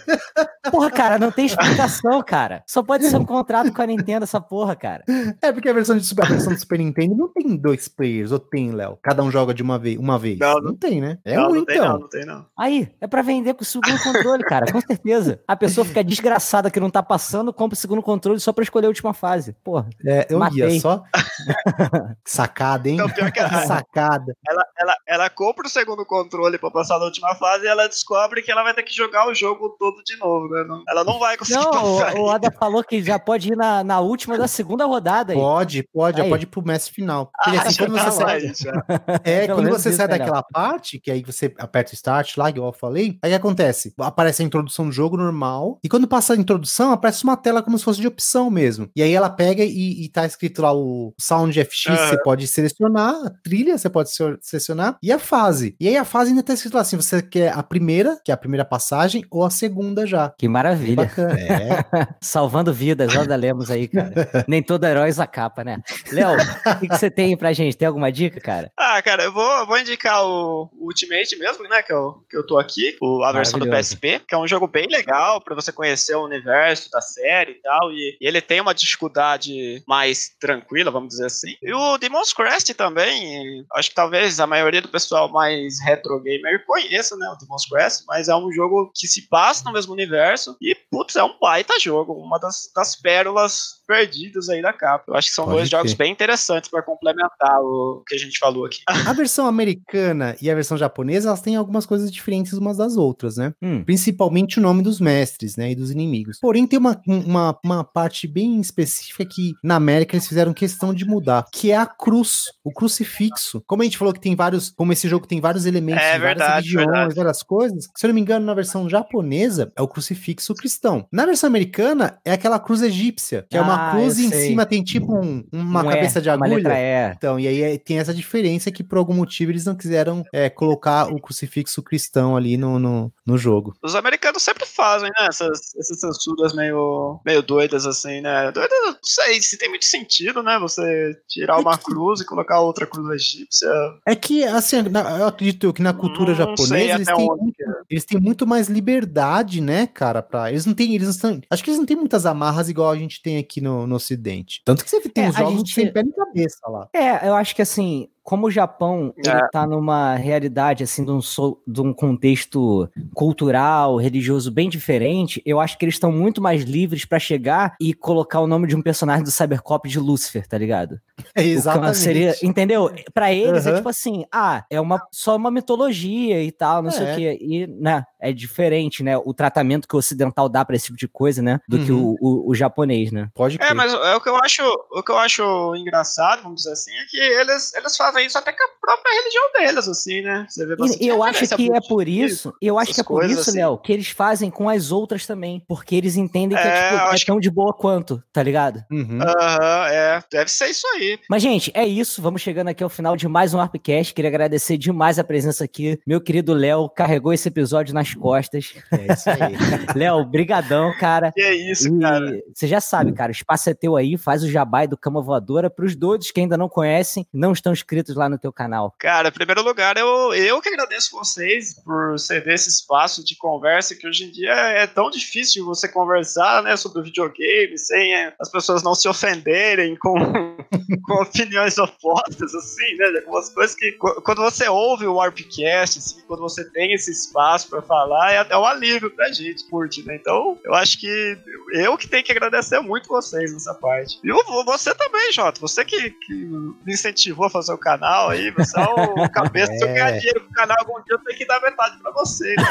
Porra, 0.71 0.91
cara, 0.91 1.19
não 1.19 1.33
tem 1.33 1.47
explicação, 1.47 2.23
cara. 2.23 2.63
Só 2.67 2.83
pode 2.83 3.07
ser 3.07 3.17
um 3.17 3.25
contrato 3.25 3.73
com 3.73 3.83
a 3.83 3.87
Nintendo 3.87 4.25
essa 4.25 4.41
porra, 4.41 4.77
cara. 4.77 5.03
É 5.41 5.51
porque 5.51 5.71
a 5.71 5.73
versão, 5.73 5.97
de 5.97 6.21
a 6.21 6.25
versão 6.27 6.53
do 6.53 6.59
Super 6.59 6.79
Nintendo 6.79 7.17
não 7.17 7.29
tem 7.29 7.57
dois 7.57 7.89
players, 7.89 8.33
ou 8.33 8.39
tem, 8.39 8.71
Léo? 8.71 8.99
Cada 9.03 9.23
um 9.23 9.31
joga 9.31 9.55
de 9.55 9.63
uma 9.63 9.79
vez, 9.79 9.99
uma 9.99 10.19
vez. 10.19 10.39
Não, 10.39 10.55
não, 10.55 10.61
não 10.61 10.77
tem, 10.77 11.01
né? 11.01 11.19
É 11.25 11.37
não, 11.37 11.51
um, 11.51 11.55
não 11.55 11.65
tem, 11.65 11.77
então. 11.77 11.93
Não, 11.93 11.99
não 12.01 12.09
tem, 12.09 12.25
não. 12.27 12.47
Aí, 12.57 12.89
é 13.01 13.07
pra 13.07 13.23
vender 13.23 13.55
com 13.55 13.63
o 13.63 13.65
segundo 13.65 13.99
controle, 14.03 14.45
cara, 14.45 14.71
com 14.71 14.81
certeza. 14.81 15.41
A 15.49 15.57
pessoa 15.57 15.85
fica 15.85 16.05
desgraçada 16.05 16.71
que 16.71 16.82
não 16.83 16.91
tá 16.91 17.03
passando, 17.03 17.53
compra 17.53 17.75
o 17.75 17.79
segundo 17.79 18.03
controle 18.03 18.39
só 18.41 18.53
pra 18.53 18.63
escolher 18.63 18.87
a 18.87 18.89
última 18.89 19.15
fase. 19.15 19.55
Porra. 19.65 19.89
É, 20.05 20.27
eu 20.29 20.39
matei. 20.39 20.75
ia 20.75 20.81
só. 20.81 21.03
Sacada, 22.25 22.89
hein? 22.89 22.97
Não, 22.97 23.09
pior 23.09 23.31
que 23.31 23.41
ela, 23.41 23.67
Sacada. 23.67 24.37
Ela, 24.49 24.65
ela, 24.79 24.95
ela 25.13 25.29
compra 25.31 25.67
o 25.67 25.71
segundo 25.71 26.05
controle 26.07 26.59
pra 26.59 26.71
passar 26.71 26.99
na 26.99 27.05
última 27.05 27.35
fase 27.35 27.65
e 27.65 27.69
ela 27.69 27.87
descobre 27.89 28.43
que 28.43 28.51
ela 28.51 28.63
vai 28.63 28.75
ter 28.75 28.83
que 28.83 28.95
jogar 28.95 29.29
o 29.29 29.35
jogo 29.35 29.71
todo 29.79 30.03
de 30.05 30.17
novo, 30.17 30.49
né? 30.49 30.65
Não- 30.67 30.83
ela 30.89 31.05
não 31.05 31.19
vai 31.19 31.37
conseguir 31.37 31.61
Não, 31.61 31.71
passar. 31.99 32.15
o, 32.17 32.21
o 32.23 32.25
Oda 32.27 32.51
falou 32.59 32.83
que 32.83 33.03
já 33.03 33.19
pode 33.19 33.53
ir 33.53 33.57
na, 33.57 33.85
na 33.85 34.01
última 34.01 34.37
da 34.39 34.49
segunda 34.49 34.85
rodada 34.87 35.33
aí. 35.33 35.39
Pode, 35.39 35.83
pode, 35.93 36.19
já 36.19 36.25
Aí. 36.25 36.31
pode 36.31 36.45
ir 36.45 36.47
pro 36.47 36.63
mestre 36.65 36.93
final. 36.93 37.31
Porque, 37.45 37.59
assim, 37.59 37.71
já 37.73 37.87
quando 37.87 37.97
tá 37.97 38.11
você 38.11 38.19
sai, 38.23 38.41
já. 38.55 38.73
é, 39.25 39.47
Pelo 39.47 39.59
quando 39.59 39.71
você 39.71 39.93
sai 39.93 40.07
melhor. 40.07 40.19
daquela 40.19 40.43
parte, 40.43 40.99
que 40.99 41.11
aí 41.11 41.23
você 41.23 41.53
aperta 41.59 41.93
o 41.93 41.95
start 41.95 42.37
lá, 42.37 42.49
igual 42.51 42.69
eu 42.69 42.73
falei, 42.79 43.19
aí 43.23 43.31
o 43.31 43.33
que 43.33 43.37
acontece? 43.37 43.93
Aparece 43.99 44.43
a 44.43 44.47
introdução 44.47 44.87
do 44.87 44.93
jogo 44.93 45.17
normal, 45.17 45.79
e 45.85 45.89
quando 45.89 46.07
passa 46.09 46.35
a 46.35 46.37
introdução, 46.37 46.93
aparece 46.93 47.25
uma 47.25 47.37
tela 47.37 47.63
como 47.63 47.77
se 47.79 47.85
fosse 47.85 48.01
de 48.01 48.07
opção 48.07 48.51
mesmo. 48.51 48.89
E 48.97 49.03
aí 49.03 49.13
ela 49.13 49.29
pega 49.31 49.63
e, 49.65 50.05
e 50.05 50.09
tá 50.09 50.25
escrito 50.27 50.63
lá 50.63 50.73
o 50.73 51.13
Sound 51.21 51.59
FX, 51.65 51.87
Aham. 51.89 52.09
você 52.09 52.23
pode 52.23 52.47
selecionar, 52.47 53.15
a 53.27 53.31
trilha 53.43 53.77
você 53.77 53.91
pode 53.91 54.11
se- 54.11 54.39
selecionar, 54.41 54.97
e 55.03 55.11
a 55.13 55.19
fase. 55.19 55.75
E 55.81 55.89
aí 55.89 55.97
a 55.97 56.05
fase 56.05 56.31
ainda 56.31 56.43
tá 56.43 56.53
escrito 56.55 56.75
lá 56.75 56.81
assim, 56.83 56.97
você 56.97 57.21
quer 57.23 57.53
a 57.53 57.63
primeira, 57.63 58.21
que 58.25 58.31
é 58.31 58.35
a 58.35 58.37
primeira 58.37 58.65
passagem, 58.65 59.25
ou 59.31 59.45
a 59.45 59.51
segunda 59.51 60.07
já. 60.07 60.33
Que 60.39 60.49
maravilha. 60.49 60.97
Bacana. 60.97 61.39
É. 61.39 61.85
Salvando 62.21 62.73
vidas, 62.73 63.15
Oda 63.17 63.35
Lemos 63.37 63.71
aí, 63.71 63.89
cara. 63.89 64.13
Nem 64.47 64.63
todo 64.63 64.85
herói 64.85 65.09
usa 65.11 65.27
capa, 65.27 65.65
né? 65.65 65.81
Léo, 66.13 66.37
o 66.37 66.79
que, 66.81 66.89
que 66.89 66.97
você 66.97 67.11
tem 67.11 67.37
pra 67.37 67.53
gente? 67.53 67.77
Tem 67.77 67.89
alguma 67.89 68.11
dica, 68.13 68.41
cara? 68.41 68.71
Ah, 68.77 69.01
cara, 69.03 69.25
eu 69.25 69.33
vou, 69.33 69.67
vou 69.67 69.79
indicar 69.79 70.25
o 70.25 70.71
Ultimate 70.79 71.37
mesmo, 71.37 71.65
né? 71.69 71.83
Que 71.83 71.93
eu, 71.93 72.25
que 72.31 72.37
eu 72.37 72.47
tô 72.47 72.59
aqui, 72.59 72.97
o- 73.01 73.23
a 73.25 73.33
versão 73.33 73.59
do. 73.59 73.69
PSP, 73.73 74.21
que 74.29 74.35
é 74.35 74.39
um 74.39 74.47
jogo 74.47 74.67
bem 74.69 74.87
legal 74.87 75.41
pra 75.41 75.55
você 75.55 75.73
conhecer 75.73 76.15
o 76.15 76.25
universo 76.25 76.91
da 76.91 77.01
série 77.01 77.53
e 77.53 77.63
tal. 77.63 77.91
E, 77.91 78.17
e 78.21 78.27
ele 78.27 78.41
tem 78.41 78.61
uma 78.61 78.75
dificuldade 78.75 79.83
mais 79.87 80.31
tranquila, 80.39 80.91
vamos 80.91 81.09
dizer 81.09 81.27
assim. 81.27 81.55
E 81.63 81.73
o 81.73 81.99
Demon's 81.99 82.33
Crest 82.33 82.73
também, 82.75 83.65
acho 83.75 83.89
que 83.91 83.95
talvez 83.95 84.39
a 84.41 84.47
maioria 84.47 84.81
do 84.83 84.89
pessoal 84.93 85.31
mais 85.31 85.81
retro 85.81 86.21
gamer 86.21 86.65
conheça, 86.67 87.17
né? 87.17 87.27
O 87.29 87.37
Demon's 87.37 87.67
Crest, 87.67 88.05
mas 88.07 88.29
é 88.29 88.37
um 88.37 88.53
jogo 88.53 88.91
que 88.95 89.07
se 89.07 89.29
passa 89.29 89.65
no 89.65 89.73
mesmo 89.73 89.93
universo 89.93 90.57
e, 90.61 90.75
putz, 90.91 91.17
é 91.17 91.25
um 91.25 91.39
baita 91.41 91.79
jogo, 91.81 92.13
uma 92.13 92.39
das, 92.39 92.71
das 92.75 92.95
pérolas 92.97 93.83
perdidas 93.87 94.49
aí 94.49 94.63
da 94.63 94.73
capa. 94.73 95.05
Eu 95.09 95.15
acho 95.15 95.29
que 95.29 95.35
são 95.35 95.45
Pode 95.45 95.57
dois 95.59 95.69
jogos 95.69 95.95
bem 95.95 96.13
interessantes 96.13 96.71
pra 96.71 96.83
complementar 96.83 97.61
o 97.61 98.03
que 98.07 98.15
a 98.15 98.19
gente 98.19 98.39
falou 98.39 98.65
aqui. 98.65 98.79
A 99.07 99.13
versão 99.13 99.47
americana 99.47 100.37
e 100.41 100.51
a 100.51 100.55
versão 100.55 100.77
japonesa, 100.79 101.29
elas 101.29 101.43
têm 101.43 101.57
algumas 101.57 101.85
coisas 101.85 102.11
diferentes 102.11 102.53
umas 102.55 102.77
das 102.77 102.97
outras, 102.97 103.37
né? 103.37 103.53
Hum, 103.61 103.85
Principalmente 103.85 104.59
o 104.59 104.63
nome 104.63 104.83
dos 104.83 105.01
mestres, 105.01 105.57
né? 105.57 105.73
E 105.73 105.75
dos 105.75 105.91
inimigos. 105.91 106.39
Porém, 106.41 106.67
tem 106.67 106.79
uma, 106.79 107.01
uma, 107.07 107.59
uma 107.65 107.85
parte 107.85 108.27
bem 108.27 108.61
específica 108.61 109.27
que 109.27 109.53
na 109.63 109.77
América 109.77 110.15
eles 110.15 110.27
fizeram 110.27 110.55
questão 110.55 110.95
de 110.95 111.05
mudar, 111.05 111.45
que 111.53 111.71
é 111.71 111.77
a 111.77 111.87
cruz, 111.87 112.45
o 112.65 112.73
crucifixo. 112.73 113.63
Como 113.67 113.83
a 113.83 113.85
gente 113.85 113.99
falou 113.99 114.15
que 114.15 114.21
tem 114.21 114.35
vários, 114.35 114.73
como 114.83 114.93
esse 114.93 115.09
jogo 115.09 115.29
tem 115.29 115.41
vários 115.41 115.65
elementos 115.65 116.03
É 116.03 116.15
de 116.15 116.19
várias 116.19 116.39
verdade, 116.39 116.67
religiões, 116.71 116.87
verdade. 116.97 117.15
várias 117.15 117.43
coisas, 117.45 117.89
se 117.97 118.05
eu 118.05 118.09
não 118.09 118.15
me 118.17 118.21
engano, 118.21 118.45
na 118.45 118.53
versão 118.53 118.89
japonesa 118.89 119.73
é 119.77 119.81
o 119.83 119.87
crucifixo 119.87 120.53
cristão. 120.57 121.07
Na 121.13 121.25
versão 121.25 121.47
americana 121.47 122.19
é 122.25 122.33
aquela 122.33 122.59
cruz 122.59 122.83
egípcia, 122.83 123.47
que 123.49 123.57
é 123.57 123.61
uma 123.61 123.87
Ah, 123.87 123.91
cruz 123.93 124.19
e 124.19 124.27
em 124.27 124.29
sei. 124.31 124.49
cima 124.49 124.67
tem 124.67 124.83
tipo 124.83 125.15
um- 125.15 125.45
uma 125.53 125.85
um 125.85 125.89
cabeça 125.89 126.19
E, 126.19 126.23
de 126.23 126.29
Uma 126.31 126.35
agulha. 126.35 126.57
letra 126.57 126.75
E. 126.81 127.13
Então, 127.17 127.39
e 127.39 127.47
aí 127.47 127.63
é- 127.63 127.79
tem 127.79 128.01
essa 128.01 128.13
diferença 128.13 128.73
que 128.73 128.83
por 128.83 128.99
algum 128.99 129.15
motivo 129.15 129.53
eles 129.53 129.65
não 129.65 129.77
quiseram 129.77 130.25
é, 130.33 130.51
colocar 130.51 131.07
o 131.13 131.21
crucifixo 131.21 131.81
cristão 131.81 132.37
ali 132.37 132.57
no, 132.57 132.81
no, 132.81 133.13
no 133.25 133.39
jogo. 133.39 133.75
Os 133.85 133.95
americanos 133.95 134.43
sempre 134.43 134.67
fazem, 134.67 135.11
né? 135.17 135.27
Essas, 135.29 135.75
essas 135.79 136.01
censuras 136.01 136.53
meio, 136.55 137.21
meio 137.25 137.41
doidas, 137.43 137.87
assim, 137.87 138.21
né? 138.21 138.51
Doidas, 138.51 138.79
não 138.85 138.97
sei 139.05 139.41
se 139.41 139.57
tem 139.57 139.69
muito 139.69 139.85
sentido, 139.85 140.43
né? 140.43 140.59
Você 140.59 141.15
tirar 141.29 141.59
uma 141.61 141.79
cruz 141.79 142.21
e 142.21 142.27
colocar 142.27 142.59
outra 142.61 142.85
cruz 142.85 143.09
egípcia. 143.15 143.69
É 144.07 144.17
que, 144.17 144.43
assim, 144.45 144.62
na- 144.91 145.19
eu 145.19 145.27
acredito 145.27 145.73
que 145.73 145.83
na 145.83 145.93
cultura 145.93 146.31
Não 146.31 146.37
japonesa 146.37 146.67
sei 146.69 146.91
eles 146.93 147.07
têm, 147.07 147.27
muito, 147.27 147.55
eles 147.91 148.05
têm 148.05 148.21
muito 148.21 148.47
mais 148.47 148.69
liberdade, 148.69 149.61
né, 149.61 149.87
cara? 149.87 150.23
Pra, 150.23 150.51
eles 150.51 150.65
não 150.67 150.75
têm, 150.75 150.95
eles 150.95 151.07
não 151.07 151.15
são, 151.15 151.41
acho 151.51 151.63
que 151.65 151.71
eles 151.71 151.79
não 151.79 151.87
têm 151.87 151.97
muitas 151.97 152.25
amarras 152.27 152.69
igual 152.69 152.91
a 152.91 152.97
gente 152.97 153.21
tem 153.23 153.39
aqui 153.39 153.61
no, 153.61 153.87
no 153.87 153.95
ocidente. 153.97 154.63
Tanto 154.65 154.85
que 154.85 154.91
você 154.91 155.01
tem 155.09 155.25
É, 155.25 155.29
os 155.29 155.37
a 155.37 155.39
jogos 155.41 155.59
gente- 155.59 155.75
sem 155.75 155.93
pé 155.93 156.03
nem 156.03 156.13
cabeça 156.13 156.61
lá. 156.69 156.89
É, 156.95 157.29
eu 157.29 157.35
acho 157.35 157.55
que 157.55 157.63
assim, 157.63 158.09
como 158.23 158.47
o 158.47 158.51
Japão 158.51 159.13
ele 159.17 159.29
É. 159.29 159.49
tá 159.51 159.67
numa 159.67 160.15
realidade 160.15 160.83
assim 160.85 161.05
de 161.05 161.11
um, 161.11 161.21
de 161.67 161.81
um 161.81 161.93
contexto 161.93 162.89
cultural, 163.15 163.97
religioso 163.97 164.51
bem 164.51 164.69
diferente, 164.69 165.43
eu 165.45 165.59
acho 165.61 165.77
que 165.79 165.85
eles 165.85 165.95
estão 165.97 166.13
muito 166.13 166.41
mais 166.41 166.63
livres 166.63 167.05
pra 167.05 167.19
chegar 167.19 167.75
e 167.81 167.93
colocar 167.95 168.41
o 168.41 168.47
nome 168.47 168.67
de 168.69 168.77
um 168.77 168.83
personagem 168.83 169.25
do 169.25 169.31
Cybercop 169.31 169.89
de 169.89 169.99
Lúcifer, 169.99 170.47
tá 170.47 170.59
ligado? 170.59 170.99
É 171.35 171.43
que 171.43 171.49
exatamente. 171.51 171.97
Seria, 171.99 172.35
entendeu? 172.43 172.91
Pra 173.15 173.33
eles 173.33 173.67
é 173.67 173.71
Aham. 173.71 173.77
tipo 173.79 173.89
assim, 173.89 174.25
ah, 174.33 174.65
é 174.71 174.81
uma 174.81 175.01
só 175.13 175.37
uma 175.37 175.51
mitologia 175.51 176.43
e 176.43 176.51
tal, 176.53 176.83
não 176.83 176.91
sei 176.91 177.07
É. 177.07 177.13
o 177.13 177.17
quê. 177.17 177.39
E, 177.41 177.67
né, 177.67 178.05
é 178.23 178.33
diferente, 178.33 179.03
né? 179.03 179.17
O 179.19 179.35
tratamento 179.35 179.87
que 179.89 179.95
o 179.97 179.99
ocidental 179.99 180.49
dá 180.49 180.65
pra 180.65 180.77
esse 180.77 180.87
tipo 180.87 180.97
de 180.99 181.09
coisa, 181.09 181.43
né? 181.43 181.61
Do 181.69 181.79
que 181.79 181.91
Uhum. 181.93 182.17
o, 182.21 182.47
o, 182.47 182.51
o 182.51 182.55
japonês, 182.55 183.11
né? 183.13 183.29
Pode 183.35 183.57
É, 183.57 183.59
crer. 183.59 183.75
mas 183.75 183.93
é 183.93 184.15
o 184.17 184.21
que 184.21 184.29
eu 184.29 184.37
acho, 184.37 184.63
o 184.93 185.03
que 185.03 185.11
eu 185.11 185.19
acho 185.19 185.75
engraçado, 185.77 186.43
vamos 186.43 186.63
dizer 186.63 186.73
assim, 186.73 186.93
é 186.93 187.05
que 187.11 187.17
eles, 187.19 187.75
eles 187.75 187.97
fazem 187.97 188.27
isso 188.27 188.39
até 188.39 188.53
com 188.53 188.63
a 188.63 188.69
própria 188.81 189.13
religião 189.21 189.53
deles, 189.55 189.89
assim, 189.89 190.21
né? 190.23 190.47
Você 190.49 190.65
vê 190.67 190.77
bastante 190.77 191.05
E 191.05 191.09
eu 191.09 191.23
acho 191.23 191.47
que 191.57 191.73
é 191.73 191.81
por 191.89 192.07
isso, 192.09 192.53
eu 192.63 192.79
acho 192.79 192.95
que 192.95 193.01
é 193.01 193.05
por 193.05 193.25
isso, 193.25 193.51
assim. 193.51 193.59
Léo, 193.59 193.79
que 193.79 193.93
eles 193.93 194.09
fazem 194.09 194.51
com 194.51 194.69
as 194.69 194.93
outras 194.93 195.27
também. 195.27 195.63
Porque 195.67 195.95
eles 195.97 196.17
entendem 196.17 196.57
que 196.57 196.65
é, 196.67 196.69
É, 196.69 196.73
tipo, 197.01 197.15
é 197.15 197.25
tão 197.27 197.41
de 197.41 197.51
boa 197.51 197.73
quanto, 197.73 198.23
tá 198.33 198.43
ligado? 198.43 198.85
Uhum. 198.91 199.19
Aham, 199.21 199.87
é, 199.89 200.23
deve 200.31 200.51
ser 200.51 200.69
isso 200.71 200.87
aí. 200.95 201.19
Mas, 201.29 201.43
gente, 201.43 201.71
é 201.75 201.85
isso. 201.87 202.23
Vamos 202.23 202.41
chegando 202.43 202.69
aqui 202.69 202.83
ao 202.85 202.91
final 202.91 203.17
de 203.17 203.27
mais 203.29 203.55
um 203.55 203.61
Arpcast. 203.61 204.15
Queria 204.15 204.29
agradecer 204.29 204.77
demais 204.79 205.19
a 205.19 205.25
presença 205.25 205.65
aqui. 205.65 205.99
Meu 206.07 206.21
querido 206.21 206.53
Léo 206.55 206.89
carregou 206.89 207.33
esse 207.33 207.49
episódio 207.49 207.95
nas 207.95 208.12
costas. 208.15 208.75
É 208.91 209.13
isso 209.13 209.29
aí. 209.31 209.57
Léo, 209.97 210.25
brigadão, 210.25 210.93
cara. 210.99 211.33
Que 211.33 211.41
é 211.41 211.55
isso, 211.55 211.89
E 211.89 212.01
cara. 212.01 212.43
você 212.55 212.67
já 212.67 212.81
sabe, 212.81 213.13
cara, 213.13 213.31
o 213.31 213.35
espaço 213.35 213.69
é 213.71 213.75
teu 213.75 213.97
aí, 213.97 214.17
faz 214.17 214.43
o 214.43 214.51
jabai 214.51 214.87
do 214.87 214.97
Cama 214.97 215.23
Voadora 215.23 215.69
pros 215.71 215.95
doidos 215.97 216.31
que 216.31 216.41
ainda 216.41 216.57
não 216.57 216.69
conhecem, 216.69 217.27
não 217.33 217.53
estão 217.53 217.73
inscritos 217.73 218.15
lá 218.17 218.29
no 218.29 218.39
teu 218.39 218.53
canal. 218.53 218.95
Cara, 218.99 219.29
em 219.29 219.33
primeiro 219.33 219.63
lugar, 219.63 219.97
eu, 219.97 220.35
eu 220.35 220.61
que 220.61 220.69
agradeço 220.69 221.11
vocês 221.13 221.75
por 221.83 222.19
ceder 222.19 222.55
esse 222.55 222.69
espaço 222.71 223.25
de 223.25 223.37
conversa 223.37 223.95
que 223.95 224.07
hoje 224.07 224.25
em 224.25 224.31
dia 224.31 224.53
é 224.53 224.87
tão 224.87 225.11
difícil 225.11 225.65
você 225.65 225.89
conversar, 225.89 226.63
né, 226.63 226.77
sobre 226.77 227.03
videogame 227.03 227.79
sem 227.79 228.15
é, 228.15 228.33
as 228.41 228.51
pessoas 228.51 228.83
não 228.83 228.95
se 228.95 229.09
ofenderem 229.09 229.97
com, 229.97 230.15
com 231.05 231.15
opiniões 231.23 231.79
opostas, 231.79 232.55
assim, 232.55 232.95
né, 232.97 233.11
de 233.11 233.19
algumas 233.19 233.49
coisas 233.51 233.75
que 233.75 233.93
qu- 233.93 234.21
quando 234.23 234.43
você 234.43 234.69
ouve 234.69 235.07
o 235.07 235.15
Warpcast, 235.15 235.99
assim, 235.99 236.21
quando 236.27 236.41
você 236.41 236.65
tem 236.71 236.93
esse 236.93 237.11
espaço 237.11 237.69
pra 237.69 237.83
falar, 237.83 238.02
é 238.33 238.39
até 238.39 238.57
um 238.57 238.65
alívio 238.65 239.11
pra 239.11 239.31
gente, 239.33 239.65
curte, 239.69 240.03
né, 240.07 240.17
então 240.17 240.59
eu 240.65 240.75
acho 240.75 240.99
que 240.99 241.39
eu 241.73 241.97
que 241.97 242.09
tenho 242.09 242.25
que 242.25 242.33
agradecer 242.33 242.81
muito 242.81 243.09
vocês 243.09 243.53
nessa 243.53 243.75
parte. 243.75 244.19
E 244.23 244.33
você 244.65 244.95
também, 244.95 245.33
Jota, 245.33 245.61
você 245.61 245.85
que, 245.85 246.11
que 246.11 246.35
me 246.35 246.93
incentivou 246.93 247.47
a 247.47 247.51
fazer 247.51 247.73
o 247.73 247.79
canal 247.79 248.31
aí, 248.31 248.51
você 248.51 248.79
é 248.79 248.85
o 248.85 249.29
cabeça, 249.31 249.73
se 249.73 249.83
eu 249.85 249.89
ganhar 249.89 250.11
É. 250.15 250.19
dinheiro 250.19 250.41
com 250.41 250.51
o 250.51 250.53
canal 250.53 250.77
algum 250.81 250.95
dia, 251.03 251.15
eu 251.15 251.19
tenho 251.19 251.39
que 251.39 251.47
dar 251.47 251.61
metade 251.61 251.99
pra 252.03 252.11
você. 252.13 252.55
né? 252.57 252.65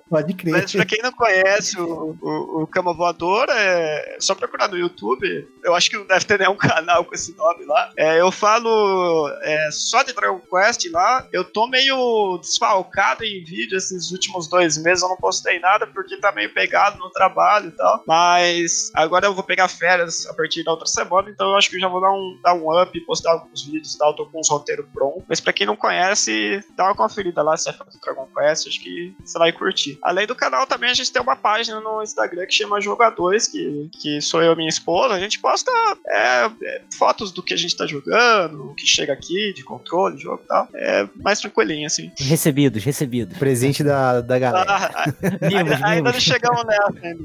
Pode 0.08 0.34
crer. 0.34 0.52
Mas 0.52 0.72
pra 0.72 0.84
quem 0.84 1.00
não 1.02 1.12
conhece 1.12 1.78
o, 1.80 2.16
o, 2.20 2.62
o 2.62 2.66
Cama 2.66 2.94
Voador, 2.94 3.46
é 3.50 4.16
só 4.20 4.34
procurar 4.34 4.68
no 4.68 4.76
YouTube. 4.76 5.48
Eu 5.62 5.74
acho 5.74 5.90
que 5.90 5.96
não 5.96 6.06
deve 6.06 6.24
ter 6.24 6.38
nenhum 6.38 6.56
canal 6.58 7.04
com 7.04 7.14
esse 7.14 7.36
nome 7.36 7.64
lá. 7.64 7.90
É, 7.96 8.20
eu 8.20 8.30
falo 8.30 9.28
é, 9.42 9.68
só 9.70 10.02
de 10.02 10.12
Dragon 10.12 10.40
Quest 10.40 10.86
lá. 10.90 11.26
Eu 11.32 11.44
tô 11.44 11.66
meio 11.66 12.38
desfalcado 12.38 12.79
em 13.24 13.44
vídeo 13.44 13.76
esses 13.76 14.10
últimos 14.10 14.48
dois 14.48 14.76
meses. 14.76 15.02
Eu 15.02 15.08
não 15.08 15.16
postei 15.16 15.58
nada 15.58 15.86
porque 15.86 16.16
tá 16.16 16.32
meio 16.32 16.52
pegado 16.52 16.98
no 16.98 17.10
trabalho 17.10 17.68
e 17.68 17.72
tal. 17.72 18.02
Mas 18.06 18.90
agora 18.94 19.26
eu 19.26 19.34
vou 19.34 19.44
pegar 19.44 19.68
férias 19.68 20.26
a 20.26 20.34
partir 20.34 20.64
da 20.64 20.72
outra 20.72 20.86
semana. 20.86 21.30
Então 21.30 21.50
eu 21.50 21.56
acho 21.56 21.70
que 21.70 21.78
já 21.78 21.88
vou 21.88 22.00
dar 22.00 22.12
um, 22.12 22.40
dar 22.42 22.54
um 22.54 22.80
up, 22.80 22.98
postar 23.00 23.32
alguns 23.32 23.62
vídeos 23.64 23.94
e 23.94 23.98
tal. 23.98 24.14
Tô 24.14 24.26
com 24.26 24.40
uns 24.40 24.48
roteiros 24.48 24.86
prontos. 24.92 25.24
Mas 25.28 25.40
pra 25.40 25.52
quem 25.52 25.66
não 25.66 25.76
conhece, 25.76 26.62
dá 26.76 26.84
uma 26.84 26.94
conferida 26.94 27.42
lá 27.42 27.56
se 27.56 27.68
é 27.68 27.72
fã 27.72 27.84
do 27.84 27.98
Dragon 28.00 28.28
Quest. 28.36 28.68
Acho 28.68 28.80
que 28.80 29.14
você 29.24 29.38
vai 29.38 29.52
curtir. 29.52 29.98
Além 30.02 30.26
do 30.26 30.34
canal, 30.34 30.66
também 30.66 30.90
a 30.90 30.94
gente 30.94 31.12
tem 31.12 31.22
uma 31.22 31.36
página 31.36 31.80
no 31.80 32.02
Instagram 32.02 32.46
que 32.46 32.54
chama 32.54 32.80
Jogadores, 32.80 33.46
que, 33.46 33.88
que 34.00 34.20
sou 34.20 34.42
eu 34.42 34.52
e 34.52 34.56
minha 34.56 34.68
esposa. 34.68 35.14
A 35.14 35.20
gente 35.20 35.38
posta 35.38 35.70
é, 36.06 36.50
é, 36.62 36.82
fotos 36.96 37.32
do 37.32 37.42
que 37.42 37.54
a 37.54 37.56
gente 37.56 37.76
tá 37.76 37.86
jogando, 37.86 38.70
o 38.70 38.74
que 38.74 38.86
chega 38.86 39.12
aqui, 39.12 39.52
de 39.52 39.62
controle, 39.64 40.18
jogo 40.18 40.42
e 40.44 40.46
tal. 40.46 40.68
É 40.74 41.08
mais 41.16 41.40
tranquilinho, 41.40 41.86
assim. 41.86 42.10
Recebidos, 42.70 42.84
recebidos. 42.84 43.38
Presente 43.38 43.82
da, 43.84 44.20
da 44.20 44.38
galera. 44.38 44.66
Ah, 44.68 45.04
Mimos, 45.48 45.72
ainda, 45.72 45.86
ainda 45.86 45.96
não 45.96 46.04
mimos. 46.12 46.22
chegamos 46.22 46.64
nessa 46.64 46.92
ainda. 47.02 47.24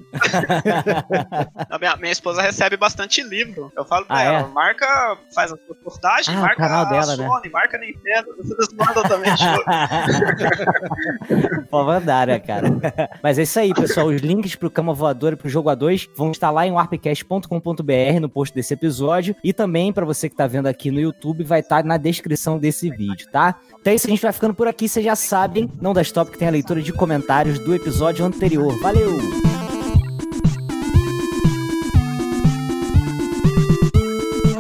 A 1.69 1.77
minha, 1.79 1.95
minha 1.97 2.11
esposa 2.11 2.41
recebe 2.41 2.77
bastante 2.77 3.21
livro. 3.21 3.71
Eu 3.75 3.85
falo 3.85 4.05
pra 4.05 4.17
Ah, 4.17 4.23
ela, 4.23 4.39
é? 4.39 4.47
marca 4.47 5.17
faz 5.33 5.51
a 5.51 5.55
reportagem, 5.67 6.33
Ah, 6.35 6.37
o 6.37 6.41
marca 6.41 6.55
canal 6.55 6.85
a 6.85 6.89
dela, 6.89 7.17
né? 7.17 7.27
Sony, 7.27 7.49
marca 7.49 7.77
a 7.77 7.79
Nintendo, 7.79 8.27
vocês 8.37 8.67
mandam 8.73 9.03
também. 9.03 9.31
Pô, 11.69 11.83
mandar, 11.83 12.27
né, 12.27 12.39
cara? 12.39 12.67
Mas 13.21 13.37
é 13.39 13.43
isso 13.43 13.59
aí, 13.59 13.73
pessoal. 13.73 14.07
Os 14.07 14.21
links 14.21 14.55
pro 14.55 14.69
Cama 14.69 14.93
Voador 14.93 15.33
e 15.33 15.35
pro 15.35 15.49
Jogo 15.49 15.69
A2 15.69 16.07
vão 16.15 16.31
estar 16.31 16.49
lá 16.51 16.65
em 16.65 16.71
warpcast.com.br 16.71 18.19
no 18.21 18.29
post 18.29 18.53
desse 18.55 18.73
episódio. 18.73 19.35
E 19.43 19.51
também, 19.53 19.91
pra 19.91 20.05
você 20.05 20.29
que 20.29 20.35
tá 20.35 20.47
vendo 20.47 20.67
aqui 20.67 20.91
no 20.91 20.99
YouTube, 20.99 21.43
vai 21.43 21.59
estar 21.59 21.83
na 21.83 21.97
descrição 21.97 22.57
desse 22.57 22.89
vídeo, 22.89 23.27
tá? 23.31 23.55
Então 23.79 23.91
é 23.91 23.95
isso, 23.95 24.07
a 24.07 24.09
gente 24.09 24.21
vai 24.21 24.31
ficando 24.31 24.53
por 24.53 24.67
aqui. 24.67 24.87
Vocês 24.87 25.05
já 25.05 25.15
sabem, 25.25 25.69
não 25.81 25.93
da 25.93 26.01
Stop, 26.01 26.31
que 26.31 26.37
tem 26.37 26.47
a 26.47 26.51
leitura 26.51 26.81
de 26.81 26.93
comentários 26.93 27.59
do 27.59 27.73
episódio 27.73 28.23
anterior. 28.25 28.79
Valeu! 28.79 29.54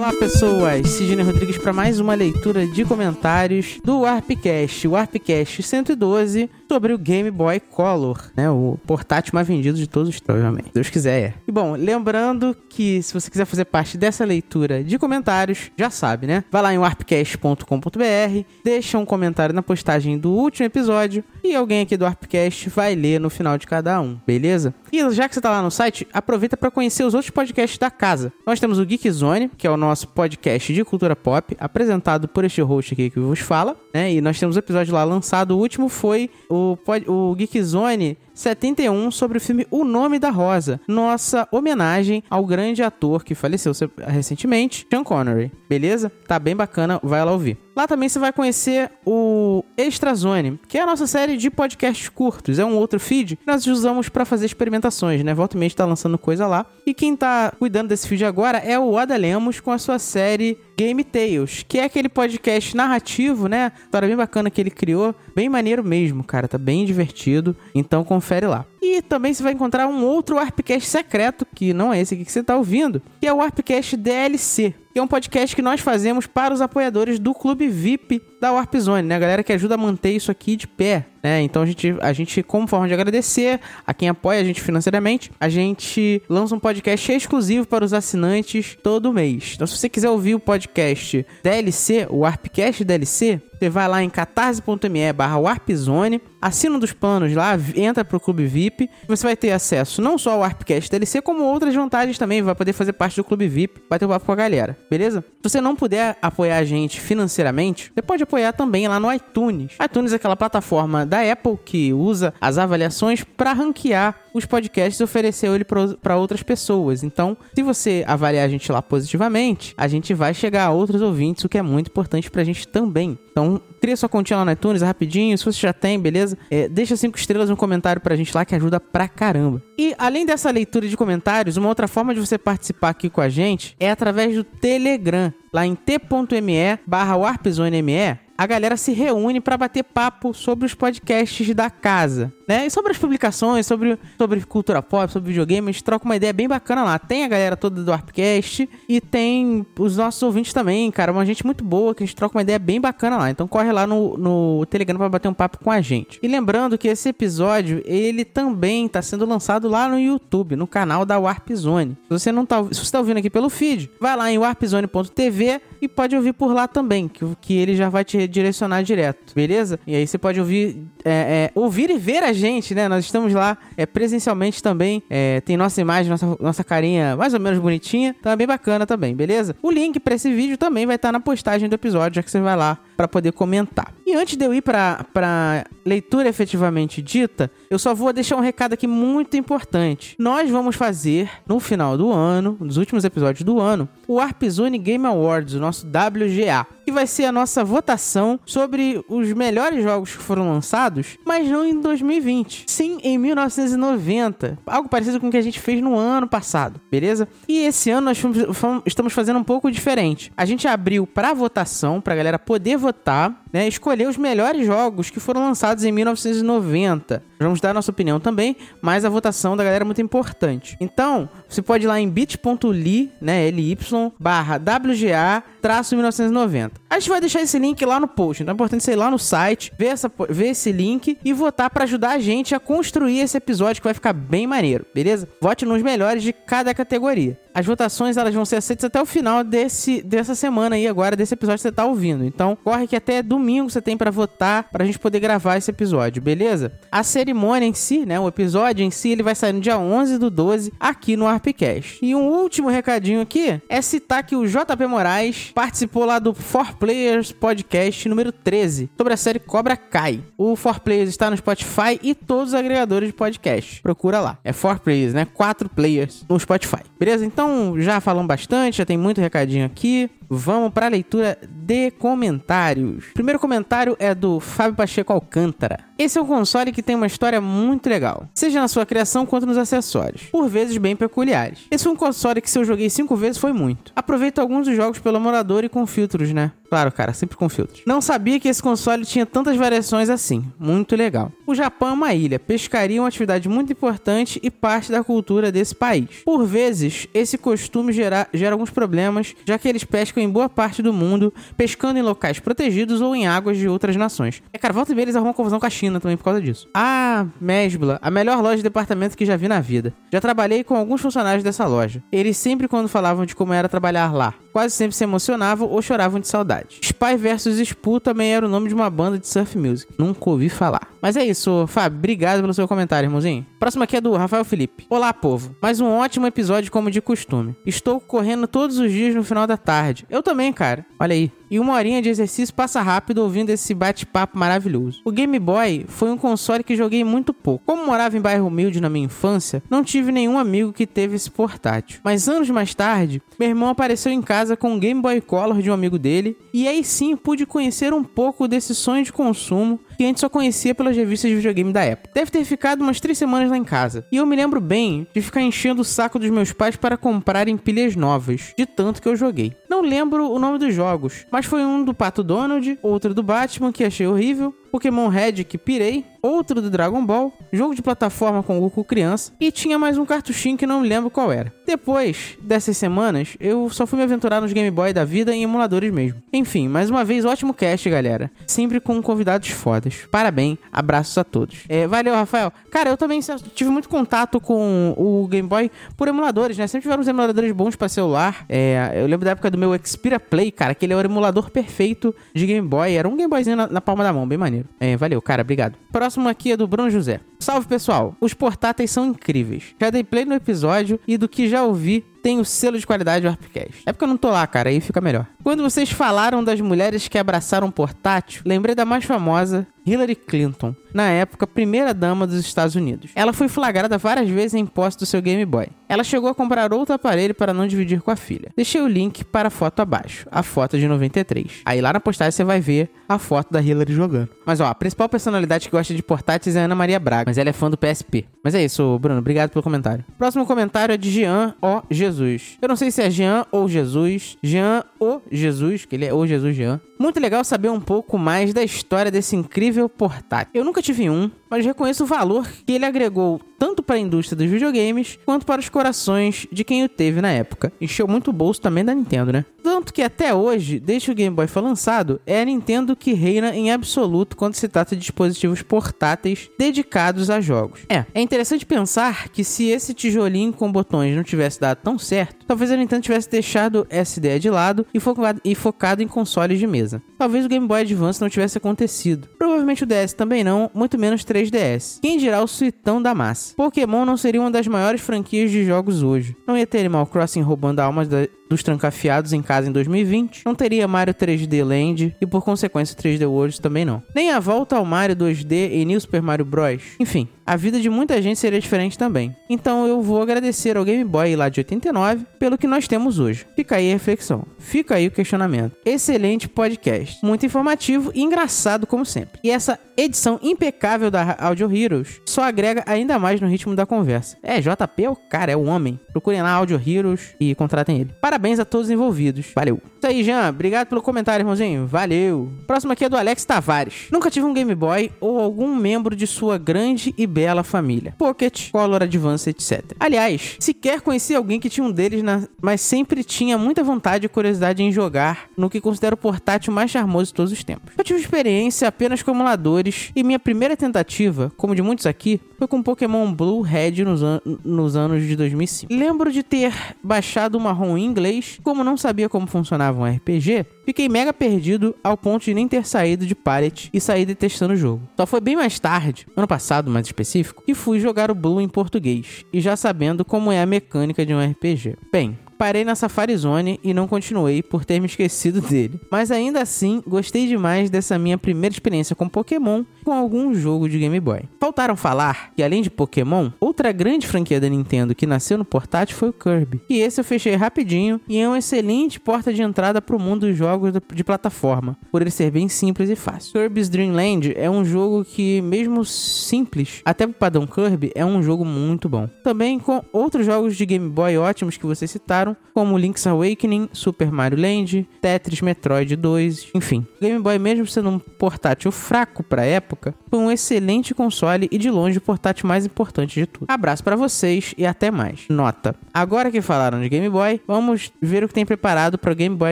Olá 0.05 0.13
pessoas, 0.19 0.87
Sidney 0.87 1.25
Rodrigues 1.25 1.57
para 1.57 1.73
mais 1.73 1.99
uma 1.99 2.13
leitura 2.13 2.67
de 2.67 2.85
comentários 2.85 3.79
do 3.83 4.01
Warpcast, 4.01 4.87
o 4.87 4.91
Warpcast 4.91 5.63
112 5.63 6.47
sobre 6.69 6.93
o 6.93 6.97
Game 6.99 7.31
Boy 7.31 7.59
Color, 7.59 8.31
né, 8.37 8.47
o 8.47 8.77
portátil 8.85 9.31
mais 9.33 9.47
vendido 9.47 9.75
de 9.75 9.87
todos, 9.87 10.19
provavelmente. 10.19 10.67
Se 10.67 10.73
Deus 10.75 10.89
quiser. 10.91 11.23
é. 11.23 11.33
E 11.47 11.51
bom, 11.51 11.75
lembrando 11.75 12.55
que 12.69 13.01
se 13.01 13.15
você 13.15 13.31
quiser 13.31 13.45
fazer 13.45 13.65
parte 13.65 13.97
dessa 13.97 14.23
leitura 14.23 14.83
de 14.83 14.99
comentários, 14.99 15.71
já 15.75 15.89
sabe, 15.89 16.27
né? 16.27 16.43
Vai 16.51 16.61
lá 16.61 16.71
em 16.71 16.77
warpcast.com.br, 16.77 18.45
deixa 18.63 18.99
um 18.99 19.05
comentário 19.05 19.55
na 19.55 19.63
postagem 19.63 20.19
do 20.19 20.31
último 20.31 20.67
episódio 20.67 21.23
e 21.43 21.55
alguém 21.55 21.81
aqui 21.81 21.97
do 21.97 22.05
Warpcast 22.05 22.69
vai 22.69 22.93
ler 22.93 23.19
no 23.19 23.31
final 23.31 23.57
de 23.57 23.65
cada 23.65 23.99
um, 23.99 24.19
beleza? 24.27 24.71
E 24.91 25.09
já 25.11 25.27
que 25.27 25.33
você 25.33 25.41
tá 25.41 25.49
lá 25.49 25.63
no 25.63 25.71
site, 25.71 26.07
aproveita 26.13 26.55
para 26.55 26.69
conhecer 26.69 27.03
os 27.03 27.15
outros 27.15 27.31
podcasts 27.31 27.79
da 27.79 27.89
casa. 27.89 28.31
Nós 28.45 28.59
temos 28.59 28.77
o 28.77 28.85
Geek 28.85 29.09
Zone, 29.09 29.49
que 29.57 29.65
é 29.65 29.71
o 29.71 29.77
nosso 29.77 29.94
podcast 30.03 30.73
de 30.73 30.83
cultura 30.83 31.15
pop, 31.15 31.55
apresentado 31.59 32.27
por 32.27 32.43
este 32.43 32.61
host 32.61 32.93
aqui 32.93 33.09
que 33.09 33.19
vos 33.19 33.39
fala, 33.39 33.77
né? 33.93 34.11
E 34.11 34.19
nós 34.19 34.39
temos 34.39 34.55
o 34.55 34.59
episódio 34.59 34.93
lá 34.93 35.03
lançado, 35.03 35.51
o 35.51 35.59
último 35.59 35.87
foi 35.87 36.29
o, 36.49 36.77
o 37.07 37.35
Geek 37.35 37.61
Zone 37.61 38.17
71 38.35 39.09
sobre 39.09 39.37
o 39.37 39.41
filme 39.41 39.65
O 39.71 39.83
Nome 39.83 40.19
da 40.19 40.29
Rosa, 40.29 40.79
nossa 40.87 41.47
homenagem 41.51 42.23
ao 42.29 42.45
grande 42.45 42.83
ator 42.83 43.23
que 43.23 43.33
faleceu 43.33 43.71
recentemente, 44.05 44.85
Sean 44.91 45.03
Connery. 45.03 45.51
Beleza? 45.67 46.11
Tá 46.27 46.37
bem 46.37 46.55
bacana, 46.55 46.99
vai 47.01 47.23
lá 47.23 47.31
ouvir. 47.31 47.57
Lá 47.75 47.87
também 47.87 48.07
você 48.07 48.17
vai 48.17 48.31
conhecer 48.31 48.89
o 49.05 49.61
Extra 49.77 50.15
Zone, 50.15 50.57
que 50.67 50.77
é 50.77 50.81
a 50.81 50.85
nossa 50.85 51.05
série 51.05 51.35
de 51.35 51.49
podcasts 51.49 52.07
curtos. 52.07 52.57
É 52.57 52.63
um 52.63 52.77
outro 52.77 52.99
feed 53.01 53.35
que 53.35 53.45
nós 53.45 53.67
usamos 53.67 54.07
para 54.07 54.23
fazer 54.23 54.45
experimentações, 54.45 55.21
né? 55.23 55.33
Volta 55.33 55.57
e 55.57 55.59
meia 55.59 55.71
tá 55.71 55.83
lançando 55.83 56.17
coisa 56.17 56.47
lá. 56.47 56.65
E 56.85 56.93
quem 56.93 57.17
tá 57.17 57.51
cuidando 57.59 57.89
desse 57.89 58.07
feed 58.07 58.23
agora 58.23 58.59
é 58.59 58.79
o 58.79 58.97
Ada 58.97 59.17
Lemos 59.17 59.59
com 59.59 59.71
a 59.71 59.77
sua 59.77 59.99
série 59.99 60.57
Game 60.77 61.03
Tales, 61.03 61.63
que 61.67 61.79
é 61.79 61.85
aquele 61.85 62.09
podcast 62.09 62.75
narrativo, 62.75 63.47
né? 63.47 63.71
História 63.83 64.07
bem 64.07 64.17
bacana 64.17 64.49
que 64.49 64.59
ele 64.59 64.69
criou, 64.69 65.15
bem 65.33 65.47
maneiro 65.47 65.83
mesmo, 65.83 66.23
cara, 66.23 66.47
tá 66.47 66.57
bem 66.57 66.85
divertido. 66.85 67.55
Então 67.73 68.03
confere 68.03 68.45
lá. 68.45 68.65
E 68.81 69.01
também 69.01 69.33
você 69.33 69.41
vai 69.41 69.53
encontrar 69.53 69.87
um 69.87 70.03
outro 70.05 70.35
Warpcast 70.35 70.87
secreto, 70.87 71.45
que 71.55 71.73
não 71.73 71.93
é 71.93 72.01
esse 72.01 72.13
aqui 72.13 72.25
que 72.25 72.31
você 72.31 72.43
tá 72.43 72.55
ouvindo, 72.55 73.01
que 73.19 73.27
é 73.27 73.33
o 73.33 73.37
Warpcast 73.37 73.97
DLC, 73.97 74.75
que 74.93 74.99
é 74.99 75.01
um 75.01 75.07
podcast 75.07 75.55
que 75.55 75.61
nós 75.61 75.81
fazemos 75.81 76.27
para 76.27 76.53
os 76.53 76.61
apoiadores 76.61 77.19
do 77.19 77.33
Clube 77.33 77.67
VIP 77.67 78.21
da 78.39 78.51
Warp 78.51 78.75
Zone, 78.75 79.07
né? 79.07 79.15
A 79.15 79.19
galera 79.19 79.43
que 79.43 79.53
ajuda 79.53 79.75
a 79.75 79.77
manter 79.77 80.11
isso 80.11 80.29
aqui 80.29 80.55
de 80.55 80.67
pé, 80.67 81.07
né? 81.25 81.41
Então 81.41 81.63
a 81.63 81.65
gente, 81.65 81.95
a 82.01 82.13
gente, 82.13 82.43
como 82.43 82.67
forma 82.67 82.87
de 82.87 82.93
agradecer 82.93 83.59
a 83.85 83.95
quem 83.95 84.07
apoia 84.07 84.39
a 84.39 84.43
gente 84.43 84.61
financeiramente, 84.61 85.31
a 85.39 85.49
gente 85.49 86.21
lança 86.29 86.53
um 86.53 86.59
podcast 86.59 87.11
exclusivo 87.11 87.65
para 87.65 87.83
os 87.83 87.93
assinantes 87.93 88.77
todo 88.83 89.11
mês. 89.11 89.53
Então 89.55 89.65
se 89.65 89.75
você 89.75 89.89
quiser 89.89 90.11
ouvir 90.11 90.35
o 90.35 90.39
podcast 90.39 91.25
DLC, 91.41 92.05
o 92.11 92.19
Warpcast 92.19 92.83
DLC, 92.83 93.41
você 93.57 93.69
vai 93.69 93.87
lá 93.87 94.03
em 94.03 94.09
catarse.me 94.09 95.13
barra 95.13 95.37
warpzone, 95.37 96.21
assina 96.41 96.75
um 96.75 96.79
dos 96.79 96.91
planos 96.91 97.33
lá, 97.33 97.57
entra 97.75 98.03
pro 98.03 98.19
Clube 98.19 98.45
VIP, 98.45 98.89
você 99.07 99.23
vai 99.23 99.35
ter 99.35 99.51
acesso 99.51 100.01
não 100.01 100.17
só 100.17 100.31
ao 100.31 100.39
Warpcast 100.39 100.91
DLC, 100.91 101.21
como 101.21 101.43
outras 101.43 101.73
vantagens 101.73 102.17
também, 102.17 102.41
vai 102.41 102.53
poder 102.53 102.73
fazer 102.73 102.93
parte 102.93 103.15
do 103.15 103.23
Clube 103.23 103.47
VIP, 103.47 103.81
bater 103.89 104.05
um 104.05 104.09
papo 104.09 104.25
com 104.25 104.31
a 104.31 104.35
galera, 104.35 104.77
beleza? 104.89 105.23
Se 105.41 105.49
você 105.49 105.61
não 105.61 105.75
puder 105.75 106.17
apoiar 106.21 106.57
a 106.57 106.65
gente 106.65 106.99
financeiramente, 106.99 107.91
você 107.93 108.01
pode 108.01 108.23
apoiar 108.23 108.51
também 108.53 108.87
lá 108.87 108.99
no 108.99 109.11
iTunes. 109.11 109.73
iTunes 109.83 110.13
é 110.13 110.17
aquela 110.17 110.35
plataforma 110.35 111.05
da 111.05 111.14
Apple 111.21 111.57
que 111.63 111.93
usa 111.93 112.33
as 112.39 112.57
avaliações 112.57 113.23
para 113.23 113.53
ranquear 113.53 114.15
os 114.33 114.45
podcasts 114.45 114.99
e 114.99 115.03
oferecer 115.03 115.49
ele 115.49 115.63
para 115.63 116.17
outras 116.17 116.43
pessoas. 116.43 117.03
Então, 117.03 117.37
se 117.53 117.63
você 117.63 118.03
avaliar 118.05 118.45
a 118.45 118.49
gente 118.49 118.69
lá 118.71 118.81
positivamente, 118.81 119.73
a 119.77 119.87
gente 119.87 120.13
vai 120.13 120.33
chegar 120.33 120.65
a 120.65 120.71
outros 120.71 121.01
ouvintes, 121.01 121.43
o 121.45 121.49
que 121.49 121.57
é 121.57 121.61
muito 121.61 121.87
importante 121.87 122.29
pra 122.29 122.43
gente 122.43 122.67
também. 122.67 123.17
Então, 123.31 123.61
cria 123.81 123.95
sua 123.95 124.09
continha 124.09 124.37
lá 124.37 124.45
no 124.45 124.51
iTunes 124.51 124.81
rapidinho, 124.81 125.37
se 125.37 125.45
você 125.45 125.59
já 125.59 125.73
tem, 125.73 125.99
beleza? 125.99 126.37
É, 126.49 126.67
deixa 126.67 126.95
cinco 126.95 127.17
estrelas 127.17 127.49
no 127.49 127.55
comentário 127.55 128.01
pra 128.01 128.15
gente 128.15 128.35
lá 128.35 128.43
que 128.43 128.55
ajuda 128.55 128.79
pra 128.79 129.07
caramba. 129.07 129.61
E 129.77 129.93
além 129.97 130.25
dessa 130.25 130.51
leitura 130.51 130.87
de 130.87 130.97
comentários, 130.97 131.57
uma 131.57 131.69
outra 131.69 131.87
forma 131.87 132.13
de 132.13 132.19
você 132.19 132.37
participar 132.37 132.89
aqui 132.89 133.09
com 133.09 133.21
a 133.21 133.29
gente 133.29 133.75
é 133.79 133.89
através 133.89 134.35
do 134.35 134.43
Telegram, 134.43 135.33
lá 135.53 135.65
em 135.65 135.75
t.me 135.75 136.79
barra 136.85 137.15
warpzoneme 137.15 138.24
a 138.37 138.45
galera 138.45 138.75
se 138.77 138.91
reúne 138.91 139.39
pra 139.39 139.57
bater 139.57 139.83
papo 139.83 140.33
sobre 140.33 140.65
os 140.65 140.73
podcasts 140.73 141.53
da 141.53 141.69
casa, 141.69 142.33
né? 142.47 142.65
E 142.65 142.69
sobre 142.69 142.91
as 142.91 142.97
publicações, 142.97 143.65
sobre, 143.65 143.97
sobre 144.17 144.41
cultura 144.41 144.81
pop, 144.81 145.11
sobre 145.11 145.29
videogame, 145.29 145.69
a 145.69 145.71
gente 145.71 145.83
troca 145.83 146.05
uma 146.05 146.15
ideia 146.15 146.33
bem 146.33 146.47
bacana 146.47 146.83
lá. 146.83 146.99
Tem 146.99 147.23
a 147.23 147.27
galera 147.27 147.55
toda 147.55 147.83
do 147.83 147.91
Warpcast 147.91 148.69
e 148.89 148.99
tem 148.99 149.65
os 149.79 149.97
nossos 149.97 150.21
ouvintes 150.21 150.53
também, 150.53 150.91
cara. 150.91 151.11
Uma 151.11 151.25
gente 151.25 151.45
muito 151.45 151.63
boa 151.63 151.95
que 151.95 152.03
a 152.03 152.05
gente 152.05 152.15
troca 152.15 152.37
uma 152.37 152.41
ideia 152.41 152.59
bem 152.59 152.79
bacana 152.79 153.17
lá. 153.17 153.29
Então 153.29 153.47
corre 153.47 153.71
lá 153.71 153.87
no, 153.87 154.17
no 154.17 154.65
Telegram 154.65 154.97
pra 154.97 155.09
bater 155.09 155.29
um 155.29 155.33
papo 155.33 155.59
com 155.59 155.71
a 155.71 155.79
gente. 155.81 156.19
E 156.21 156.27
lembrando 156.27 156.77
que 156.77 156.87
esse 156.87 157.09
episódio, 157.09 157.81
ele 157.85 158.25
também 158.25 158.87
tá 158.87 159.01
sendo 159.01 159.25
lançado 159.25 159.69
lá 159.69 159.87
no 159.87 159.99
YouTube, 159.99 160.55
no 160.55 160.67
canal 160.67 161.05
da 161.05 161.17
Warp 161.17 161.51
Zone. 161.53 161.97
Se 162.03 162.09
você 162.09 162.31
não 162.31 162.45
tá, 162.45 162.63
se 162.71 162.83
você 162.83 162.91
tá 162.91 162.99
ouvindo 162.99 163.17
aqui 163.17 163.29
pelo 163.29 163.49
feed, 163.49 163.89
vai 163.99 164.15
lá 164.15 164.31
em 164.31 164.37
warpzone.tv 164.37 165.61
e 165.81 165.87
pode 165.87 166.15
ouvir 166.15 166.33
por 166.33 166.53
lá 166.53 166.67
também, 166.67 167.07
que, 167.07 167.25
que 167.41 167.53
ele 167.55 167.75
já 167.75 167.89
vai 167.89 168.03
te 168.03 168.27
direcionar 168.27 168.83
direto, 168.83 169.33
beleza? 169.33 169.79
E 169.85 169.95
aí 169.95 170.05
você 170.05 170.17
pode 170.17 170.39
ouvir, 170.39 170.83
é, 171.03 171.11
é, 171.11 171.51
ouvir 171.55 171.89
e 171.89 171.97
ver 171.97 172.23
a 172.23 172.33
gente, 172.33 172.73
né? 172.73 172.87
Nós 172.87 173.05
estamos 173.05 173.33
lá 173.33 173.57
é, 173.77 173.85
presencialmente 173.85 174.61
também, 174.61 175.03
é, 175.09 175.41
tem 175.41 175.57
nossa 175.57 175.79
imagem, 175.81 176.09
nossa, 176.09 176.37
nossa 176.39 176.63
carinha 176.63 177.15
mais 177.15 177.33
ou 177.33 177.39
menos 177.39 177.59
bonitinha, 177.59 178.15
tá 178.21 178.35
bem 178.35 178.47
bacana 178.47 178.85
também, 178.85 179.15
beleza? 179.15 179.55
O 179.61 179.71
link 179.71 179.99
para 179.99 180.15
esse 180.15 180.31
vídeo 180.33 180.57
também 180.57 180.85
vai 180.85 180.95
estar 180.95 181.11
na 181.11 181.19
postagem 181.19 181.69
do 181.69 181.75
episódio, 181.75 182.15
já 182.15 182.23
que 182.23 182.31
você 182.31 182.39
vai 182.39 182.55
lá 182.55 182.77
para 182.95 183.07
poder 183.07 183.31
comentar. 183.31 183.93
E 184.05 184.13
antes 184.13 184.37
de 184.37 184.45
eu 184.45 184.53
ir 184.53 184.61
para 184.61 185.05
para 185.13 185.65
leitura 185.85 186.29
efetivamente 186.29 187.01
dita, 187.01 187.51
eu 187.69 187.77
só 187.77 187.93
vou 187.93 188.11
deixar 188.13 188.35
um 188.35 188.41
recado 188.41 188.73
aqui 188.73 188.87
muito 188.87 189.37
importante. 189.37 190.15
Nós 190.17 190.49
vamos 190.49 190.75
fazer 190.75 191.29
no 191.47 191.59
final 191.59 191.97
do 191.97 192.11
ano, 192.11 192.57
nos 192.59 192.77
últimos 192.77 193.03
episódios 193.03 193.43
do 193.43 193.59
ano, 193.59 193.87
o 194.07 194.15
Warp 194.15 194.43
Zone 194.43 194.77
Game 194.77 195.05
Awards, 195.05 195.53
nosso 195.65 195.85
WGA, 195.87 196.65
que 196.85 196.91
vai 196.91 197.07
ser 197.07 197.25
a 197.25 197.31
nossa 197.31 197.63
votação 197.63 198.39
sobre 198.45 199.03
os 199.09 199.33
melhores 199.33 199.83
jogos 199.83 200.15
que 200.15 200.21
foram 200.21 200.47
lançados, 200.49 201.17
mas 201.25 201.49
não 201.49 201.65
em 201.65 201.81
2020, 201.81 202.65
sim 202.67 202.99
em 203.03 203.17
1990, 203.17 204.57
algo 204.65 204.87
parecido 204.87 205.19
com 205.19 205.27
o 205.27 205.31
que 205.31 205.37
a 205.37 205.41
gente 205.41 205.59
fez 205.59 205.81
no 205.81 205.97
ano 205.97 206.27
passado, 206.27 206.79
beleza? 206.91 207.27
E 207.47 207.59
esse 207.65 207.89
ano 207.89 208.05
nós 208.05 208.17
fomos- 208.19 208.57
fomos- 208.57 208.83
estamos 208.85 209.13
fazendo 209.13 209.39
um 209.39 209.43
pouco 209.43 209.71
diferente. 209.71 210.31
A 210.37 210.45
gente 210.45 210.67
abriu 210.67 211.05
para 211.07 211.33
votação, 211.33 211.99
para 211.99 212.13
a 212.13 212.17
galera 212.17 212.39
poder 212.39 212.77
votar, 212.77 213.43
né, 213.51 213.67
escolher 213.67 214.07
os 214.07 214.17
melhores 214.17 214.65
jogos 214.65 215.09
que 215.09 215.19
foram 215.19 215.41
lançados 215.41 215.83
em 215.83 215.91
1990. 215.91 217.23
Vamos 217.39 217.59
dar 217.59 217.73
nossa 217.73 217.91
opinião 217.91 218.19
também, 218.19 218.55
mas 218.81 219.03
a 219.05 219.09
votação 219.09 219.57
da 219.57 219.63
galera 219.63 219.83
é 219.83 219.85
muito 219.85 220.01
importante. 220.01 220.77
Então, 220.79 221.27
você 221.47 221.61
pode 221.61 221.85
ir 221.85 221.87
lá 221.87 221.99
em 221.99 222.09
bit.ly, 222.09 223.11
né, 223.21 223.49
ly, 223.51 223.77
barra 224.19 224.57
WGA, 224.57 225.43
traço 225.61 225.95
1990. 225.95 226.74
A 226.89 226.99
gente 226.99 227.09
vai 227.09 227.19
deixar 227.19 227.41
esse 227.41 227.57
link 227.59 227.83
lá 227.85 227.99
no 227.99 228.07
post, 228.07 228.43
então 228.43 228.53
é 228.53 228.55
importante 228.55 228.83
você 228.83 228.93
ir 228.93 228.95
lá 228.95 229.09
no 229.09 229.19
site, 229.19 229.71
ver, 229.77 229.87
essa, 229.87 230.11
ver 230.29 230.49
esse 230.49 230.71
link 230.71 231.17
e 231.23 231.33
votar 231.33 231.69
para 231.69 231.83
ajudar 231.83 232.11
a 232.11 232.19
gente 232.19 232.53
a 232.55 232.59
construir 232.59 233.19
esse 233.19 233.37
episódio 233.37 233.81
que 233.81 233.87
vai 233.87 233.93
ficar 233.93 234.13
bem 234.13 234.47
maneiro, 234.47 234.85
beleza? 234.93 235.27
Vote 235.41 235.65
nos 235.65 235.81
melhores 235.81 236.23
de 236.23 236.31
cada 236.31 236.73
categoria. 236.73 237.39
As 237.55 237.65
votações 237.65 238.17
elas 238.17 238.35
vão 238.35 238.43
ser 238.43 238.57
aceitas 238.57 238.83
até 238.83 239.01
o 239.01 239.05
final 239.05 239.41
desse, 239.41 240.01
dessa 240.01 240.35
semana 240.35 240.75
aí 240.75 240.85
agora, 240.87 241.15
desse 241.15 241.33
episódio 241.33 241.59
que 241.59 241.61
você 241.61 241.71
tá 241.71 241.85
ouvindo. 241.85 242.25
Então, 242.25 242.57
corre 242.61 242.85
que 242.85 242.97
até 242.97 243.23
domingo 243.23 243.69
você 243.69 243.81
tem 243.81 243.95
para 243.95 244.11
votar 244.11 244.65
pra 244.65 244.83
gente 244.83 244.99
poder 244.99 245.21
gravar 245.21 245.55
esse 245.55 245.71
episódio, 245.71 246.21
beleza? 246.21 246.73
A 246.91 247.01
cerimônia 247.01 247.65
em 247.65 247.73
si, 247.73 248.05
né, 248.05 248.19
o 248.19 248.27
episódio 248.27 248.83
em 248.83 248.91
si, 248.91 249.11
ele 249.11 249.23
vai 249.23 249.33
sair 249.33 249.53
no 249.53 249.61
dia 249.61 249.77
11 249.77 250.17
do 250.17 250.29
12 250.29 250.73
aqui 250.77 251.15
no 251.15 251.25
Arpcast. 251.25 251.97
E 252.01 252.13
um 252.13 252.27
último 252.27 252.67
recadinho 252.67 253.21
aqui 253.21 253.61
é 253.69 253.81
citar 253.81 254.21
que 254.23 254.35
o 254.35 254.45
JP 254.45 254.85
Moraes 254.85 255.53
participou 255.55 256.03
lá 256.03 256.19
do 256.19 256.33
4Players 256.33 257.33
Podcast 257.33 258.09
número 258.09 258.33
13, 258.33 258.89
sobre 258.97 259.13
a 259.13 259.17
série 259.17 259.39
Cobra 259.39 259.77
Kai. 259.77 260.21
O 260.37 260.55
4Players 260.55 261.07
está 261.07 261.29
no 261.29 261.37
Spotify 261.37 261.97
e 262.03 262.13
todos 262.13 262.49
os 262.49 262.53
agregadores 262.53 263.07
de 263.07 263.13
podcast. 263.13 263.81
Procura 263.81 264.19
lá. 264.19 264.37
É 264.43 264.51
4Players, 264.51 265.13
né? 265.13 265.25
4 265.33 265.69
Players 265.69 266.25
no 266.27 266.37
Spotify. 266.37 266.83
Beleza? 266.99 267.25
Então, 267.25 267.44
Então, 267.45 267.79
já 267.79 268.01
falamos 268.01 268.27
bastante, 268.27 268.79
já 268.79 268.85
tem 268.85 268.97
muito 268.97 269.21
recadinho 269.21 269.67
aqui. 269.67 270.09
Vamos 270.27 270.73
para 270.73 270.87
a 270.87 270.89
leitura 270.89 271.37
de 271.65 271.89
comentários. 271.89 273.05
Primeiro 273.13 273.39
comentário 273.39 273.95
é 273.97 274.13
do 274.13 274.39
Fábio 274.39 274.75
Pacheco 274.75 275.11
Alcântara. 275.11 275.79
Esse 275.97 276.19
é 276.19 276.21
um 276.21 276.27
console 276.27 276.71
que 276.71 276.83
tem 276.83 276.95
uma 276.95 277.07
história 277.07 277.41
muito 277.41 277.89
legal, 277.89 278.27
seja 278.35 278.59
na 278.59 278.67
sua 278.67 278.85
criação 278.85 279.25
quanto 279.25 279.45
nos 279.45 279.57
acessórios, 279.57 280.23
por 280.23 280.47
vezes 280.47 280.77
bem 280.77 280.95
peculiares. 280.95 281.59
Esse 281.71 281.85
foi 281.85 281.93
um 281.93 281.95
console 281.95 282.41
que 282.41 282.49
se 282.49 282.59
eu 282.59 282.65
joguei 282.65 282.89
cinco 282.89 283.15
vezes 283.15 283.37
foi 283.37 283.53
muito. 283.53 283.93
Aproveito 283.95 284.39
alguns 284.39 284.67
dos 284.67 284.75
jogos 284.75 284.99
pelo 284.99 285.17
emulador 285.17 285.63
e 285.63 285.69
com 285.69 285.87
filtros, 285.87 286.33
né? 286.33 286.51
Claro, 286.69 286.91
cara, 286.91 287.13
sempre 287.13 287.37
com 287.37 287.47
filtros. 287.47 287.83
Não 287.85 288.01
sabia 288.01 288.39
que 288.39 288.47
esse 288.47 288.61
console 288.61 289.05
tinha 289.05 289.25
tantas 289.25 289.55
variações 289.55 290.09
assim. 290.09 290.43
Muito 290.59 290.95
legal. 290.95 291.31
O 291.45 291.55
Japão 291.55 291.89
é 291.89 291.93
uma 291.93 292.13
ilha, 292.13 292.39
pescaria 292.39 292.97
é 292.97 293.01
uma 293.01 293.07
atividade 293.07 293.47
muito 293.47 293.71
importante 293.71 294.39
e 294.43 294.51
parte 294.51 294.91
da 294.91 295.03
cultura 295.03 295.51
desse 295.51 295.75
país. 295.75 296.23
Por 296.25 296.43
vezes, 296.45 297.07
esse 297.13 297.37
costume 297.37 297.93
gera, 297.93 298.27
gera 298.33 298.53
alguns 298.55 298.71
problemas, 298.71 299.35
já 299.45 299.57
que 299.57 299.69
eles 299.69 299.83
pescam 299.83 300.21
em 300.21 300.29
boa 300.29 300.49
parte 300.49 300.81
do 300.81 300.91
mundo, 300.91 301.33
pescando 301.55 301.99
em 301.99 302.01
locais 302.01 302.39
protegidos 302.39 303.01
ou 303.01 303.15
em 303.15 303.27
águas 303.27 303.57
de 303.57 303.67
outras 303.67 303.95
nações. 303.95 304.41
É, 304.51 304.57
cara, 304.57 304.73
volta 304.73 304.91
e 304.91 304.95
meia 304.95 305.05
eles 305.05 305.15
arrumam 305.15 305.33
confusão 305.33 305.59
com 305.59 305.65
a 305.65 305.69
China 305.69 305.99
também 305.99 306.17
por 306.17 306.23
causa 306.23 306.41
disso. 306.41 306.67
Ah, 306.73 307.25
Mesbla, 307.39 307.99
a 308.01 308.11
melhor 308.11 308.41
loja 308.41 308.57
de 308.57 308.63
departamento 308.63 309.17
que 309.17 309.25
já 309.25 309.35
vi 309.35 309.47
na 309.47 309.59
vida. 309.59 309.93
Já 310.11 310.19
trabalhei 310.21 310.63
com 310.63 310.75
alguns 310.75 311.01
funcionários 311.01 311.43
dessa 311.43 311.65
loja. 311.65 312.03
Eles 312.11 312.37
sempre 312.37 312.67
quando 312.67 312.87
falavam 312.87 313.25
de 313.25 313.35
como 313.35 313.53
era 313.53 313.69
trabalhar 313.69 314.13
lá, 314.13 314.33
quase 314.51 314.73
sempre 314.73 314.95
se 314.95 315.03
emocionavam 315.03 315.67
ou 315.67 315.81
choravam 315.81 316.19
de 316.19 316.27
saudade. 316.27 316.79
Spy 316.81 317.17
vs 317.17 317.67
Spoo 317.67 317.99
também 317.99 318.33
era 318.33 318.45
o 318.45 318.49
nome 318.49 318.67
de 318.67 318.73
uma 318.73 318.89
banda 318.89 319.17
de 319.17 319.27
surf 319.27 319.57
music. 319.57 319.91
Nunca 319.97 320.29
ouvi 320.29 320.49
falar. 320.49 320.94
Mas 321.05 321.15
é 321.15 321.23
isso, 321.23 321.67
Fábio. 321.67 321.99
Obrigado 321.99 322.41
pelo 322.41 322.51
seu 322.51 322.67
comentário, 322.67 323.05
irmãozinho. 323.05 323.45
Próximo 323.59 323.83
aqui 323.83 323.95
é 323.95 324.01
do 324.01 324.13
Rafael 324.13 324.43
Felipe. 324.43 324.87
Olá, 324.89 325.13
povo. 325.13 325.55
Mais 325.61 325.79
um 325.79 325.85
ótimo 325.85 326.25
episódio 326.25 326.71
como 326.71 326.89
de 326.89 326.99
costume. 326.99 327.55
Estou 327.63 327.99
correndo 327.99 328.47
todos 328.47 328.79
os 328.79 328.91
dias 328.91 329.13
no 329.13 329.23
final 329.23 329.45
da 329.45 329.55
tarde. 329.55 330.07
Eu 330.09 330.23
também, 330.23 330.51
cara. 330.51 330.83
Olha 330.99 331.13
aí. 331.13 331.31
E 331.49 331.59
uma 331.59 331.73
horinha 331.73 332.01
de 332.01 332.09
exercício 332.09 332.55
passa 332.55 332.81
rápido 332.81 333.19
ouvindo 333.19 333.51
esse 333.51 333.73
bate-papo 333.73 334.37
maravilhoso. 334.37 335.01
O 335.05 335.11
Game 335.11 335.37
Boy 335.37 335.85
foi 335.87 336.09
um 336.09 336.17
console 336.17 336.63
que 336.63 336.75
joguei 336.75 337.03
muito 337.03 337.33
pouco. 337.33 337.63
Como 337.65 337.85
morava 337.85 338.17
em 338.17 338.21
bairro 338.21 338.47
humilde 338.47 338.81
na 338.81 338.89
minha 338.89 339.05
infância, 339.05 339.61
não 339.69 339.83
tive 339.83 340.11
nenhum 340.11 340.39
amigo 340.39 340.73
que 340.73 340.87
teve 340.87 341.15
esse 341.15 341.29
portátil. 341.29 341.99
Mas 342.03 342.27
anos 342.27 342.49
mais 342.49 342.73
tarde, 342.73 343.21
meu 343.39 343.47
irmão 343.47 343.69
apareceu 343.69 344.11
em 344.11 344.23
casa 344.23 344.57
com 344.57 344.73
um 344.73 344.79
Game 344.79 344.99
Boy 344.99 345.21
Color 345.21 345.61
de 345.61 345.69
um 345.69 345.73
amigo 345.73 345.99
dele, 345.99 346.35
e 346.51 346.67
aí 346.67 346.83
sim 346.83 347.15
pude 347.15 347.45
conhecer 347.45 347.93
um 347.93 348.03
pouco 348.03 348.47
desse 348.47 348.73
sonho 348.73 349.03
de 349.03 349.13
consumo 349.13 349.79
que 349.97 350.05
antes 350.05 350.21
só 350.21 350.29
conhecia 350.29 350.75
pelas 350.75 350.95
revistas 350.95 351.29
de 351.29 351.37
videogame 351.37 351.71
da 351.71 351.83
época. 351.83 352.11
Deve 352.13 352.31
ter 352.31 352.43
ficado 352.45 352.81
umas 352.81 352.99
três 352.99 353.17
semanas 353.17 353.49
lá 353.49 353.57
em 353.57 353.63
casa. 353.63 354.05
E 354.11 354.17
eu 354.17 354.25
me 354.25 354.35
lembro 354.35 354.59
bem 354.59 355.07
de 355.13 355.21
ficar 355.21 355.41
enchendo 355.41 355.81
o 355.81 355.85
saco 355.85 356.19
dos 356.19 356.29
meus 356.29 356.51
pais 356.51 356.75
para 356.75 356.97
comprarem 356.97 357.57
pilhas 357.57 357.95
novas, 357.95 358.53
de 358.57 358.65
tanto 358.65 359.01
que 359.01 359.07
eu 359.07 359.15
joguei. 359.15 359.53
Não 359.69 359.81
lembro 359.81 360.29
o 360.29 360.39
nome 360.39 360.57
dos 360.57 360.73
jogos, 360.73 361.25
mas 361.31 361.45
foi 361.45 361.63
um 361.63 361.83
do 361.83 361.93
Pato 361.93 362.23
Donald, 362.23 362.77
outro 362.81 363.13
do 363.13 363.23
Batman 363.23 363.71
que 363.71 363.83
achei 363.83 364.07
horrível, 364.07 364.53
Pokémon 364.71 365.07
Red 365.07 365.43
que 365.43 365.57
pirei, 365.57 366.05
outro 366.21 366.61
do 366.61 366.69
Dragon 366.69 367.05
Ball, 367.05 367.31
jogo 367.51 367.75
de 367.75 367.81
plataforma 367.81 368.41
com 368.41 368.59
Goku 368.59 368.83
criança 368.83 369.31
e 369.39 369.51
tinha 369.51 369.77
mais 369.77 369.97
um 369.97 370.05
cartuchinho 370.05 370.57
que 370.57 370.65
não 370.65 370.81
me 370.81 370.89
lembro 370.89 371.09
qual 371.09 371.31
era. 371.31 371.53
Depois 371.65 372.37
dessas 372.41 372.77
semanas, 372.77 373.35
eu 373.39 373.69
só 373.69 373.85
fui 373.85 373.97
me 373.97 374.03
aventurar 374.03 374.41
nos 374.41 374.53
Game 374.53 374.69
Boy 374.71 374.93
da 374.93 375.05
vida 375.05 375.33
em 375.33 375.43
emuladores 375.43 375.91
mesmo. 375.91 376.21
Enfim, 376.33 376.67
mais 376.67 376.89
uma 376.89 377.03
vez, 377.03 377.25
ótimo 377.25 377.53
cast, 377.53 377.89
galera. 377.89 378.31
Sempre 378.47 378.79
com 378.79 379.01
convidados 379.01 379.49
fodas. 379.49 380.07
Parabéns, 380.11 380.57
abraços 380.71 381.17
a 381.17 381.23
todos. 381.23 381.63
É, 381.69 381.87
valeu, 381.87 382.13
Rafael. 382.13 382.51
Cara, 382.71 382.89
eu 382.89 382.97
também 382.97 383.19
tive 383.53 383.69
muito 383.69 383.89
contato 383.89 384.39
com 384.39 384.93
o 384.97 385.27
Game 385.27 385.47
Boy 385.47 385.71
por 385.95 386.07
emuladores, 386.07 386.57
né? 386.57 386.67
Sempre 386.67 386.83
tiveram 386.83 387.01
uns 387.01 387.07
emuladores 387.07 387.51
bons 387.51 387.75
para 387.75 387.87
celular. 387.87 388.45
É, 388.49 388.91
eu 388.95 389.07
lembro 389.07 389.25
da 389.25 389.31
época 389.31 389.49
do 389.49 389.57
meu 389.57 389.77
Xperia 389.83 390.19
Play, 390.19 390.51
cara, 390.51 390.75
que 390.75 390.85
ele 390.85 390.93
era 390.93 391.07
o 391.07 391.11
emulador 391.11 391.49
perfeito 391.49 392.13
de 392.33 392.45
Game 392.45 392.67
Boy. 392.67 392.93
Era 392.93 393.07
um 393.07 393.15
Game 393.15 393.29
Boyzinho 393.29 393.55
na, 393.55 393.67
na 393.67 393.81
palma 393.81 394.03
da 394.03 394.11
mão, 394.11 394.27
bem 394.27 394.37
maneiro. 394.37 394.64
É, 394.79 394.95
valeu, 394.97 395.21
cara, 395.21 395.41
obrigado. 395.41 395.77
Próximo 395.91 396.27
aqui 396.29 396.51
é 396.51 396.57
do 396.57 396.67
Bruno 396.67 396.89
José. 396.89 397.19
Salve 397.39 397.67
pessoal, 397.67 398.15
os 398.19 398.33
portáteis 398.33 398.91
são 398.91 399.05
incríveis. 399.07 399.75
Já 399.79 399.89
dei 399.89 400.03
play 400.03 400.25
no 400.25 400.33
episódio 400.33 400.99
e 401.07 401.17
do 401.17 401.27
que 401.27 401.47
já 401.47 401.63
ouvi, 401.63 402.03
tem 402.23 402.39
o 402.39 402.45
selo 402.45 402.79
de 402.79 402.87
qualidade 402.87 403.23
do 403.23 403.29
Arpcast. 403.29 403.83
É 403.85 403.93
porque 403.93 404.03
eu 404.03 404.07
não 404.07 404.17
tô 404.17 404.29
lá, 404.29 404.45
cara, 404.47 404.69
aí 404.69 404.81
fica 404.81 404.99
melhor. 404.99 405.27
Quando 405.43 405.61
vocês 405.61 405.91
falaram 405.91 406.43
das 406.43 406.59
mulheres 406.59 407.07
que 407.07 407.17
abraçaram 407.17 407.69
portátil, 407.69 408.41
lembrei 408.45 408.73
da 408.73 408.83
mais 408.83 409.05
famosa, 409.05 409.67
Hillary 409.85 410.15
Clinton, 410.15 410.75
na 410.93 411.09
época 411.09 411.45
primeira 411.45 411.93
dama 411.93 412.25
dos 412.25 412.39
Estados 412.39 412.75
Unidos. 412.75 413.11
Ela 413.15 413.33
foi 413.33 413.47
flagrada 413.47 413.97
várias 413.97 414.29
vezes 414.29 414.53
em 414.53 414.65
posse 414.65 414.97
do 414.97 415.05
seu 415.05 415.21
Game 415.21 415.45
Boy. 415.45 415.67
Ela 415.87 416.03
chegou 416.03 416.29
a 416.29 416.35
comprar 416.35 416.73
outro 416.73 416.95
aparelho 416.95 417.35
para 417.35 417.53
não 417.53 417.67
dividir 417.67 418.01
com 418.01 418.09
a 418.09 418.15
filha. 418.15 418.51
Deixei 418.55 418.81
o 418.81 418.87
link 418.87 419.23
para 419.23 419.49
a 419.49 419.51
foto 419.51 419.81
abaixo, 419.81 420.27
a 420.31 420.41
foto 420.41 420.79
de 420.79 420.87
93. 420.87 421.61
Aí 421.65 421.81
lá 421.81 421.93
na 421.93 421.99
postagem 421.99 422.31
você 422.31 422.43
vai 422.43 422.59
ver 422.59 422.89
a 423.07 423.19
foto 423.19 423.51
da 423.51 423.61
Hillary 423.61 423.93
jogando. 423.93 424.29
Mas 424.45 424.59
ó, 424.59 424.65
a 424.65 424.75
principal 424.75 425.07
personalidade 425.07 425.67
que 425.67 425.71
gosta 425.75 425.93
de 425.93 426.01
portáteis 426.01 426.55
é 426.55 426.61
a 426.61 426.65
Ana 426.65 426.75
Maria 426.75 426.99
Braga, 426.99 427.25
mas 427.27 427.37
ela 427.37 427.49
é 427.49 427.53
fã 427.53 427.69
do 427.69 427.77
PSP. 427.77 428.25
Mas 428.43 428.55
é 428.55 428.63
isso, 428.63 428.97
Bruno, 428.99 429.19
obrigado 429.19 429.51
pelo 429.51 429.61
comentário. 429.61 430.03
Próximo 430.17 430.45
comentário 430.45 430.93
é 430.93 430.97
de 430.97 431.11
Jean 431.11 431.53
O 431.61 431.81
Jesus. 431.91 432.57
Eu 432.61 432.67
não 432.67 432.75
sei 432.75 432.89
se 432.89 433.01
é 433.01 433.09
Jean 433.09 433.45
ou 433.51 433.69
Jesus, 433.69 434.37
Jean 434.41 434.83
O 435.05 435.21
Jesus, 435.31 435.85
que 435.85 435.95
ele 435.95 436.05
é 436.05 436.13
O 436.13 436.25
Jesus 436.25 436.55
Jean. 436.55 436.81
Muito 436.99 437.19
legal 437.19 437.43
saber 437.43 437.69
um 437.69 437.79
pouco 437.79 438.17
mais 438.17 438.53
da 438.53 438.63
história 438.63 439.11
desse 439.11 439.35
incrível 439.35 439.87
portátil. 439.87 440.51
Eu 440.53 440.65
nunca 440.65 440.81
tive 440.81 441.09
um, 441.09 441.29
mas 441.55 441.65
reconheço 441.65 442.03
o 442.03 442.07
valor 442.07 442.45
que 442.65 442.73
ele 442.73 442.83
agregou 442.83 443.39
tanto 443.57 443.81
para 443.81 443.95
a 443.95 443.99
indústria 443.99 444.37
dos 444.37 444.49
videogames 444.49 445.17
quanto 445.25 445.45
para 445.45 445.61
os 445.61 445.69
corações 445.69 446.47
de 446.51 446.63
quem 446.63 446.83
o 446.83 446.89
teve 446.89 447.21
na 447.21 447.31
época. 447.31 447.71
Encheu 447.79 448.07
muito 448.07 448.29
o 448.29 448.33
bolso 448.33 448.61
também 448.61 448.83
da 448.83 448.93
Nintendo, 448.93 449.31
né? 449.31 449.45
Tanto 449.63 449.93
que 449.93 450.01
até 450.01 450.33
hoje, 450.33 450.79
desde 450.79 451.07
que 451.07 451.11
o 451.11 451.15
Game 451.15 451.35
Boy 451.35 451.47
foi 451.47 451.61
lançado, 451.61 452.21
é 452.25 452.41
a 452.41 452.45
Nintendo 452.45 452.95
que 452.95 453.13
reina 453.13 453.55
em 453.55 453.71
absoluto 453.71 454.37
quando 454.37 454.55
se 454.55 454.67
trata 454.67 454.95
de 454.95 455.01
dispositivos 455.01 455.61
portáteis 455.61 456.49
dedicados 456.59 457.29
a 457.29 457.41
jogos. 457.41 457.81
É, 457.89 458.05
é 458.13 458.21
interessante 458.21 458.65
pensar 458.65 459.29
que 459.29 459.43
se 459.43 459.65
esse 459.69 459.93
tijolinho 459.93 460.53
com 460.53 460.71
botões 460.71 461.15
não 461.15 461.23
tivesse 461.23 461.59
dado 461.59 461.79
tão 461.81 461.97
certo, 461.97 462.45
talvez 462.45 462.71
a 462.71 462.77
Nintendo 462.77 463.01
tivesse 463.01 463.29
deixado 463.29 463.87
essa 463.89 464.19
ideia 464.19 464.39
de 464.39 464.49
lado 464.49 464.85
e 464.93 464.99
focado, 464.99 465.41
e 465.43 465.55
focado 465.55 466.03
em 466.03 466.07
consoles 466.07 466.59
de 466.59 466.67
mesa. 466.67 467.01
Talvez 467.17 467.45
o 467.45 467.49
Game 467.49 467.65
Boy 467.65 467.81
Advance 467.81 468.21
não 468.21 468.29
tivesse 468.29 468.57
acontecido. 468.57 469.27
Provavelmente 469.37 469.83
o 469.83 469.87
DS 469.87 470.13
também 470.13 470.43
não, 470.43 470.69
muito 470.73 470.99
menos 470.99 471.23
3DS. 471.51 471.99
Quem 472.01 472.17
dirá 472.17 472.41
o 472.41 472.47
suitão 472.47 473.01
da 473.01 473.13
massa? 473.13 473.53
Pokémon 473.55 474.05
não 474.05 474.17
seria 474.17 474.41
uma 474.41 474.51
das 474.51 474.67
maiores 474.67 475.01
franquias 475.01 475.51
de 475.51 475.65
jogos 475.65 476.03
hoje. 476.03 476.35
Não 476.47 476.57
ia 476.57 476.67
ter 476.67 476.79
Animal 476.79 477.05
Crossing 477.07 477.41
roubando 477.41 477.79
almas 477.79 478.07
da, 478.07 478.27
dos 478.49 478.63
trancafiados 478.63 479.33
em 479.33 479.41
casa 479.41 479.69
em 479.69 479.71
2020. 479.71 480.43
Não 480.45 480.55
teria 480.55 480.87
Mario 480.87 481.13
3D 481.13 481.63
Land 481.63 482.15
e 482.19 482.25
por 482.25 482.43
consequência 482.43 482.95
3D 482.95 483.27
World 483.27 483.59
também 483.61 483.85
não. 483.85 484.03
Nem 484.13 484.31
a 484.31 484.39
volta 484.39 484.77
ao 484.77 484.85
Mario 484.85 485.15
2D 485.15 485.71
e 485.71 485.85
New 485.85 485.99
Super 485.99 486.21
Mario 486.21 486.45
Bros. 486.45 486.83
Enfim, 486.99 487.27
a 487.45 487.55
vida 487.55 487.79
de 487.79 487.89
muita 487.89 488.19
gente 488.21 488.39
seria 488.39 488.59
diferente 488.59 488.97
também. 488.97 489.35
Então 489.49 489.85
eu 489.85 490.01
vou 490.01 490.21
agradecer 490.21 490.77
ao 490.77 490.83
Game 490.83 491.03
Boy 491.03 491.35
lá 491.35 491.47
de 491.47 491.59
89 491.59 492.25
pelo 492.39 492.57
que 492.57 492.65
nós 492.67 492.87
temos 492.87 493.19
hoje. 493.19 493.45
Fica 493.55 493.75
aí 493.75 493.89
a 493.89 493.93
reflexão. 493.93 494.45
Fica 494.57 494.95
aí 494.95 495.07
o 495.07 495.11
questionamento. 495.11 495.75
Excelente 495.85 496.49
podcast. 496.49 497.23
Muito 497.23 497.45
informativo 497.45 498.11
e 498.15 498.23
engraçado 498.23 498.87
como 498.87 499.05
sempre. 499.05 499.39
E 499.43 499.51
essa 499.51 499.79
edição 499.95 500.39
impecável 500.41 501.11
da 501.11 501.35
Audio 501.39 501.73
Heroes 501.73 502.21
só 502.25 502.43
agrega 502.43 502.83
ainda 502.87 503.19
mais 503.19 503.39
no 503.39 503.47
ritmo 503.47 503.75
da 503.75 503.85
conversa. 503.85 504.37
É, 504.41 504.59
JP 504.59 505.03
é 505.03 505.09
o 505.09 505.15
cara, 505.15 505.51
é 505.51 505.55
o 505.55 505.65
homem. 505.65 505.99
Procurem 506.11 506.41
lá 506.41 506.51
Audio 506.51 506.81
Heroes 506.83 507.35
e 507.39 507.53
contratem 507.55 507.99
ele. 508.01 508.13
Parabéns 508.35 508.59
a 508.59 508.65
todos 508.65 508.87
os 508.87 508.91
envolvidos. 508.91 509.45
Valeu. 509.55 509.81
Isso 509.97 510.07
aí, 510.07 510.21
Jean. 510.21 510.49
Obrigado 510.49 510.89
pelo 510.89 511.01
comentário, 511.01 511.41
irmãozinho. 511.41 511.87
Valeu. 511.87 512.51
Próximo 512.67 512.91
aqui 512.91 513.05
é 513.05 513.09
do 513.09 513.15
Alex 513.15 513.45
Tavares. 513.45 514.07
Nunca 514.11 514.29
tive 514.29 514.45
um 514.45 514.53
Game 514.53 514.75
Boy 514.75 515.09
ou 515.21 515.39
algum 515.39 515.73
membro 515.73 516.13
de 516.17 516.27
sua 516.27 516.57
grande 516.57 517.15
e 517.17 517.25
bela 517.25 517.63
família. 517.63 518.13
Pocket, 518.17 518.71
Color 518.71 519.03
Advance, 519.03 519.49
etc. 519.49 519.93
Aliás, 519.97 520.57
sequer 520.59 520.99
conheci 520.99 521.33
alguém 521.33 521.61
que 521.61 521.69
tinha 521.69 521.85
um 521.85 521.91
deles, 521.93 522.21
na... 522.21 522.43
mas 522.61 522.81
sempre 522.81 523.23
tinha 523.23 523.57
muita 523.57 523.85
vontade 523.85 524.25
e 524.25 524.29
curiosidade 524.29 524.83
em 524.83 524.91
jogar 524.91 525.45
no 525.55 525.69
que 525.69 525.79
considero 525.79 526.15
o 526.15 526.17
portátil 526.17 526.73
mais 526.73 526.91
charmoso 526.91 527.27
de 527.27 527.35
todos 527.35 527.53
os 527.53 527.63
tempos. 527.63 527.93
Eu 527.97 528.03
tive 528.03 528.19
experiência 528.19 528.85
apenas 528.85 529.23
com 529.23 529.31
emuladores 529.31 530.11
e 530.13 530.23
minha 530.23 530.39
primeira 530.39 530.75
tentativa, 530.75 531.53
como 531.55 531.73
de 531.73 531.81
muitos 531.81 532.05
aqui, 532.05 532.41
foi 532.57 532.67
com 532.67 532.83
Pokémon 532.83 533.33
Blue 533.33 533.61
Red 533.61 534.03
nos, 534.03 534.23
an 534.23 534.41
nos 534.63 534.95
anos 534.95 535.23
de 535.23 535.35
2005. 535.35 535.93
Lembro 535.93 536.31
de 536.31 536.43
ter 536.43 536.73
baixado 537.03 537.57
uma 537.57 537.71
ROM 537.71 537.97
em 537.97 538.11
inglês, 538.25 538.59
como 538.63 538.83
não 538.83 538.97
sabia 538.97 539.29
como 539.29 539.45
funcionava 539.45 540.01
um 540.01 540.05
RPG, 540.05 540.65
fiquei 540.83 541.07
mega 541.07 541.31
perdido 541.31 541.95
ao 542.03 542.17
ponto 542.17 542.43
de 542.45 542.53
nem 542.53 542.67
ter 542.67 542.85
saído 542.85 543.25
de 543.25 543.35
Pallet 543.35 543.89
e 543.93 544.01
sair 544.01 544.25
detestando 544.25 544.73
o 544.73 544.77
jogo. 544.77 545.07
Só 545.15 545.25
foi 545.25 545.39
bem 545.39 545.55
mais 545.55 545.79
tarde, 545.79 546.25
ano 546.35 546.47
passado 546.47 546.89
mais 546.89 547.05
específico, 547.05 547.63
que 547.63 547.75
fui 547.75 547.99
jogar 547.99 548.31
o 548.31 548.35
Blue 548.35 548.59
em 548.59 548.67
português, 548.67 549.45
e 549.53 549.61
já 549.61 549.75
sabendo 549.75 550.25
como 550.25 550.51
é 550.51 550.61
a 550.61 550.65
mecânica 550.65 551.25
de 551.25 551.33
um 551.33 551.51
RPG. 551.51 551.97
Bem, 552.11 552.37
parei 552.57 552.83
na 552.83 552.95
Safari 552.95 553.35
Zone 553.35 553.79
e 553.83 553.93
não 553.93 554.07
continuei 554.07 554.61
por 554.63 554.85
ter 554.85 554.99
me 554.99 555.07
esquecido 555.07 555.61
dele. 555.67 555.99
Mas 556.09 556.31
ainda 556.31 556.61
assim, 556.61 557.01
gostei 557.05 557.47
demais 557.47 557.89
dessa 557.89 558.17
minha 558.17 558.37
primeira 558.37 558.73
experiência 558.73 559.15
com 559.15 559.27
Pokémon 559.27 559.83
com 560.03 560.13
algum 560.13 560.53
jogo 560.53 560.87
de 560.87 560.99
Game 560.99 561.19
Boy. 561.19 561.41
Faltaram 561.59 561.95
falar 561.95 562.51
que 562.55 562.63
além 562.63 562.81
de 562.81 562.91
Pokémon, 562.91 563.49
outra 563.59 563.91
grande 563.91 564.27
franquia 564.27 564.59
da 564.59 564.69
Nintendo 564.69 565.15
que 565.15 565.25
nasceu 565.25 565.57
no 565.57 565.65
portátil 565.65 566.15
foi 566.15 566.29
o 566.29 566.33
Kirby. 566.33 566.81
E 566.89 566.99
esse 566.99 567.19
eu 567.19 567.23
fechei 567.23 567.55
rapidinho 567.55 568.21
e 568.27 568.37
é 568.37 568.47
uma 568.47 568.59
excelente 568.59 569.19
porta 569.19 569.53
de 569.53 569.61
entrada 569.61 570.01
para 570.01 570.15
o 570.15 570.19
mundo 570.19 570.47
dos 570.47 570.55
jogos 570.55 570.93
de 571.13 571.23
plataforma, 571.23 571.97
por 572.11 572.21
ele 572.21 572.31
ser 572.31 572.51
bem 572.51 572.69
simples 572.69 573.09
e 573.09 573.15
fácil. 573.15 573.53
Kirby's 573.53 573.89
Dream 573.89 574.13
Land 574.13 574.53
é 574.55 574.69
um 574.69 574.85
jogo 574.85 575.25
que, 575.25 575.61
mesmo 575.61 576.05
simples, 576.05 577.01
até 577.03 577.25
pro 577.25 577.35
padrão 577.35 577.65
Kirby, 577.65 578.11
é 578.13 578.25
um 578.25 578.43
jogo 578.43 578.63
muito 578.63 579.09
bom. 579.09 579.27
Também 579.43 579.79
com 579.79 580.03
outros 580.13 580.45
jogos 580.45 580.75
de 580.75 580.85
Game 580.85 581.09
Boy 581.09 581.37
ótimos 581.37 581.77
que 581.77 581.85
vocês 581.85 582.11
citaram, 582.45 582.55
como 582.73 582.97
Link's 582.97 583.25
Awakening, 583.25 583.89
Super 583.91 584.31
Mario 584.31 584.61
Land, 584.61 585.07
Tetris, 585.21 585.61
Metroid 585.61 586.15
2, 586.15 586.71
enfim. 586.75 587.05
Game 587.19 587.39
Boy, 587.39 587.57
mesmo 587.57 587.87
sendo 587.87 588.09
um 588.09 588.19
portátil 588.19 588.91
fraco 588.91 589.43
pra 589.43 589.65
época, 589.65 590.13
foi 590.29 590.39
um 590.39 590.51
excelente 590.51 591.13
console 591.13 591.67
e 591.71 591.77
de 591.77 591.89
longe 591.89 592.17
o 592.17 592.21
portátil 592.21 592.67
mais 592.67 592.85
importante 592.85 593.39
de 593.39 593.45
tudo. 593.45 593.65
Abraço 593.69 594.03
para 594.03 594.15
vocês 594.15 594.73
e 594.77 594.85
até 594.85 595.09
mais. 595.09 595.45
Nota: 595.49 595.95
agora 596.13 596.51
que 596.51 596.61
falaram 596.61 597.01
de 597.01 597.09
Game 597.09 597.29
Boy, 597.29 597.59
vamos 597.67 598.11
ver 598.21 598.43
o 598.43 598.47
que 598.47 598.53
tem 598.53 598.65
preparado 598.65 599.17
para 599.17 599.31
o 599.31 599.35
Game 599.35 599.55
Boy 599.55 599.71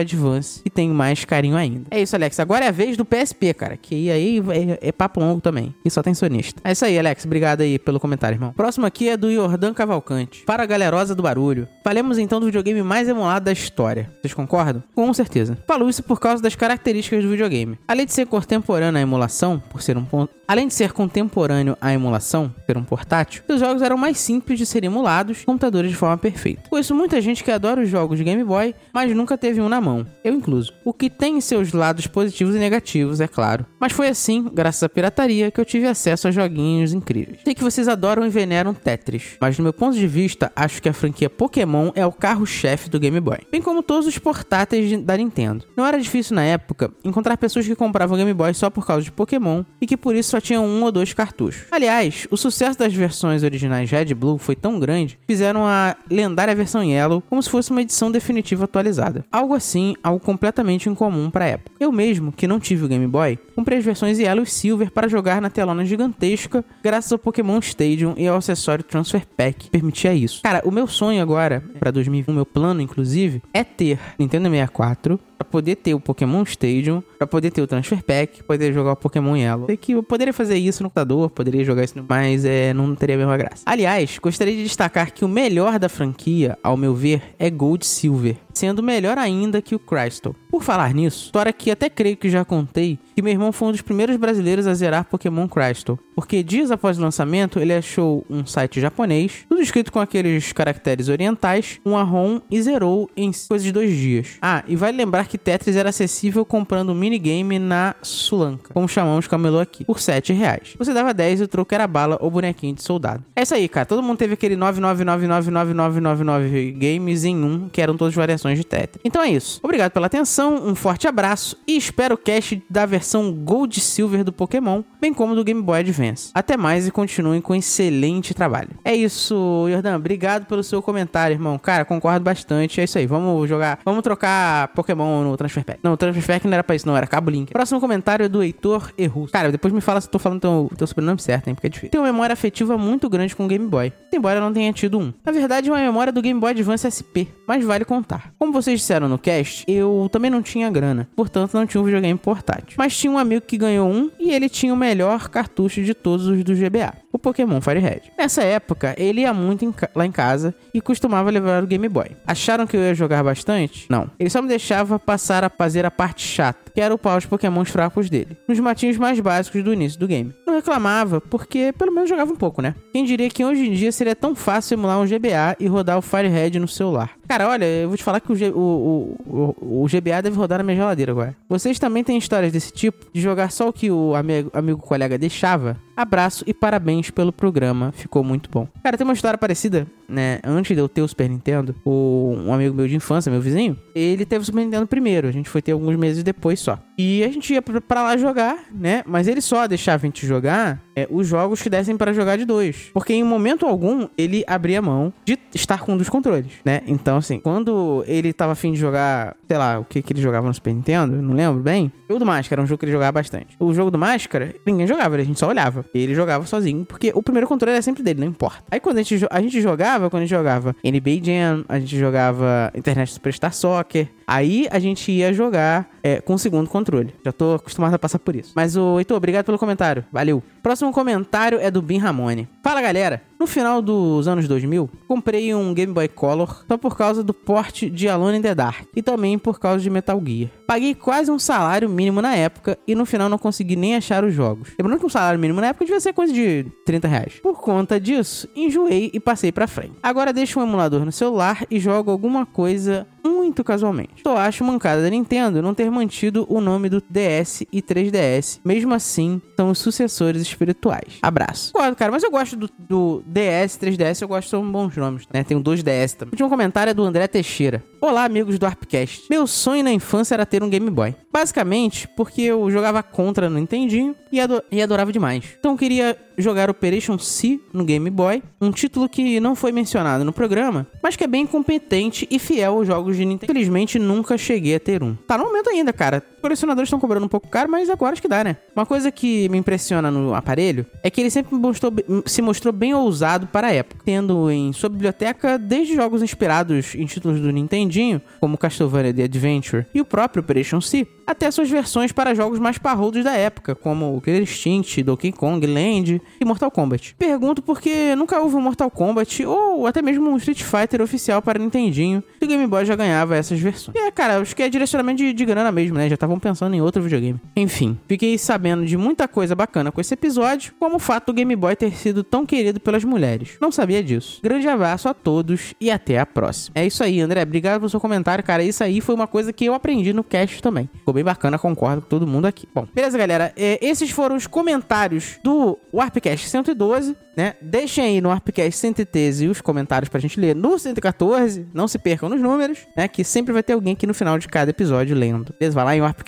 Advance 0.00 0.60
e 0.64 0.70
tenho 0.70 0.94
mais 0.94 1.24
carinho 1.24 1.56
ainda. 1.56 1.84
É 1.90 2.00
isso, 2.00 2.16
Alex. 2.16 2.40
Agora 2.40 2.64
é 2.64 2.68
a 2.68 2.72
vez 2.72 2.96
do 2.96 3.04
PSP, 3.04 3.54
cara, 3.54 3.76
que 3.76 4.10
aí 4.10 4.38
é, 4.38 4.88
é 4.88 4.92
papo 4.92 5.20
longo 5.20 5.40
também. 5.40 5.74
E 5.84 5.90
só 5.90 6.02
tem 6.02 6.14
sonista. 6.14 6.60
É 6.64 6.72
isso 6.72 6.84
aí, 6.84 6.98
Alex. 6.98 7.24
Obrigado 7.24 7.60
aí 7.60 7.78
pelo 7.78 8.00
comentário, 8.00 8.36
irmão. 8.36 8.52
Próximo 8.52 8.86
aqui 8.86 9.08
é 9.08 9.16
do 9.16 9.32
Jordan 9.32 9.74
Cavalcante. 9.74 10.44
Para 10.44 10.62
a 10.62 10.66
galerosa 10.66 11.14
do 11.14 11.22
barulho. 11.22 11.68
Falemos 11.84 12.18
então 12.18 12.40
do 12.40 12.46
videogame 12.46 12.63
mais 12.84 13.08
emulado 13.08 13.46
da 13.46 13.52
história. 13.52 14.10
Vocês 14.20 14.32
concordam? 14.32 14.82
Com 14.94 15.12
certeza. 15.12 15.58
Falo 15.66 15.88
isso 15.88 16.02
por 16.02 16.20
causa 16.20 16.42
das 16.42 16.54
características 16.54 17.22
do 17.22 17.30
videogame. 17.30 17.78
Além 17.86 18.06
de 18.06 18.12
ser 18.12 18.26
contemporâneo 18.26 18.98
à 18.98 19.02
emulação, 19.02 19.62
por 19.70 19.82
ser 19.82 19.96
um 19.96 20.04
ponto. 20.04 20.32
Além 20.46 20.68
de 20.68 20.74
ser 20.74 20.92
contemporâneo 20.92 21.76
à 21.80 21.92
emulação, 21.92 22.54
ser 22.66 22.76
um 22.76 22.84
portátil, 22.84 23.42
os 23.48 23.58
jogos 23.58 23.82
eram 23.82 23.96
mais 23.96 24.18
simples 24.18 24.58
de 24.58 24.66
serem 24.66 24.88
emulados 24.88 25.42
computadores 25.44 25.90
de 25.90 25.96
forma 25.96 26.18
perfeita. 26.18 26.68
Conheço 26.68 26.94
muita 26.94 27.20
gente 27.20 27.42
que 27.42 27.50
adora 27.50 27.80
os 27.80 27.88
jogos 27.88 28.18
de 28.18 28.24
Game 28.24 28.44
Boy, 28.44 28.74
mas 28.92 29.14
nunca 29.14 29.38
teve 29.38 29.60
um 29.60 29.68
na 29.68 29.80
mão, 29.80 30.06
eu 30.22 30.34
incluso. 30.34 30.72
O 30.84 30.92
que 30.92 31.08
tem 31.08 31.40
seus 31.40 31.72
lados 31.72 32.06
positivos 32.06 32.54
e 32.54 32.58
negativos, 32.58 33.20
é 33.20 33.26
claro. 33.26 33.64
Mas 33.80 33.92
foi 33.92 34.08
assim, 34.08 34.50
graças 34.52 34.82
à 34.82 34.88
pirataria, 34.88 35.50
que 35.50 35.60
eu 35.60 35.64
tive 35.64 35.86
acesso 35.86 36.28
a 36.28 36.30
joguinhos 36.30 36.92
incríveis. 36.92 37.38
Sei 37.42 37.54
que 37.54 37.62
vocês 37.62 37.88
adoram 37.88 38.26
e 38.26 38.28
veneram 38.28 38.74
Tetris, 38.74 39.36
mas 39.40 39.56
no 39.56 39.64
meu 39.64 39.72
ponto 39.72 39.96
de 39.96 40.06
vista, 40.06 40.52
acho 40.54 40.82
que 40.82 40.88
a 40.88 40.92
franquia 40.92 41.30
Pokémon 41.30 41.90
é 41.94 42.04
o 42.04 42.12
carro-chefe 42.54 42.88
do 42.88 43.00
Game 43.00 43.18
Boy, 43.20 43.38
bem 43.50 43.60
como 43.60 43.82
todos 43.82 44.06
os 44.06 44.16
portáteis 44.18 45.00
da 45.02 45.16
Nintendo. 45.16 45.64
Não 45.76 45.84
era 45.84 46.00
difícil 46.00 46.36
na 46.36 46.44
época 46.44 46.90
encontrar 47.04 47.36
pessoas 47.36 47.66
que 47.66 47.74
compravam 47.74 48.16
Game 48.16 48.32
Boy 48.32 48.54
só 48.54 48.70
por 48.70 48.86
causa 48.86 49.02
de 49.02 49.12
Pokémon 49.12 49.64
e 49.80 49.86
que 49.86 49.96
por 49.96 50.14
isso 50.14 50.30
só 50.30 50.40
tinham 50.40 50.64
um 50.64 50.82
ou 50.84 50.92
dois 50.92 51.12
cartuchos. 51.12 51.64
Aliás, 51.70 52.26
o 52.30 52.36
sucesso 52.36 52.78
das 52.78 52.94
versões 52.94 53.42
originais 53.42 53.90
Red 53.90 54.06
e 54.10 54.14
Blue 54.14 54.38
foi 54.38 54.54
tão 54.54 54.78
grande 54.78 55.16
que 55.16 55.34
fizeram 55.34 55.66
a 55.66 55.96
lendária 56.10 56.54
versão 56.54 56.84
Yellow 56.84 57.22
como 57.28 57.42
se 57.42 57.50
fosse 57.50 57.70
uma 57.70 57.82
edição 57.82 58.10
definitiva 58.10 58.64
atualizada. 58.64 59.24
Algo 59.32 59.54
assim, 59.54 59.94
algo 60.02 60.20
completamente 60.20 60.88
incomum 60.88 61.30
para 61.30 61.46
época. 61.46 61.72
Eu 61.80 61.90
mesmo, 61.90 62.32
que 62.32 62.46
não 62.46 62.60
tive 62.60 62.84
o 62.84 62.88
Game 62.88 63.06
Boy, 63.06 63.38
comprei 63.54 63.78
as 63.78 63.84
versões 63.84 64.18
Yellow 64.18 64.44
e 64.44 64.46
Silver 64.46 64.90
para 64.90 65.08
jogar 65.08 65.40
na 65.40 65.50
telona 65.50 65.84
gigantesca 65.84 66.64
graças 66.82 67.10
ao 67.12 67.18
Pokémon 67.18 67.58
Stadium 67.58 68.14
e 68.16 68.28
ao 68.28 68.36
acessório 68.36 68.84
Transfer 68.84 69.26
Pack 69.36 69.64
que 69.64 69.70
permitia 69.70 70.14
isso. 70.14 70.42
Cara, 70.42 70.62
o 70.64 70.70
meu 70.70 70.86
sonho 70.86 71.22
agora, 71.22 71.62
para 71.78 71.90
2001, 71.90 72.32
meu 72.32 72.43
plano 72.44 72.80
inclusive, 72.80 73.42
é 73.52 73.64
ter 73.64 73.98
Nintendo 74.18 74.48
64 74.48 75.18
para 75.36 75.44
poder 75.44 75.76
ter 75.76 75.94
o 75.94 76.00
Pokémon 76.00 76.42
Stadium, 76.42 77.02
para 77.18 77.26
poder 77.26 77.50
ter 77.50 77.62
o 77.62 77.66
Transfer 77.66 78.02
Pack, 78.02 78.42
poder 78.42 78.72
jogar 78.72 78.92
o 78.92 78.96
Pokémon 78.96 79.36
Yellow. 79.36 79.66
Sei 79.66 79.76
que 79.76 79.92
eu 79.92 80.02
poderia 80.02 80.32
fazer 80.32 80.56
isso 80.56 80.82
no 80.82 80.88
computador, 80.88 81.30
poderia 81.30 81.64
jogar 81.64 81.84
isso, 81.84 81.98
no... 81.98 82.04
mas 82.08 82.44
é, 82.44 82.72
não 82.72 82.94
teria 82.94 83.16
a 83.16 83.18
mesma 83.18 83.36
graça. 83.36 83.62
Aliás, 83.66 84.18
gostaria 84.18 84.54
de 84.54 84.62
destacar 84.62 85.12
que 85.12 85.24
o 85.24 85.28
melhor 85.28 85.78
da 85.78 85.88
franquia, 85.88 86.58
ao 86.62 86.76
meu 86.76 86.94
ver, 86.94 87.22
é 87.38 87.50
Gold 87.50 87.84
Silver, 87.84 88.36
sendo 88.52 88.82
melhor 88.82 89.18
ainda 89.18 89.60
que 89.60 89.74
o 89.74 89.78
Crystal. 89.78 90.34
Por 90.50 90.62
falar 90.62 90.94
nisso, 90.94 91.26
história 91.26 91.52
que 91.52 91.70
até 91.70 91.90
creio 91.90 92.16
que 92.16 92.30
já 92.30 92.44
contei, 92.44 92.98
que 93.14 93.22
meu 93.22 93.32
irmão 93.32 93.52
foi 93.52 93.68
um 93.68 93.72
dos 93.72 93.82
primeiros 93.82 94.16
brasileiros 94.16 94.66
a 94.66 94.74
zerar 94.74 95.04
Pokémon 95.04 95.48
Crystal, 95.48 95.98
porque 96.14 96.42
dias 96.42 96.70
após 96.70 96.98
o 96.98 97.02
lançamento 97.02 97.58
ele 97.58 97.72
achou 97.72 98.24
um 98.30 98.46
site 98.46 98.80
japonês, 98.80 99.44
tudo 99.48 99.60
escrito 99.60 99.90
com 99.90 99.98
aqueles 99.98 100.52
caracteres 100.52 101.08
orientais, 101.08 101.80
um 101.84 102.00
ROM 102.02 102.40
e 102.50 102.62
zerou 102.62 103.10
em 103.16 103.32
coisa 103.48 103.64
de 103.64 103.72
dois 103.72 103.96
dias. 103.96 104.38
Ah, 104.40 104.62
e 104.68 104.76
vale 104.76 104.96
lembrar 104.96 105.26
que 105.26 105.33
Tetris 105.38 105.76
era 105.76 105.90
acessível 105.90 106.44
comprando 106.44 106.90
um 106.90 106.94
minigame 106.94 107.58
na 107.58 107.94
Sulanka, 108.02 108.72
como 108.72 108.88
chamamos 108.88 109.26
camelô 109.26 109.58
aqui, 109.58 109.84
por 109.84 110.00
7 110.00 110.32
reais. 110.32 110.74
Você 110.78 110.92
dava 110.92 111.14
10 111.14 111.40
e 111.40 111.44
o 111.44 111.48
troco 111.48 111.74
era 111.74 111.86
bala 111.86 112.18
ou 112.20 112.30
bonequinho 112.30 112.74
de 112.74 112.82
soldado. 112.82 113.24
É 113.34 113.42
isso 113.42 113.54
aí, 113.54 113.68
cara. 113.68 113.86
Todo 113.86 114.02
mundo 114.02 114.18
teve 114.18 114.34
aquele 114.34 114.56
9999999 114.56 116.72
games 116.72 117.24
em 117.24 117.42
um, 117.42 117.68
que 117.68 117.80
eram 117.80 117.96
todas 117.96 118.14
variações 118.14 118.58
de 118.58 118.64
Tetris. 118.64 119.00
Então 119.04 119.22
é 119.22 119.30
isso. 119.30 119.60
Obrigado 119.62 119.92
pela 119.92 120.06
atenção, 120.06 120.66
um 120.66 120.74
forte 120.74 121.06
abraço 121.06 121.56
e 121.66 121.76
espero 121.76 122.14
o 122.14 122.18
cast 122.18 122.62
da 122.68 122.86
versão 122.86 123.32
Gold 123.32 123.80
Silver 123.80 124.24
do 124.24 124.32
Pokémon, 124.32 124.82
bem 125.00 125.12
como 125.12 125.34
do 125.34 125.44
Game 125.44 125.62
Boy 125.62 125.80
Advance. 125.80 126.30
Até 126.34 126.56
mais 126.56 126.86
e 126.86 126.90
continuem 126.90 127.40
com 127.40 127.54
excelente 127.54 128.34
trabalho. 128.34 128.70
É 128.84 128.94
isso, 128.94 129.66
Jordan. 129.70 129.96
Obrigado 129.96 130.46
pelo 130.46 130.62
seu 130.62 130.82
comentário, 130.82 131.34
irmão. 131.34 131.58
Cara, 131.58 131.84
concordo 131.84 132.24
bastante. 132.24 132.80
É 132.80 132.84
isso 132.84 132.98
aí. 132.98 133.06
Vamos 133.06 133.48
jogar. 133.48 133.78
Vamos 133.84 134.02
trocar 134.02 134.68
Pokémon 134.68 135.13
no 135.22 135.36
Transfer 135.36 135.64
Pack. 135.64 135.80
Não, 135.82 135.92
o 135.92 135.96
Transfer 135.96 136.26
Pack 136.26 136.46
não 136.46 136.54
era 136.54 136.64
pra 136.64 136.74
isso, 136.74 136.86
não. 136.86 136.96
Era 136.96 137.06
Cabo 137.06 137.30
Link. 137.30 137.52
Próximo 137.52 137.80
comentário 137.80 138.24
é 138.24 138.28
do 138.28 138.42
Heitor 138.42 138.90
Errus. 138.96 139.30
Cara, 139.30 139.52
depois 139.52 139.72
me 139.72 139.80
fala 139.80 140.00
se 140.00 140.08
eu 140.08 140.10
tô 140.10 140.18
falando 140.18 140.40
teu, 140.40 140.70
teu 140.76 140.86
sobrenome 140.86 141.20
certo, 141.20 141.48
hein? 141.48 141.54
Porque 141.54 141.66
é 141.66 141.70
difícil. 141.70 141.90
Tenho 141.90 142.02
uma 142.02 142.12
memória 142.12 142.32
afetiva 142.32 142.76
muito 142.78 143.08
grande 143.08 143.36
com 143.36 143.44
o 143.44 143.48
Game 143.48 143.66
Boy. 143.66 143.92
Embora 144.12 144.40
não 144.40 144.52
tenha 144.52 144.72
tido 144.72 144.98
um. 144.98 145.12
Na 145.24 145.32
verdade, 145.32 145.68
é 145.68 145.72
uma 145.72 145.80
memória 145.80 146.12
do 146.12 146.22
Game 146.22 146.38
Boy 146.38 146.50
Advance 146.50 146.90
SP. 146.90 147.28
Mas 147.46 147.64
vale 147.64 147.84
contar. 147.84 148.32
Como 148.38 148.52
vocês 148.52 148.80
disseram 148.80 149.08
no 149.08 149.18
cast, 149.18 149.64
eu 149.68 150.08
também 150.10 150.30
não 150.30 150.42
tinha 150.42 150.70
grana. 150.70 151.08
Portanto, 151.14 151.54
não 151.54 151.66
tinha 151.66 151.80
um 151.80 151.84
videogame 151.84 152.18
portátil. 152.18 152.76
Mas 152.78 152.96
tinha 152.96 153.12
um 153.12 153.18
amigo 153.18 153.42
que 153.46 153.58
ganhou 153.58 153.88
um 153.90 154.10
e 154.18 154.32
ele 154.32 154.48
tinha 154.48 154.72
o 154.72 154.76
melhor 154.76 155.28
cartucho 155.28 155.82
de 155.82 155.94
todos 155.94 156.26
os 156.26 156.42
do 156.42 156.54
GBA. 156.54 157.03
O 157.14 157.18
Pokémon 157.18 157.60
Fire 157.60 157.78
Red. 157.78 158.00
Nessa 158.18 158.42
época, 158.42 158.92
ele 158.98 159.20
ia 159.20 159.32
muito 159.32 159.64
em 159.64 159.72
lá 159.94 160.04
em 160.04 160.10
casa 160.10 160.52
e 160.74 160.80
costumava 160.80 161.30
levar 161.30 161.62
o 161.62 161.66
Game 161.66 161.88
Boy. 161.88 162.08
Acharam 162.26 162.66
que 162.66 162.76
eu 162.76 162.80
ia 162.80 162.92
jogar 162.92 163.22
bastante? 163.22 163.86
Não. 163.88 164.10
Ele 164.18 164.28
só 164.28 164.42
me 164.42 164.48
deixava 164.48 164.98
passar 164.98 165.44
a 165.44 165.48
fazer 165.48 165.86
a 165.86 165.92
parte 165.92 166.26
chata, 166.26 166.72
que 166.74 166.80
era 166.80 166.92
upar 166.92 167.16
os 167.16 167.24
Pokémons 167.24 167.70
fracos 167.70 168.10
dele, 168.10 168.36
nos 168.48 168.58
matinhos 168.58 168.98
mais 168.98 169.20
básicos 169.20 169.62
do 169.62 169.72
início 169.72 169.96
do 169.96 170.08
game. 170.08 170.34
Não 170.44 170.56
reclamava, 170.56 171.20
porque 171.20 171.72
pelo 171.78 171.92
menos 171.92 172.10
jogava 172.10 172.32
um 172.32 172.36
pouco, 172.36 172.60
né? 172.60 172.74
Quem 172.92 173.04
diria 173.04 173.30
que 173.30 173.44
hoje 173.44 173.68
em 173.68 173.74
dia 173.74 173.92
seria 173.92 174.16
tão 174.16 174.34
fácil 174.34 174.74
emular 174.74 174.98
um 174.98 175.06
GBA 175.06 175.54
e 175.60 175.68
rodar 175.68 175.96
o 175.96 176.02
Fire 176.02 176.26
Red 176.26 176.58
no 176.58 176.66
celular? 176.66 177.12
Cara, 177.28 177.48
olha, 177.48 177.64
eu 177.64 177.88
vou 177.88 177.96
te 177.96 178.04
falar 178.04 178.20
que 178.20 178.30
o, 178.30 178.36
G, 178.36 178.50
o, 178.50 179.16
o, 179.26 179.82
o, 179.82 179.86
GBA 179.86 180.22
deve 180.22 180.36
rodar 180.36 180.58
na 180.58 180.64
minha 180.64 180.76
geladeira 180.76 181.12
agora. 181.12 181.36
Vocês 181.48 181.78
também 181.78 182.04
têm 182.04 182.18
histórias 182.18 182.52
desse 182.52 182.72
tipo? 182.72 183.06
De 183.12 183.20
jogar 183.20 183.50
só 183.50 183.68
o 183.68 183.72
que 183.72 183.90
o 183.90 184.14
amigo, 184.14 184.50
amigo 184.52 184.80
colega 184.80 185.16
deixava? 185.16 185.76
Abraço 185.96 186.44
e 186.46 186.52
parabéns 186.52 187.10
pelo 187.10 187.32
programa, 187.32 187.92
ficou 187.92 188.22
muito 188.22 188.50
bom. 188.50 188.68
Cara, 188.82 188.96
tem 188.96 189.06
uma 189.06 189.14
história 189.14 189.38
parecida, 189.38 189.86
né? 190.08 190.40
Antes 190.44 190.74
de 190.74 190.80
eu 190.80 190.88
ter 190.88 191.02
o 191.02 191.08
Super 191.08 191.28
Nintendo, 191.28 191.74
o, 191.84 192.34
um 192.36 192.52
amigo 192.52 192.74
meu 192.74 192.86
de 192.86 192.96
infância, 192.96 193.30
meu 193.30 193.40
vizinho, 193.40 193.76
ele 193.94 194.24
teve 194.24 194.42
o 194.42 194.44
Super 194.44 194.64
Nintendo 194.64 194.86
primeiro. 194.86 195.28
A 195.28 195.32
gente 195.32 195.48
foi 195.48 195.62
ter 195.62 195.72
alguns 195.72 195.96
meses 195.96 196.22
depois 196.22 196.60
só. 196.60 196.78
E 196.96 197.24
a 197.24 197.28
gente 197.28 197.52
ia 197.52 197.62
pra 197.62 198.02
lá 198.02 198.16
jogar, 198.16 198.64
né? 198.72 199.02
Mas 199.06 199.26
ele 199.26 199.40
só 199.40 199.66
deixava 199.66 200.04
a 200.04 200.06
gente 200.06 200.26
jogar 200.26 200.80
é, 200.94 201.08
os 201.10 201.26
jogos 201.26 201.60
que 201.60 201.68
dessem 201.68 201.96
para 201.96 202.12
jogar 202.12 202.36
de 202.36 202.44
dois. 202.44 202.90
Porque 202.92 203.12
em 203.12 203.24
momento 203.24 203.66
algum 203.66 204.08
ele 204.16 204.44
abria 204.46 204.80
mão 204.80 205.12
de 205.24 205.38
estar 205.54 205.80
com 205.80 205.92
um 205.92 205.96
dos 205.96 206.08
controles, 206.08 206.52
né? 206.64 206.82
Então, 206.86 207.16
assim, 207.16 207.40
quando 207.40 208.04
ele 208.06 208.32
tava 208.32 208.52
afim 208.52 208.72
de 208.72 208.78
jogar, 208.78 209.36
sei 209.48 209.58
lá, 209.58 209.78
o 209.78 209.84
que, 209.84 210.02
que 210.02 210.12
ele 210.12 210.20
jogava 210.20 210.46
no 210.46 210.54
Super 210.54 210.74
Nintendo, 210.74 211.20
não 211.20 211.34
lembro 211.34 211.62
bem. 211.62 211.92
O 212.04 212.12
jogo 212.12 212.20
do 212.20 212.26
Máscara 212.26 212.60
era 212.60 212.64
um 212.64 212.66
jogo 212.66 212.78
que 212.78 212.84
ele 212.84 212.92
jogava 212.92 213.12
bastante. 213.12 213.56
O 213.58 213.72
jogo 213.72 213.90
do 213.90 213.98
Máscara, 213.98 214.54
ninguém 214.66 214.86
jogava, 214.86 215.16
a 215.16 215.24
gente 215.24 215.38
só 215.38 215.48
olhava. 215.48 215.84
Ele 215.94 216.14
jogava 216.14 216.46
sozinho, 216.46 216.84
porque 216.84 217.12
o 217.14 217.22
primeiro 217.22 217.46
controle 217.46 217.72
era 217.72 217.82
sempre 217.82 218.02
dele, 218.02 218.20
não 218.20 218.28
importa. 218.28 218.62
Aí 218.70 218.78
quando 218.78 218.98
a 218.98 219.02
gente, 219.02 219.26
a 219.30 219.40
gente 219.40 219.60
jogava, 219.60 219.93
quando 219.98 220.22
a 220.22 220.26
gente 220.26 220.30
jogava 220.30 220.74
NBA 220.84 221.22
Jam, 221.22 221.64
a 221.68 221.78
gente 221.78 221.98
jogava 221.98 222.70
Internet 222.74 223.12
Superstar 223.12 223.52
Soccer, 223.52 224.08
aí 224.26 224.66
a 224.70 224.78
gente 224.78 225.10
ia 225.10 225.32
jogar 225.32 225.88
é, 226.02 226.20
com 226.20 226.34
o 226.34 226.38
segundo 226.38 226.68
controle. 226.68 227.14
Já 227.24 227.32
tô 227.32 227.54
acostumado 227.54 227.94
a 227.94 227.98
passar 227.98 228.18
por 228.18 228.36
isso. 228.36 228.52
Mas 228.54 228.76
o 228.76 228.98
Heitor, 228.98 229.16
obrigado 229.16 229.44
pelo 229.44 229.58
comentário. 229.58 230.04
Valeu. 230.12 230.42
Próximo 230.62 230.92
comentário 230.92 231.58
é 231.60 231.70
do 231.70 231.82
Bin 231.82 231.98
Ramone. 231.98 232.48
Fala 232.64 232.80
galera, 232.80 233.20
no 233.38 233.46
final 233.46 233.82
dos 233.82 234.26
anos 234.26 234.48
2000, 234.48 234.88
comprei 235.06 235.54
um 235.54 235.74
Game 235.74 235.92
Boy 235.92 236.08
Color 236.08 236.64
só 236.66 236.78
por 236.78 236.96
causa 236.96 237.22
do 237.22 237.34
porte 237.34 237.90
de 237.90 238.08
Alone 238.08 238.38
in 238.38 238.40
the 238.40 238.54
Dark 238.54 238.86
e 238.96 239.02
também 239.02 239.38
por 239.38 239.60
causa 239.60 239.82
de 239.82 239.90
Metal 239.90 240.18
Gear. 240.24 240.48
Paguei 240.66 240.94
quase 240.94 241.30
um 241.30 241.38
salário 241.38 241.90
mínimo 241.90 242.22
na 242.22 242.34
época 242.34 242.78
e 242.88 242.94
no 242.94 243.04
final 243.04 243.28
não 243.28 243.36
consegui 243.36 243.76
nem 243.76 243.96
achar 243.96 244.24
os 244.24 244.32
jogos. 244.32 244.70
Lembrando 244.78 244.98
que 244.98 245.04
um 245.04 245.10
salário 245.10 245.38
mínimo 245.38 245.60
na 245.60 245.66
época 245.66 245.84
devia 245.84 246.00
ser 246.00 246.14
coisa 246.14 246.32
de 246.32 246.64
30 246.86 247.06
reais. 247.06 247.34
Por 247.42 247.60
conta 247.60 248.00
disso, 248.00 248.48
enjoei 248.56 249.10
e 249.12 249.20
passei 249.20 249.52
pra 249.52 249.66
frente. 249.66 249.98
Agora 250.02 250.32
deixo 250.32 250.58
um 250.58 250.62
emulador 250.62 251.04
no 251.04 251.12
celular 251.12 251.66
e 251.70 251.78
jogo 251.78 252.10
alguma 252.10 252.46
coisa 252.46 253.06
muito 253.22 253.64
casualmente. 253.64 254.22
Só 254.22 254.36
acho 254.36 254.64
mancada 254.64 255.02
da 255.02 255.10
Nintendo 255.10 255.62
não 255.62 255.74
ter 255.74 255.90
mantido 255.90 256.46
o 256.48 256.60
nome 256.60 256.88
do 256.88 257.02
DS 257.10 257.62
e 257.72 257.82
3DS. 257.82 258.60
Mesmo 258.64 258.94
assim, 258.94 259.40
são 259.56 259.70
os 259.70 259.78
sucessores 259.78 260.40
espirituais. 260.42 261.18
Abraço. 261.22 261.72
Concordo, 261.72 261.96
cara, 261.96 262.12
mas 262.12 262.22
eu 262.22 262.30
gosto 262.30 262.53
do, 262.56 262.70
do 262.78 263.22
DS, 263.26 263.78
3DS, 263.78 264.22
eu 264.22 264.28
gosto, 264.28 264.48
são 264.48 264.70
bons 264.70 264.96
nomes, 264.96 265.26
né? 265.32 265.44
Tem 265.44 265.56
um 265.56 265.62
2DS 265.62 266.14
também. 266.14 266.30
O 266.30 266.34
último 266.34 266.48
comentário 266.48 266.90
é 266.90 266.94
do 266.94 267.02
André 267.02 267.26
Teixeira. 267.26 267.82
Olá, 268.00 268.24
amigos 268.24 268.58
do 268.58 268.66
Arpcast. 268.66 269.26
Meu 269.30 269.46
sonho 269.46 269.82
na 269.82 269.92
infância 269.92 270.34
era 270.34 270.44
ter 270.44 270.62
um 270.62 270.68
Game 270.68 270.90
Boy. 270.90 271.14
Basicamente, 271.32 272.06
porque 272.08 272.42
eu 272.42 272.70
jogava 272.70 273.02
contra 273.02 273.48
no 273.48 273.58
Nintendinho 273.58 274.14
e, 274.30 274.40
ado 274.40 274.62
e 274.70 274.82
adorava 274.82 275.12
demais. 275.12 275.44
Então 275.58 275.76
queria 275.76 276.16
jogar 276.36 276.68
Operation 276.68 277.18
C 277.18 277.60
no 277.72 277.84
Game 277.84 278.10
Boy, 278.10 278.42
um 278.60 278.70
título 278.70 279.08
que 279.08 279.40
não 279.40 279.54
foi 279.54 279.72
mencionado 279.72 280.24
no 280.24 280.32
programa, 280.32 280.86
mas 281.02 281.16
que 281.16 281.24
é 281.24 281.26
bem 281.26 281.46
competente 281.46 282.26
e 282.30 282.38
fiel 282.38 282.74
aos 282.74 282.86
jogos 282.86 283.16
de 283.16 283.24
Nintendo. 283.24 283.52
Infelizmente, 283.52 283.98
nunca 283.98 284.36
cheguei 284.36 284.74
a 284.74 284.80
ter 284.80 285.02
um. 285.02 285.14
Tá 285.14 285.38
no 285.38 285.44
momento 285.44 285.70
ainda, 285.70 285.92
cara. 285.92 286.22
Colecionadores 286.44 286.88
estão 286.88 287.00
cobrando 287.00 287.24
um 287.24 287.28
pouco 287.28 287.48
caro, 287.48 287.70
mas 287.70 287.88
agora 287.88 288.12
acho 288.12 288.20
que 288.20 288.28
dá, 288.28 288.44
né? 288.44 288.58
Uma 288.76 288.84
coisa 288.84 289.10
que 289.10 289.48
me 289.48 289.56
impressiona 289.56 290.10
no 290.10 290.34
aparelho 290.34 290.84
é 291.02 291.08
que 291.08 291.18
ele 291.22 291.30
sempre 291.30 291.56
mostrou, 291.56 291.90
se 292.26 292.42
mostrou 292.42 292.70
bem 292.70 292.92
ousado 292.92 293.46
para 293.46 293.68
a 293.68 293.72
época, 293.72 294.02
tendo 294.04 294.50
em 294.50 294.70
sua 294.74 294.90
biblioteca 294.90 295.58
desde 295.58 295.94
jogos 295.94 296.22
inspirados 296.22 296.94
em 296.94 297.06
títulos 297.06 297.40
do 297.40 297.50
Nintendinho, 297.50 298.20
como 298.40 298.58
Castlevania 298.58 299.14
The 299.14 299.22
Adventure 299.22 299.86
e 299.94 300.02
o 300.02 300.04
próprio 300.04 300.42
Operation 300.42 300.82
C, 300.82 301.06
até 301.26 301.50
suas 301.50 301.70
versões 301.70 302.12
para 302.12 302.34
jogos 302.34 302.58
mais 302.58 302.76
parrudos 302.76 303.24
da 303.24 303.32
época, 303.32 303.74
como 303.74 304.20
Killer 304.20 304.42
Instinct, 304.42 305.02
Donkey 305.02 305.32
Kong 305.32 305.66
Land 305.66 306.20
e 306.38 306.44
Mortal 306.44 306.70
Kombat. 306.70 307.14
Pergunto 307.18 307.62
porque 307.62 308.14
nunca 308.16 308.38
houve 308.38 308.56
um 308.56 308.60
Mortal 308.60 308.90
Kombat 308.90 309.46
ou 309.46 309.86
até 309.86 310.02
mesmo 310.02 310.28
um 310.28 310.36
Street 310.36 310.62
Fighter 310.62 311.00
oficial 311.00 311.40
para 311.40 311.58
Nintendinho 311.58 312.22
e 312.38 312.44
o 312.44 312.48
Game 312.48 312.66
Boy 312.66 312.84
já 312.84 312.94
ganhava 312.94 313.34
essas 313.34 313.58
versões. 313.58 313.96
E 313.96 313.98
é, 313.98 314.10
cara, 314.10 314.38
acho 314.38 314.54
que 314.54 314.62
é 314.62 314.68
direcionamento 314.68 315.22
de, 315.22 315.32
de 315.32 315.44
grana 315.46 315.72
mesmo, 315.72 315.96
né? 315.96 316.06
Já 316.08 316.14
estavam 316.34 316.40
pensando 316.40 316.74
em 316.74 316.80
outro 316.80 317.02
videogame. 317.02 317.40
Enfim, 317.56 317.98
fiquei 318.08 318.36
sabendo 318.38 318.84
de 318.84 318.96
muita 318.96 319.26
coisa 319.26 319.54
bacana 319.54 319.90
com 319.90 320.00
esse 320.00 320.14
episódio, 320.14 320.74
como 320.78 320.96
o 320.96 320.98
fato 320.98 321.26
do 321.26 321.32
Game 321.32 321.54
Boy 321.56 321.76
ter 321.76 321.92
sido 321.92 322.22
tão 322.22 322.44
querido 322.44 322.80
pelas 322.80 323.04
mulheres. 323.04 323.56
Não 323.60 323.70
sabia 323.70 324.02
disso. 324.02 324.40
Grande 324.42 324.68
abraço 324.68 325.08
a 325.08 325.14
todos 325.14 325.74
e 325.80 325.90
até 325.90 326.18
a 326.18 326.26
próxima. 326.26 326.72
É 326.74 326.86
isso 326.86 327.02
aí, 327.02 327.20
André. 327.20 327.42
Obrigado 327.42 327.80
pelo 327.80 327.90
seu 327.90 328.00
comentário, 328.00 328.42
cara. 328.44 328.62
Isso 328.62 328.82
aí 328.82 329.00
foi 329.00 329.14
uma 329.14 329.26
coisa 329.26 329.52
que 329.52 329.64
eu 329.64 329.74
aprendi 329.74 330.12
no 330.12 330.24
cast 330.24 330.60
também. 330.62 330.88
Ficou 330.98 331.14
bem 331.14 331.24
bacana, 331.24 331.58
concordo 331.58 332.02
com 332.02 332.08
todo 332.08 332.26
mundo 332.26 332.46
aqui. 332.46 332.68
Bom, 332.74 332.86
beleza, 332.92 333.16
galera. 333.16 333.52
É, 333.56 333.78
esses 333.82 334.10
foram 334.10 334.36
os 334.36 334.46
comentários 334.46 335.38
do 335.42 335.78
Warpcast 335.92 336.48
112, 336.48 337.16
né? 337.36 337.54
Deixem 337.60 338.04
aí 338.04 338.20
no 338.20 338.28
Warpcast 338.28 338.78
113 338.78 339.48
os 339.48 339.60
comentários 339.60 340.08
pra 340.08 340.20
gente 340.20 340.38
ler 340.38 340.54
no 340.54 340.78
114. 340.78 341.66
Não 341.72 341.88
se 341.88 341.98
percam 341.98 342.28
nos 342.28 342.40
números, 342.40 342.78
né? 342.96 343.08
Que 343.08 343.24
sempre 343.24 343.52
vai 343.52 343.62
ter 343.62 343.72
alguém 343.72 343.94
aqui 343.94 344.06
no 344.06 344.14
final 344.14 344.38
de 344.38 344.48
cada 344.48 344.70
episódio 344.70 345.16
lendo. 345.16 345.54
Beleza? 345.58 345.74
Vai 345.74 345.84
lá 345.84 345.96
em 345.96 346.00
warpcast.com.br 346.00 346.23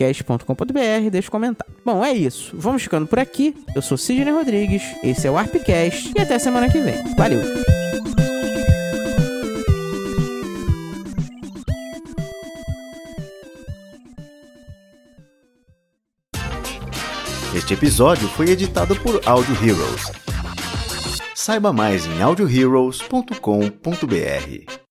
e 1.00 1.10
deixa 1.10 1.28
um 1.28 1.32
comentário. 1.32 1.74
Bom, 1.84 2.04
é 2.04 2.12
isso. 2.12 2.52
Vamos 2.54 2.82
ficando 2.82 3.06
por 3.06 3.18
aqui. 3.18 3.54
Eu 3.74 3.82
sou 3.82 3.96
Sidney 3.96 4.32
Rodrigues, 4.32 4.82
esse 5.02 5.26
é 5.26 5.30
o 5.30 5.34
Warpcast 5.34 6.12
e 6.16 6.20
até 6.20 6.38
semana 6.38 6.70
que 6.70 6.80
vem. 6.80 7.02
Valeu! 7.16 7.40
Este 17.54 17.74
episódio 17.74 18.28
foi 18.28 18.50
editado 18.50 18.94
por 19.00 19.20
Audio 19.26 19.54
Heroes. 19.54 20.12
Saiba 21.34 21.72
mais 21.72 22.06
em 22.06 22.20
audioheroes.com.br. 22.20 24.85